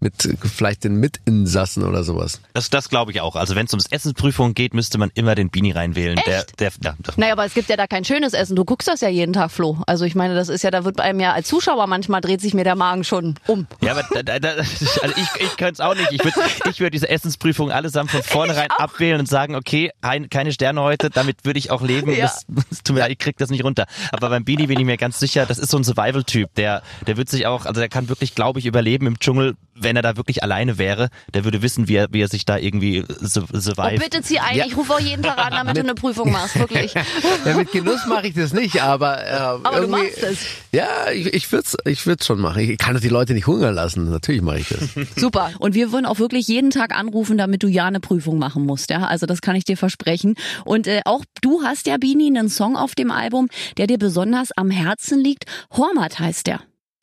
mit 0.00 0.14
vielleicht 0.52 0.82
den 0.82 0.96
Mitinsassen 0.96 1.84
oder 1.84 2.02
sowas. 2.02 2.40
Das, 2.54 2.70
das 2.70 2.88
glaube 2.88 3.12
ich 3.12 3.20
auch. 3.20 3.36
Also 3.36 3.54
wenn 3.54 3.66
es 3.66 3.72
ums 3.72 3.86
Essensprüfung 3.86 4.54
geht, 4.54 4.74
müsste 4.74 4.98
man 4.98 5.12
immer 5.14 5.36
den 5.36 5.48
Beanie 5.48 5.70
reinwählen. 5.70 6.18
Der, 6.26 6.44
der, 6.58 6.72
ja, 6.82 6.96
der, 6.98 7.14
Naja, 7.16 7.32
aber 7.34 7.44
es 7.44 7.54
gibt 7.54 7.68
ja 7.68 7.76
da 7.76 7.86
kein 7.86 8.04
schönes 8.04 8.32
Essen. 8.32 8.56
Du 8.56 8.64
guckst 8.64 8.88
das 8.88 9.00
ja 9.00 9.08
jeden 9.08 9.32
Tag, 9.32 9.52
Flo. 9.52 9.78
Also 9.86 10.04
ich 10.04 10.16
meine, 10.16 10.34
das 10.34 10.48
ist 10.48 10.62
ja, 10.62 10.72
da 10.72 10.84
wird 10.84 10.96
bei 10.96 11.04
einem 11.04 11.20
ja 11.20 11.34
als 11.34 11.46
Zuschauer 11.46 11.86
manchmal 11.86 12.20
dreht 12.20 12.40
sich 12.40 12.52
mir 12.52 12.64
der 12.64 12.74
Magen 12.74 13.04
schon 13.04 13.36
um. 13.46 13.68
Ja, 13.80 13.92
aber 13.92 14.22
da, 14.24 14.40
da, 14.40 14.48
also 14.56 15.14
ich, 15.16 15.40
ich 15.40 15.56
könnte 15.56 15.74
es 15.74 15.80
auch 15.80 15.87
nicht. 15.94 16.12
Ich 16.12 16.24
würde 16.24 16.40
ich 16.70 16.80
würd 16.80 16.94
diese 16.94 17.08
Essensprüfung 17.08 17.70
allesamt 17.70 18.10
von 18.10 18.22
vornherein 18.22 18.70
abwählen 18.70 19.20
und 19.20 19.26
sagen, 19.26 19.54
okay, 19.54 19.90
ein, 20.00 20.30
keine 20.30 20.52
Sterne 20.52 20.82
heute, 20.82 21.10
damit 21.10 21.44
würde 21.44 21.58
ich 21.58 21.70
auch 21.70 21.82
leben. 21.82 22.12
Ja. 22.12 22.22
Das, 22.22 22.46
das 22.48 22.82
tut 22.82 22.94
mir 22.94 23.00
leid, 23.00 23.12
ich 23.12 23.18
krieg 23.18 23.36
das 23.38 23.50
nicht 23.50 23.64
runter. 23.64 23.86
Aber 24.12 24.28
beim 24.28 24.44
Beanie 24.44 24.66
bin 24.66 24.78
ich 24.78 24.86
mir 24.86 24.96
ganz 24.96 25.18
sicher, 25.18 25.46
das 25.46 25.58
ist 25.58 25.70
so 25.70 25.76
ein 25.76 25.84
Survival-Typ. 25.84 26.54
Der, 26.54 26.82
der 27.06 27.16
wird 27.16 27.28
sich 27.28 27.46
auch, 27.46 27.66
also 27.66 27.80
der 27.80 27.88
kann 27.88 28.08
wirklich, 28.08 28.34
glaube 28.34 28.58
ich, 28.58 28.66
überleben 28.66 29.06
im 29.06 29.18
Dschungel, 29.18 29.56
wenn 29.80 29.96
er 29.96 30.02
da 30.02 30.16
wirklich 30.16 30.42
alleine 30.42 30.78
wäre. 30.78 31.08
Der 31.34 31.44
würde 31.44 31.62
wissen, 31.62 31.88
wie 31.88 31.96
er, 31.96 32.08
wie 32.10 32.20
er 32.20 32.28
sich 32.28 32.44
da 32.44 32.58
irgendwie 32.58 33.04
Oh, 33.08 33.58
survive. 33.58 33.98
bitte 33.98 34.22
zieh 34.22 34.38
ein. 34.38 34.56
Ja. 34.56 34.66
Ich 34.66 34.76
rufe 34.76 34.94
auch 34.94 35.00
jeden 35.00 35.22
Tag 35.22 35.38
an, 35.38 35.52
damit 35.52 35.76
du 35.76 35.80
eine 35.80 35.94
Prüfung 35.94 36.30
machst. 36.32 36.58
Wirklich. 36.58 36.94
Ja, 37.44 37.56
mit 37.56 37.72
Genuss 37.72 38.06
mache 38.06 38.26
ich 38.28 38.34
das 38.34 38.52
nicht, 38.52 38.82
aber, 38.82 39.24
äh, 39.24 39.30
Aber 39.30 39.58
du 39.62 39.76
irgendwie, 39.82 39.90
machst 40.02 40.22
es. 40.22 40.38
Ja, 40.72 41.10
ich, 41.12 41.26
ich 41.32 41.50
würde 41.52 41.64
es 41.66 41.76
ich 41.84 42.06
würd's 42.06 42.26
schon 42.26 42.40
machen. 42.40 42.60
Ich 42.60 42.78
kann 42.78 42.94
doch 42.94 43.00
die 43.00 43.08
Leute 43.08 43.32
nicht 43.34 43.46
hungern 43.46 43.74
lassen. 43.74 44.10
Natürlich 44.10 44.42
mache 44.42 44.58
ich 44.58 44.68
das. 44.68 44.80
Super. 45.16 45.50
Und 45.58 45.74
wir 45.74 45.92
wollen 45.92 46.04
auch 46.06 46.18
wirklich 46.18 46.48
jeden 46.48 46.70
Tag 46.70 46.94
anrufen, 46.94 47.38
damit 47.38 47.62
du 47.62 47.68
ja 47.68 47.86
eine 47.86 48.00
Prüfung 48.00 48.38
machen 48.38 48.64
musst. 48.66 48.90
Ja, 48.90 49.04
also 49.04 49.26
das 49.26 49.40
kann 49.40 49.56
ich 49.56 49.64
dir 49.64 49.76
versprechen. 49.76 50.34
Und 50.64 50.86
äh, 50.86 51.00
auch 51.04 51.24
du 51.40 51.62
hast 51.62 51.86
ja, 51.86 51.96
Bini, 51.96 52.26
einen 52.26 52.48
Song 52.48 52.76
auf 52.76 52.94
dem 52.94 53.10
Album, 53.10 53.48
der 53.76 53.86
dir 53.86 53.98
besonders 53.98 54.52
am 54.56 54.70
Herzen 54.70 55.20
liegt. 55.20 55.44
Hormat 55.70 56.18
heißt 56.18 56.46
der. 56.46 56.60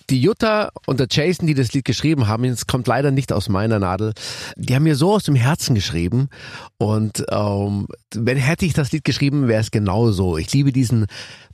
Die 0.09 0.21
Jutta 0.21 0.69
und 0.85 0.99
der 0.99 1.07
Jason, 1.09 1.47
die 1.47 1.53
das 1.53 1.73
Lied 1.73 1.85
geschrieben 1.85 2.27
haben, 2.27 2.43
es 2.45 2.67
kommt 2.67 2.87
leider 2.87 3.11
nicht 3.11 3.33
aus 3.33 3.49
meiner 3.49 3.79
Nadel, 3.79 4.13
die 4.55 4.75
haben 4.75 4.83
mir 4.83 4.95
so 4.95 5.13
aus 5.13 5.23
dem 5.23 5.35
Herzen 5.35 5.75
geschrieben. 5.75 6.29
Und 6.77 7.25
ähm, 7.29 7.87
wenn 8.13 8.37
hätte 8.37 8.65
ich 8.65 8.73
das 8.73 8.91
Lied 8.91 9.03
geschrieben, 9.03 9.47
wäre 9.47 9.61
es 9.61 9.71
genauso. 9.71 10.37
Ich 10.37 10.51
liebe 10.53 10.71
diesen 10.71 11.07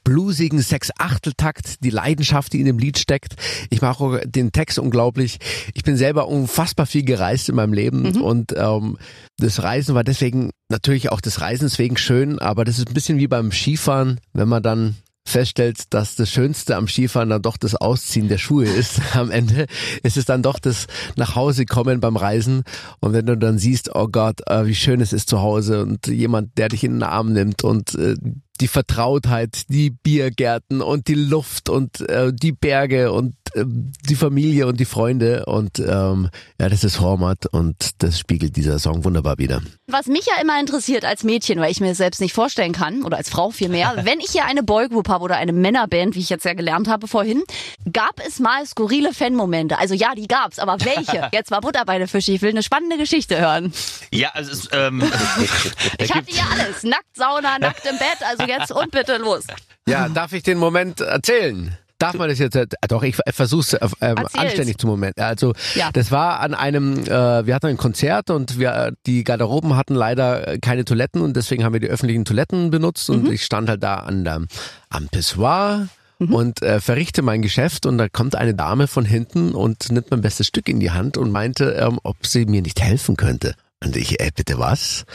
bluesigen 0.04 0.60
Sechs-Achtel-Takt, 0.60 1.84
die 1.84 1.90
Leidenschaft, 1.90 2.54
die 2.54 2.60
in 2.60 2.66
dem 2.66 2.80
Lied 2.80 2.98
steckt. 2.98 3.36
Ich 3.70 3.82
mache 3.82 4.22
den 4.26 4.52
Text 4.52 4.80
unglaublich. 4.80 5.38
Ich 5.74 5.84
bin 5.84 5.96
selber 5.96 6.28
unfassbar 6.28 6.86
viel 6.86 7.04
gereist 7.04 7.50
in 7.50 7.56
meinem 7.56 7.74
Leben 7.74 8.22
und 8.22 8.54
ähm, 8.58 8.98
das 9.38 9.64
Reisen 9.64 9.96
war 9.96 10.04
deswegen 10.04 10.52
natürlich 10.70 11.12
auch 11.12 11.22
des 11.22 11.42
Reisens 11.42 11.80
wegen 11.80 11.98
schön, 11.98 12.40
aber 12.40 12.66
das 12.66 12.80
ist 12.80 12.88
ein 12.88 12.94
bisschen 12.94 13.20
wie 13.20 13.28
beim 13.28 13.52
Skifahren, 13.52 14.20
wenn 14.34 14.48
man 14.48 14.64
dann 14.64 14.96
feststellt, 15.28 15.94
dass 15.94 16.16
das 16.16 16.30
Schönste 16.30 16.76
am 16.76 16.88
Skifahren 16.88 17.30
dann 17.30 17.42
doch 17.42 17.58
das 17.58 17.76
Ausziehen 17.76 18.28
der 18.28 18.38
Schuhe 18.38 18.66
ist. 18.66 19.02
Am 19.16 19.32
Ende 19.32 19.68
ist 20.04 20.18
es 20.18 20.26
dann 20.26 20.44
doch 20.44 20.60
das 20.60 20.88
nach 21.16 21.36
Hause 21.36 21.66
kommen 21.66 22.00
beim 22.00 22.18
Reisen. 22.18 22.64
Und 23.00 23.14
wenn 23.14 23.26
du 23.26 23.38
dann 23.38 23.58
siehst, 23.58 23.96
oh 23.96 24.08
Gott, 24.08 24.42
äh, 24.48 24.66
wie 24.66 24.76
schön 24.76 25.02
es 25.02 25.14
ist 25.14 25.30
zu 25.30 25.42
Hause 25.42 25.84
und 25.84 26.08
jemand, 26.08 26.58
der 26.58 26.70
dich 26.70 26.84
in 26.84 26.94
den 26.94 27.04
Arm 27.04 27.34
nimmt 27.34 27.64
und 27.64 27.96
äh, 27.96 28.16
die 28.60 28.68
Vertrautheit, 28.68 29.64
die 29.70 29.90
Biergärten 29.90 30.82
und 30.82 31.08
die 31.08 31.16
Luft 31.16 31.70
und 31.70 32.02
äh, 32.10 32.32
die 32.34 32.52
Berge 32.52 33.12
und 33.12 33.36
die 33.56 34.16
Familie 34.16 34.68
und 34.68 34.80
die 34.80 34.86
Freunde 34.86 35.46
und 35.46 35.80
ähm, 35.80 36.30
ja, 36.60 36.70
das 36.70 36.84
ist 36.84 37.00
Hormat 37.00 37.46
und 37.48 38.02
das 38.04 38.20
spiegelt 38.20 38.56
dieser 38.56 38.80
Song 38.80 39.04
wunderbar 39.04 39.38
wieder. 39.38 39.62
Was 39.88 40.08
mich 40.08 40.26
ja 40.26 40.42
immer 40.42 40.60
interessiert 40.60 41.06
als 41.06 41.24
Mädchen, 41.24 41.60
weil 41.60 41.72
ich 41.72 41.82
mir 41.82 41.96
selbst 41.96 42.22
nicht 42.22 42.34
vorstellen 42.34 42.72
kann, 42.72 43.04
oder 43.04 43.18
als 43.18 43.30
Frau 43.30 43.50
vielmehr, 43.52 43.94
wenn 44.04 44.20
ich 44.20 44.32
hier 44.32 44.46
eine 44.46 44.64
Boygroup 44.64 45.10
habe 45.10 45.24
oder 45.24 45.38
eine 45.38 45.54
Männerband, 45.54 46.16
wie 46.16 46.20
ich 46.20 46.30
jetzt 46.30 46.46
ja 46.46 46.54
gelernt 46.54 46.88
habe 46.88 47.08
vorhin, 47.08 47.44
gab 47.92 48.20
es 48.26 48.40
mal 48.40 48.66
skurrile 48.66 49.14
Fanmomente. 49.14 49.78
Also 49.78 49.94
ja, 49.94 50.16
die 50.16 50.28
gab's, 50.28 50.60
aber 50.60 50.78
welche? 50.84 51.30
Jetzt 51.32 51.52
mal 51.52 51.60
Butter 51.60 51.86
bei 51.86 51.98
der 51.98 52.08
Fische. 52.08 52.32
Ich 52.32 52.42
will 52.42 52.50
eine 52.50 52.64
spannende 52.64 52.98
Geschichte 52.98 53.40
hören. 53.40 53.74
Ja, 54.12 54.30
also 54.34 54.52
es 54.52 54.60
ist, 54.60 54.70
ähm, 54.74 55.02
Ich 56.00 56.14
hatte 56.14 56.32
ja 56.32 56.44
alles. 56.52 56.84
Nackt 56.84 57.16
Sauna, 57.16 57.60
nackt 57.60 57.86
im 57.86 57.98
Bett. 57.98 58.18
Also 58.28 58.44
jetzt 58.44 58.72
und 58.72 58.92
bitte 58.92 59.18
los. 59.18 59.44
Ja, 59.88 60.10
darf 60.10 60.34
ich 60.34 60.44
den 60.44 60.58
Moment 60.58 61.02
erzählen? 61.02 61.78
Darf 62.02 62.16
man 62.16 62.30
das 62.30 62.40
jetzt? 62.40 62.56
äh, 62.56 62.68
Doch, 62.88 63.04
ich 63.04 63.16
versuche 63.32 63.78
es 63.80 63.92
ähm, 64.02 64.16
anständig 64.34 64.78
zum 64.78 64.90
Moment. 64.90 65.18
Also, 65.20 65.54
Ja. 65.76 65.90
das 65.94 66.12
war 66.12 66.40
an 66.40 66.54
einem, 66.54 67.00
äh, 67.06 67.46
wir 67.46 67.54
hatten 67.56 67.68
ein 67.68 67.78
Konzert 67.78 68.30
und 68.30 68.60
wir, 68.60 68.72
äh, 68.74 68.92
die 69.06 69.24
Garderoben 69.24 69.76
hatten 69.76 69.96
leider 69.96 70.48
äh, 70.48 70.60
keine 70.60 70.86
Toiletten 70.86 71.22
und 71.22 71.36
deswegen 71.36 71.64
haben 71.64 71.74
wir 71.74 71.80
die 71.80 71.88
öffentlichen 71.88 72.26
Toiletten 72.26 72.72
benutzt 72.72 73.10
und 73.10 73.26
Mhm. 73.26 73.32
ich 73.32 73.44
stand 73.46 73.70
halt 73.70 73.84
da 73.84 73.96
an 73.96 74.24
der, 74.24 74.42
am 74.90 75.08
Pissoir 75.10 75.88
und 76.20 76.62
äh, 76.62 76.80
verrichte 76.80 77.24
mein 77.24 77.42
Geschäft 77.42 77.86
und 77.88 77.98
da 77.98 78.08
kommt 78.08 78.36
eine 78.36 78.54
Dame 78.54 78.88
von 78.88 79.06
hinten 79.06 79.54
und 79.54 79.92
nimmt 79.92 80.12
mein 80.12 80.22
bestes 80.22 80.46
Stück 80.48 80.70
in 80.70 80.80
die 80.80 80.92
Hand 80.92 81.18
und 81.18 81.32
meinte, 81.32 81.72
ähm, 81.80 82.00
ob 82.04 82.26
sie 82.28 82.46
mir 82.46 82.62
nicht 82.62 82.80
helfen 82.82 83.18
könnte. 83.18 83.56
Und 83.84 83.96
ich, 83.96 84.20
äh, 84.20 84.32
bitte 84.36 84.60
was? 84.60 85.06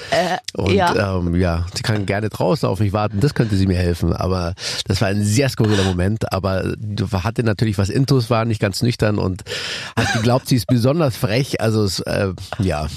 Und 0.55 0.73
ja. 0.73 0.95
ja. 0.95 1.19
Ähm, 1.19 1.35
ja, 1.37 1.67
sie 1.75 1.83
kann 1.83 2.05
gerne 2.05 2.29
draußen 2.29 2.69
auf 2.69 2.81
mich 2.81 2.93
warten, 2.93 3.21
das 3.21 3.35
könnte 3.35 3.57
sie 3.57 3.67
mir 3.67 3.77
helfen. 3.77 4.13
Aber 4.13 4.55
das 4.87 5.01
war 5.01 5.09
ein 5.09 5.23
sehr 5.23 5.49
skurriler 5.49 5.85
Moment. 5.85 6.33
Aber 6.33 6.75
du 6.77 7.11
hatte 7.11 7.45
natürlich 7.45 7.79
was 7.79 7.91
Intus, 7.91 8.29
war 8.29 8.45
nicht 8.45 8.61
ganz 8.61 8.83
nüchtern 8.83 9.19
und 9.19 9.45
hat 9.97 10.13
geglaubt, 10.15 10.49
sie 10.49 10.57
ist 10.57 10.67
besonders 10.67 11.17
frech. 11.17 11.61
Also 11.61 11.85
es, 11.85 12.01
äh, 12.01 12.33
ja. 12.59 12.89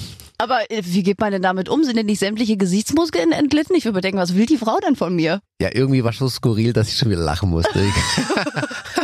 Aber 0.41 0.71
äh, 0.71 0.81
wie 0.85 1.03
geht 1.03 1.19
man 1.19 1.33
denn 1.33 1.41
damit 1.41 1.67
um? 1.67 1.83
Sind 1.83 1.97
denn 1.97 2.05
nicht 2.05 2.19
sämtliche 2.19 2.55
Gesichtsmuskeln 2.55 3.33
entglitten? 3.33 3.75
Ich 3.75 3.83
würde 3.83 3.95
mir 3.97 4.01
denken, 4.01 4.19
was 4.19 4.35
will 4.35 4.45
die 4.45 4.57
Frau 4.57 4.77
denn 4.79 4.95
von 4.95 5.13
mir? 5.13 5.41
Ja, 5.61 5.69
irgendwie 5.73 6.03
war 6.03 6.11
es 6.11 6.17
so 6.17 6.29
skurril, 6.29 6.71
dass 6.71 6.87
ich 6.87 6.97
schon 6.97 7.09
wieder 7.09 7.21
lachen 7.21 7.49
musste. 7.49 7.77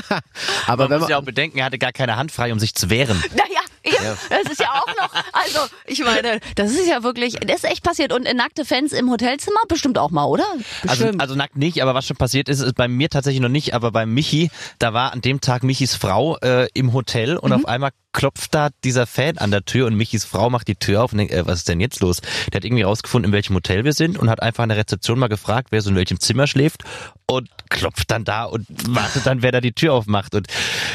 Aber 0.68 0.84
man 0.86 0.92
wenn 0.92 1.00
muss 1.02 1.10
ja 1.10 1.18
man, 1.18 1.24
auch 1.24 1.26
bedenken, 1.26 1.58
er 1.58 1.66
hatte 1.66 1.78
gar 1.78 1.92
keine 1.92 2.16
Hand 2.16 2.32
frei, 2.32 2.54
um 2.54 2.60
sich 2.60 2.74
zu 2.74 2.90
wehren. 2.90 3.22
Naja, 3.36 3.60
eben, 3.86 4.18
das 4.30 4.52
ist 4.52 4.60
ja 4.60 4.72
auch 4.72 4.88
noch, 4.88 5.10
also 5.34 5.60
ich 5.86 6.04
meine, 6.04 6.40
das 6.56 6.72
ist 6.72 6.88
ja 6.88 7.04
wirklich, 7.04 7.36
das 7.36 7.58
ist 7.58 7.66
echt 7.66 7.84
passiert. 7.84 8.14
Und 8.14 8.26
äh, 8.26 8.34
nackte 8.34 8.66
Fans 8.66 8.92
im 8.94 9.10
Hotelzimmer 9.10 9.60
bestimmt 9.68 9.98
auch 9.98 10.12
mal, 10.12 10.26
oder? 10.26 10.46
Also, 10.88 11.06
Bestimmt. 11.06 11.22
also 11.22 11.36
nackt 11.36 11.58
nicht, 11.58 11.82
aber 11.82 11.94
was 11.94 12.06
schon 12.06 12.18
passiert 12.18 12.50
ist, 12.50 12.62
ist 12.62 12.76
bei 12.76 12.88
mir 12.88 13.10
tatsächlich 13.10 13.42
noch 13.42 13.50
nicht, 13.50 13.74
aber 13.74 13.92
bei 13.92 14.06
Michi, 14.06 14.50
da 14.80 14.94
war 14.94 15.14
an 15.14 15.22
dem 15.22 15.42
Tag 15.42 15.64
Michis 15.64 15.96
Frau 15.96 16.38
äh, 16.38 16.68
im 16.74 16.94
Hotel 16.94 17.38
und 17.38 17.54
auf 17.54 17.66
einmal 17.66 17.92
klopft 18.16 18.56
da 18.56 18.70
dieser 18.84 19.06
Fan 19.06 19.38
an 19.38 19.52
der 19.52 19.66
Tür 19.66 19.88
und 19.88 19.96
Michis 19.96 20.24
Frau 20.24 20.50
macht 20.50 20.70
die 20.70 20.76
Tür 20.76 21.04
auf 21.04 21.12
und 21.12 21.18
denkt, 21.18 21.34
äh, 21.34 21.46
was 21.46 21.60
ist 21.60 21.70
denn 21.70 21.82
jetzt 21.82 22.00
los? 22.00 22.22
Der 22.52 22.58
hat 22.58 22.66
irgendwie 22.66 22.84
rausgefunden, 22.84 23.30
in 23.30 23.34
welchem 23.34 23.54
Hotel 23.56 23.84
wir 23.84 23.92
sind 23.92 24.18
und 24.18 24.30
hat 24.30 24.42
einfach 24.42 24.64
an 24.64 24.70
der 24.70 24.78
Rezeption 24.78 25.20
mal 25.20 25.28
gefragt, 25.28 25.68
wer 25.72 25.82
so 25.82 25.90
in 25.90 25.98
welchem 25.98 26.20
Zimmer 26.20 26.48
schläft 26.48 26.84
und 27.28 27.50
klopft 27.70 28.10
dann 28.10 28.24
da 28.24 28.46
und 28.46 28.68
wartet 28.88 29.26
dann, 29.26 29.42
wer 29.42 29.52
da 29.52 29.60
die 29.60 29.74
Tür 29.74 29.94
aufmacht. 29.94 30.34
Und 30.34 30.48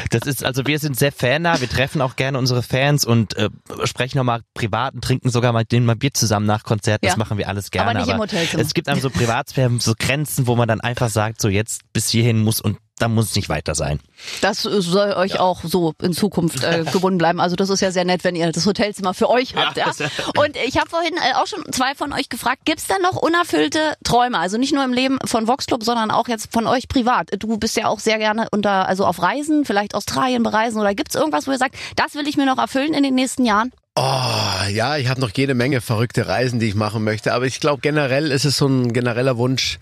das 0.09 0.23
ist, 0.23 0.43
also 0.43 0.65
wir 0.65 0.79
sind 0.79 0.97
sehr 0.97 1.11
fannah, 1.11 1.61
wir 1.61 1.69
treffen 1.69 2.01
auch 2.01 2.15
gerne 2.15 2.39
unsere 2.39 2.63
Fans 2.63 3.05
und 3.05 3.37
äh, 3.37 3.49
sprechen 3.83 4.17
auch 4.17 4.23
mal 4.23 4.41
privat 4.55 4.95
und 4.95 5.03
trinken 5.03 5.29
sogar 5.29 5.53
mal 5.53 5.63
denen 5.63 5.85
mal 5.85 5.95
Bier 5.95 6.13
zusammen 6.13 6.47
nach 6.47 6.63
Konzerten. 6.63 7.05
Ja. 7.05 7.11
Das 7.11 7.17
machen 7.17 7.37
wir 7.37 7.47
alles 7.47 7.69
gerne. 7.69 7.91
Aber 7.91 7.99
nicht 7.99 8.11
im 8.11 8.17
Hotelzimmer. 8.17 8.63
Es 8.63 8.73
gibt 8.73 8.89
einem 8.89 8.99
so 8.99 9.11
Privatsphäre, 9.11 9.71
so 9.79 9.93
Grenzen, 9.97 10.47
wo 10.47 10.55
man 10.55 10.67
dann 10.67 10.81
einfach 10.81 11.09
sagt, 11.09 11.39
so 11.39 11.49
jetzt 11.49 11.81
bis 11.93 12.09
hierhin 12.09 12.41
muss 12.41 12.59
und 12.61 12.79
da 13.01 13.07
muss 13.07 13.29
es 13.29 13.35
nicht 13.35 13.49
weiter 13.49 13.75
sein. 13.75 13.99
Das 14.41 14.61
soll 14.61 15.13
euch 15.13 15.39
auch 15.39 15.61
so 15.63 15.93
in 16.01 16.13
Zukunft 16.13 16.63
äh, 16.63 16.85
gebunden 16.91 17.17
bleiben. 17.17 17.39
Also 17.39 17.55
das 17.55 17.69
ist 17.69 17.81
ja 17.81 17.91
sehr 17.91 18.05
nett, 18.05 18.23
wenn 18.23 18.35
ihr 18.35 18.51
das 18.51 18.65
Hotelzimmer 18.65 19.13
für 19.13 19.29
euch 19.29 19.55
habt. 19.55 19.77
Ja, 19.77 19.91
Und 20.37 20.55
ich 20.65 20.77
habe 20.77 20.89
vorhin 20.89 21.15
äh, 21.15 21.35
auch 21.35 21.47
schon 21.47 21.63
zwei 21.71 21.95
von 21.95 22.13
euch 22.13 22.29
gefragt, 22.29 22.61
gibt's 22.65 22.87
da 22.87 22.99
noch 22.99 23.15
unerfüllte 23.15 23.79
Träume? 24.03 24.37
Also 24.37 24.57
nicht 24.57 24.73
nur 24.73 24.83
im 24.83 24.93
Leben 24.93 25.17
von 25.25 25.47
Vox 25.47 25.65
Club, 25.65 25.83
sondern 25.83 26.11
auch 26.11 26.27
jetzt 26.27 26.53
von 26.53 26.67
euch 26.67 26.87
privat. 26.87 27.29
Du 27.39 27.57
bist 27.57 27.75
ja 27.75 27.87
auch 27.87 27.99
sehr 27.99 28.19
gerne 28.19 28.47
unter, 28.51 28.87
also 28.87 29.05
auf 29.05 29.21
Reisen, 29.21 29.65
vielleicht 29.65 29.95
Australien 29.95 30.43
bereisen 30.43 30.79
oder 30.79 30.93
gibt's 30.93 31.15
irgendwas, 31.15 31.47
wo 31.47 31.51
ihr 31.51 31.57
sagt, 31.57 31.75
das 31.95 32.15
will 32.15 32.27
ich 32.27 32.37
mir 32.37 32.45
noch 32.45 32.57
erfüllen 32.57 32.93
in 32.93 33.03
den 33.03 33.15
nächsten 33.15 33.45
Jahren? 33.45 33.71
oh, 33.95 34.69
ja, 34.69 34.97
ich 34.97 35.09
habe 35.09 35.21
noch 35.21 35.31
jede 35.35 35.53
Menge 35.53 35.81
verrückte 35.81 36.27
Reisen, 36.27 36.59
die 36.59 36.67
ich 36.67 36.75
machen 36.75 37.03
möchte. 37.03 37.33
Aber 37.33 37.45
ich 37.45 37.59
glaube, 37.59 37.81
generell 37.81 38.31
ist 38.31 38.45
es 38.45 38.57
so 38.57 38.67
ein 38.67 38.93
genereller 38.93 39.37
Wunsch, 39.37 39.79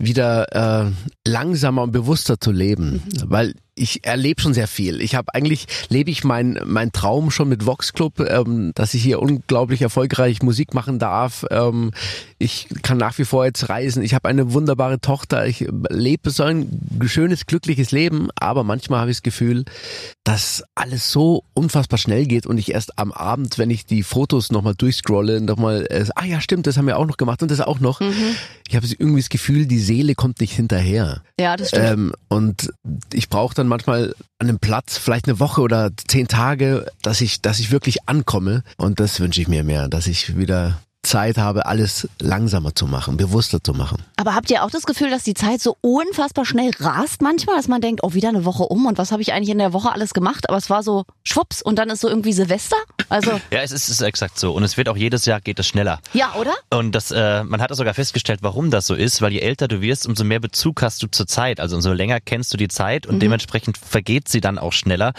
wieder 0.00 0.86
äh, 0.86 0.90
langsamer 1.28 1.82
und 1.82 1.92
bewusster 1.92 2.40
zu 2.40 2.50
leben, 2.50 3.02
weil 3.24 3.54
ich 3.80 4.04
erlebe 4.04 4.42
schon 4.42 4.54
sehr 4.54 4.68
viel. 4.68 5.00
Ich 5.00 5.14
habe 5.14 5.34
eigentlich 5.34 5.66
lebe 5.88 6.10
ich 6.10 6.22
mein 6.22 6.60
mein 6.66 6.92
Traum 6.92 7.30
schon 7.30 7.48
mit 7.48 7.64
Vox 7.64 7.92
Club, 7.94 8.20
ähm, 8.20 8.72
dass 8.74 8.94
ich 8.94 9.02
hier 9.02 9.20
unglaublich 9.20 9.80
erfolgreich 9.82 10.42
Musik 10.42 10.74
machen 10.74 10.98
darf. 10.98 11.46
Ähm, 11.50 11.92
ich 12.38 12.68
kann 12.82 12.98
nach 12.98 13.18
wie 13.18 13.24
vor 13.24 13.44
jetzt 13.44 13.68
reisen. 13.68 14.02
Ich 14.02 14.14
habe 14.14 14.28
eine 14.28 14.52
wunderbare 14.52 15.00
Tochter. 15.00 15.46
Ich 15.46 15.66
lebe 15.88 16.30
so 16.30 16.42
ein 16.42 16.68
schönes 17.06 17.46
glückliches 17.46 17.90
Leben, 17.90 18.28
aber 18.34 18.64
manchmal 18.64 19.00
habe 19.00 19.10
ich 19.10 19.18
das 19.18 19.22
Gefühl, 19.22 19.64
dass 20.24 20.62
alles 20.74 21.10
so 21.10 21.44
unfassbar 21.54 21.98
schnell 21.98 22.26
geht 22.26 22.46
und 22.46 22.58
ich 22.58 22.72
erst 22.72 22.98
am 22.98 23.12
Abend, 23.12 23.58
wenn 23.58 23.70
ich 23.70 23.86
die 23.86 24.02
Fotos 24.02 24.52
nochmal 24.52 24.74
durchscrolle, 24.74 25.40
nochmal, 25.40 25.86
äh, 25.90 26.04
ah 26.14 26.24
ja, 26.24 26.40
stimmt, 26.40 26.66
das 26.66 26.76
haben 26.76 26.86
wir 26.86 26.98
auch 26.98 27.06
noch 27.06 27.16
gemacht 27.16 27.42
und 27.42 27.50
das 27.50 27.60
auch 27.60 27.80
noch. 27.80 28.00
Ich 28.68 28.76
habe 28.76 28.86
irgendwie 28.86 29.20
das 29.20 29.30
Gefühl, 29.30 29.66
die 29.66 29.78
Seele 29.78 30.14
kommt 30.14 30.40
nicht 30.40 30.52
hinterher. 30.52 31.22
Ja, 31.40 31.56
das 31.56 31.68
stimmt. 31.68 31.86
Ähm, 31.86 32.12
und 32.28 32.70
ich 33.12 33.28
brauche 33.28 33.54
dann 33.54 33.66
manchmal 33.70 34.14
an 34.38 34.48
einem 34.48 34.58
Platz, 34.58 34.98
vielleicht 34.98 35.26
eine 35.26 35.40
Woche 35.40 35.62
oder 35.62 35.90
zehn 36.08 36.28
Tage, 36.28 36.86
dass 37.02 37.22
ich, 37.22 37.40
dass 37.40 37.58
ich 37.58 37.70
wirklich 37.70 38.06
ankomme. 38.06 38.62
Und 38.76 39.00
das 39.00 39.18
wünsche 39.20 39.40
ich 39.40 39.48
mir 39.48 39.64
mehr, 39.64 39.88
dass 39.88 40.06
ich 40.06 40.36
wieder 40.36 40.78
Zeit 41.02 41.38
habe, 41.38 41.66
alles 41.66 42.08
langsamer 42.20 42.74
zu 42.74 42.86
machen, 42.86 43.16
bewusster 43.16 43.62
zu 43.62 43.72
machen. 43.72 44.02
Aber 44.16 44.34
habt 44.34 44.50
ihr 44.50 44.62
auch 44.62 44.70
das 44.70 44.84
Gefühl, 44.84 45.10
dass 45.10 45.22
die 45.22 45.34
Zeit 45.34 45.60
so 45.60 45.76
unfassbar 45.80 46.44
schnell 46.44 46.70
rast 46.78 47.22
manchmal, 47.22 47.56
dass 47.56 47.68
man 47.68 47.80
denkt, 47.80 48.00
oh, 48.02 48.12
wieder 48.12 48.28
eine 48.28 48.44
Woche 48.44 48.64
um 48.64 48.86
und 48.86 48.98
was 48.98 49.10
habe 49.10 49.22
ich 49.22 49.32
eigentlich 49.32 49.48
in 49.48 49.58
der 49.58 49.72
Woche 49.72 49.92
alles 49.92 50.12
gemacht? 50.12 50.48
Aber 50.48 50.58
es 50.58 50.68
war 50.68 50.82
so 50.82 51.04
schwupps 51.24 51.62
und 51.62 51.78
dann 51.78 51.88
ist 51.88 52.00
so 52.02 52.08
irgendwie 52.08 52.32
Silvester. 52.32 52.76
Also 53.08 53.32
Ja, 53.50 53.60
es 53.62 53.72
ist, 53.72 53.84
es 53.84 53.90
ist 53.90 54.02
exakt 54.02 54.38
so. 54.38 54.52
Und 54.52 54.62
es 54.62 54.76
wird 54.76 54.88
auch 54.88 54.96
jedes 54.96 55.24
Jahr 55.24 55.40
geht 55.40 55.58
es 55.58 55.66
schneller. 55.66 56.00
ja, 56.12 56.34
oder? 56.38 56.52
Und 56.70 56.92
das, 56.92 57.10
äh, 57.10 57.44
man 57.44 57.60
hat 57.62 57.74
sogar 57.74 57.94
festgestellt, 57.94 58.40
warum 58.42 58.70
das 58.70 58.86
so 58.86 58.94
ist, 58.94 59.22
weil 59.22 59.32
je 59.32 59.40
älter 59.40 59.68
du 59.68 59.80
wirst, 59.80 60.06
umso 60.06 60.24
mehr 60.24 60.40
Bezug 60.40 60.82
hast 60.82 61.02
du 61.02 61.06
zur 61.06 61.26
Zeit. 61.26 61.60
Also 61.60 61.76
umso 61.76 61.92
länger 61.92 62.20
kennst 62.20 62.52
du 62.52 62.56
die 62.56 62.68
Zeit 62.68 63.06
und 63.06 63.20
dementsprechend 63.20 63.78
vergeht 63.78 64.28
sie 64.28 64.40
dann 64.40 64.58
auch 64.58 64.72
schneller. 64.72 65.12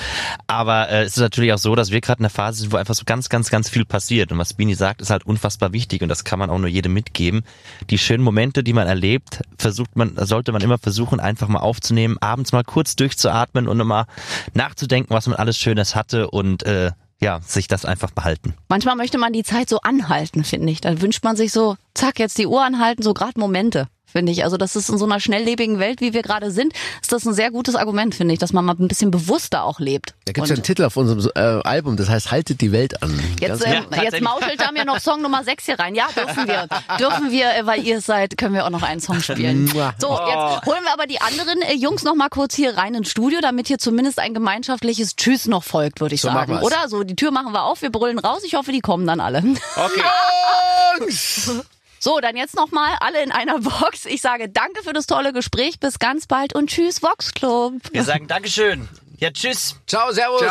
Aber 0.47 0.89
äh, 0.89 1.03
es 1.03 1.17
ist 1.17 1.21
natürlich 1.21 1.53
auch 1.53 1.57
so, 1.57 1.75
dass 1.75 1.91
wir 1.91 2.01
gerade 2.01 2.19
in 2.19 2.25
einer 2.25 2.29
Phase 2.29 2.61
sind, 2.61 2.71
wo 2.71 2.77
einfach 2.77 2.93
so 2.93 3.03
ganz, 3.05 3.29
ganz, 3.29 3.49
ganz 3.49 3.69
viel 3.69 3.85
passiert. 3.85 4.31
Und 4.31 4.37
was 4.37 4.53
Bini 4.53 4.75
sagt, 4.75 5.01
ist 5.01 5.09
halt 5.09 5.25
unfassbar 5.25 5.70
wichtig 5.73 6.01
und 6.01 6.09
das 6.09 6.23
kann 6.23 6.39
man 6.39 6.49
auch 6.49 6.59
nur 6.59 6.67
jedem 6.67 6.93
mitgeben. 6.93 7.43
Die 7.89 7.97
schönen 7.97 8.23
Momente, 8.23 8.63
die 8.63 8.73
man 8.73 8.87
erlebt, 8.87 9.41
versucht 9.57 9.95
man, 9.95 10.15
sollte 10.17 10.51
man 10.51 10.61
immer 10.61 10.77
versuchen, 10.77 11.19
einfach 11.19 11.47
mal 11.47 11.59
aufzunehmen, 11.59 12.17
abends 12.19 12.51
mal 12.51 12.63
kurz 12.63 12.95
durchzuatmen 12.95 13.67
und 13.67 13.77
nochmal 13.77 14.05
nachzudenken, 14.53 15.13
was 15.13 15.27
man 15.27 15.35
alles 15.35 15.57
Schönes 15.57 15.95
hatte 15.95 16.29
und 16.29 16.63
äh, 16.63 16.91
ja, 17.21 17.39
sich 17.41 17.67
das 17.67 17.85
einfach 17.85 18.11
behalten. 18.11 18.55
Manchmal 18.67 18.95
möchte 18.95 19.19
man 19.19 19.31
die 19.31 19.43
Zeit 19.43 19.69
so 19.69 19.79
anhalten, 19.81 20.43
finde 20.43 20.71
ich. 20.71 20.81
Dann 20.81 21.01
wünscht 21.01 21.23
man 21.23 21.35
sich 21.35 21.51
so, 21.51 21.77
zack, 21.93 22.17
jetzt 22.17 22.37
die 22.39 22.47
Uhr 22.47 22.63
anhalten, 22.63 23.03
so 23.03 23.13
gerade 23.13 23.39
Momente. 23.39 23.87
Finde 24.11 24.31
ich. 24.31 24.43
Also 24.43 24.57
das 24.57 24.75
ist 24.75 24.89
in 24.89 24.97
so 24.97 25.05
einer 25.05 25.19
schnelllebigen 25.19 25.79
Welt, 25.79 26.01
wie 26.01 26.13
wir 26.13 26.21
gerade 26.21 26.51
sind, 26.51 26.73
ist 27.01 27.11
das 27.11 27.25
ein 27.25 27.33
sehr 27.33 27.51
gutes 27.51 27.75
Argument, 27.75 28.13
finde 28.13 28.33
ich, 28.33 28.39
dass 28.39 28.51
man 28.53 28.65
mal 28.65 28.75
ein 28.77 28.87
bisschen 28.87 29.11
bewusster 29.11 29.63
auch 29.63 29.79
lebt. 29.79 30.13
Da 30.25 30.33
gibt 30.33 30.45
es 30.45 30.49
ja 30.49 30.55
einen 30.55 30.63
Titel 30.63 30.83
auf 30.83 30.97
unserem 30.97 31.29
äh, 31.35 31.39
Album, 31.67 31.95
das 31.97 32.09
heißt 32.09 32.31
Haltet 32.31 32.61
die 32.61 32.71
Welt 32.71 33.01
an. 33.01 33.17
Jetzt, 33.39 33.65
ähm, 33.65 33.85
Ja, 33.95 34.03
jetzt 34.03 34.21
mauschelt 34.21 34.59
da 34.59 34.71
mir 34.71 34.85
noch 34.85 34.99
Song 34.99 35.21
Nummer 35.21 35.43
6 35.43 35.65
hier 35.65 35.79
rein. 35.79 35.95
Ja, 35.95 36.07
dürfen 36.15 36.47
wir. 36.47 36.67
dürfen 36.99 37.31
wir, 37.31 37.55
äh, 37.55 37.65
weil 37.65 37.83
ihr 37.85 37.97
es 37.97 38.05
seid, 38.05 38.37
können 38.37 38.53
wir 38.53 38.65
auch 38.65 38.69
noch 38.69 38.83
einen 38.83 39.01
Song 39.01 39.21
spielen. 39.21 39.67
So, 39.67 39.77
jetzt 39.79 40.65
holen 40.65 40.83
wir 40.83 40.93
aber 40.93 41.07
die 41.07 41.21
anderen 41.21 41.61
äh, 41.61 41.73
Jungs 41.73 42.03
noch 42.03 42.15
mal 42.15 42.29
kurz 42.29 42.55
hier 42.55 42.77
rein 42.77 42.95
ins 42.95 43.09
Studio, 43.09 43.39
damit 43.41 43.67
hier 43.67 43.77
zumindest 43.77 44.19
ein 44.19 44.33
gemeinschaftliches 44.33 45.15
Tschüss 45.15 45.45
noch 45.47 45.63
folgt, 45.63 46.01
würde 46.01 46.15
ich 46.15 46.21
So 46.21 46.27
sagen. 46.29 46.59
Oder? 46.59 46.87
So, 46.89 47.03
die 47.03 47.15
Tür 47.15 47.31
machen 47.31 47.53
wir 47.53 47.63
auf, 47.63 47.81
wir 47.81 47.91
brüllen 47.91 48.19
raus. 48.19 48.41
Ich 48.43 48.55
hoffe, 48.55 48.71
die 48.71 48.81
kommen 48.81 49.07
dann 49.07 49.19
alle. 49.19 49.43
Okay. 49.75 50.01
So, 52.03 52.19
dann 52.19 52.35
jetzt 52.35 52.55
noch 52.55 52.71
mal 52.71 52.95
alle 52.99 53.21
in 53.23 53.31
einer 53.31 53.59
Box. 53.59 54.05
Ich 54.07 54.21
sage 54.21 54.49
danke 54.49 54.81
für 54.83 54.91
das 54.91 55.05
tolle 55.05 55.33
Gespräch. 55.33 55.79
Bis 55.79 55.99
ganz 55.99 56.25
bald 56.25 56.55
und 56.55 56.69
tschüss, 56.69 57.03
Vox 57.03 57.33
Club. 57.33 57.73
Wir 57.91 58.03
sagen 58.03 58.27
Dankeschön. 58.27 58.89
Ja, 59.19 59.29
tschüss. 59.29 59.75
Ciao, 59.85 60.11
servus. 60.11 60.41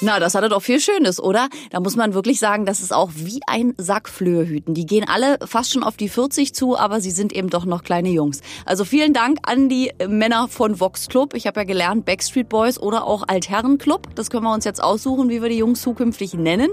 Na, 0.00 0.20
das 0.20 0.36
hatte 0.36 0.48
doch 0.48 0.62
viel 0.62 0.78
Schönes, 0.78 1.20
oder? 1.20 1.48
Da 1.70 1.80
muss 1.80 1.96
man 1.96 2.14
wirklich 2.14 2.38
sagen, 2.38 2.66
das 2.66 2.82
ist 2.82 2.94
auch 2.94 3.10
wie 3.16 3.40
ein 3.48 3.74
Sack 3.78 4.08
Flöhe 4.08 4.46
hüten. 4.46 4.72
Die 4.72 4.86
gehen 4.86 5.04
alle 5.08 5.38
fast 5.44 5.72
schon 5.72 5.82
auf 5.82 5.96
die 5.96 6.08
40 6.08 6.54
zu, 6.54 6.78
aber 6.78 7.00
sie 7.00 7.10
sind 7.10 7.32
eben 7.32 7.50
doch 7.50 7.64
noch 7.64 7.82
kleine 7.82 8.10
Jungs. 8.10 8.40
Also 8.64 8.84
vielen 8.84 9.12
Dank 9.12 9.38
an 9.42 9.68
die 9.68 9.90
Männer 10.06 10.46
von 10.46 10.78
Vox 10.78 11.08
Club. 11.08 11.34
Ich 11.34 11.48
habe 11.48 11.58
ja 11.58 11.64
gelernt, 11.64 12.04
Backstreet 12.04 12.48
Boys 12.48 12.78
oder 12.78 13.06
auch 13.06 13.24
Altherren 13.26 13.78
Club. 13.78 14.14
Das 14.14 14.30
können 14.30 14.44
wir 14.44 14.54
uns 14.54 14.64
jetzt 14.64 14.80
aussuchen, 14.80 15.30
wie 15.30 15.42
wir 15.42 15.48
die 15.48 15.56
Jungs 15.56 15.82
zukünftig 15.82 16.34
nennen. 16.34 16.70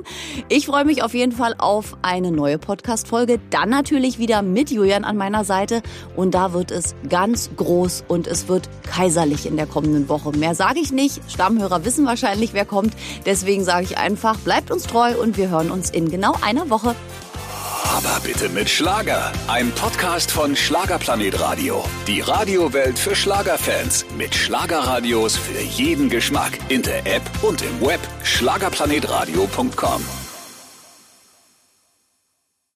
Ich 0.47 0.67
freue 0.67 0.85
mich 0.85 1.01
auf 1.01 1.15
jeden 1.15 1.31
Fall 1.31 1.55
auf 1.57 1.97
eine 2.03 2.31
neue 2.31 2.59
Podcast-Folge. 2.59 3.39
Dann 3.49 3.69
natürlich 3.69 4.19
wieder 4.19 4.43
mit 4.43 4.69
Julian 4.69 5.03
an 5.03 5.17
meiner 5.17 5.45
Seite. 5.45 5.81
Und 6.15 6.35
da 6.35 6.53
wird 6.53 6.69
es 6.69 6.93
ganz 7.09 7.49
groß 7.57 8.03
und 8.07 8.27
es 8.27 8.47
wird 8.47 8.69
kaiserlich 8.83 9.47
in 9.47 9.55
der 9.55 9.65
kommenden 9.65 10.09
Woche. 10.09 10.29
Mehr 10.37 10.53
sage 10.53 10.79
ich 10.79 10.91
nicht. 10.91 11.21
Stammhörer 11.27 11.85
wissen 11.85 12.05
wahrscheinlich, 12.05 12.53
wer 12.53 12.65
kommt. 12.65 12.93
Deswegen 13.25 13.63
sage 13.63 13.85
ich 13.85 13.97
einfach, 13.97 14.37
bleibt 14.37 14.71
uns 14.71 14.83
treu 14.83 15.13
und 15.19 15.37
wir 15.37 15.49
hören 15.49 15.71
uns 15.71 15.89
in 15.89 16.09
genau 16.09 16.35
einer 16.41 16.69
Woche. 16.69 16.95
Aber 17.95 18.19
bitte 18.23 18.49
mit 18.49 18.69
Schlager. 18.69 19.31
Ein 19.47 19.71
Podcast 19.71 20.31
von 20.31 20.55
Schlagerplanet 20.55 21.39
Radio. 21.39 21.83
Die 22.07 22.19
Radiowelt 22.19 22.99
für 22.99 23.15
Schlagerfans. 23.15 24.05
Mit 24.17 24.35
Schlagerradios 24.35 25.37
für 25.37 25.61
jeden 25.61 26.09
Geschmack. 26.09 26.57
In 26.69 26.81
der 26.81 27.05
App 27.05 27.23
und 27.41 27.61
im 27.61 27.81
Web. 27.81 28.01
Schlagerplanetradio.com. 28.23 30.24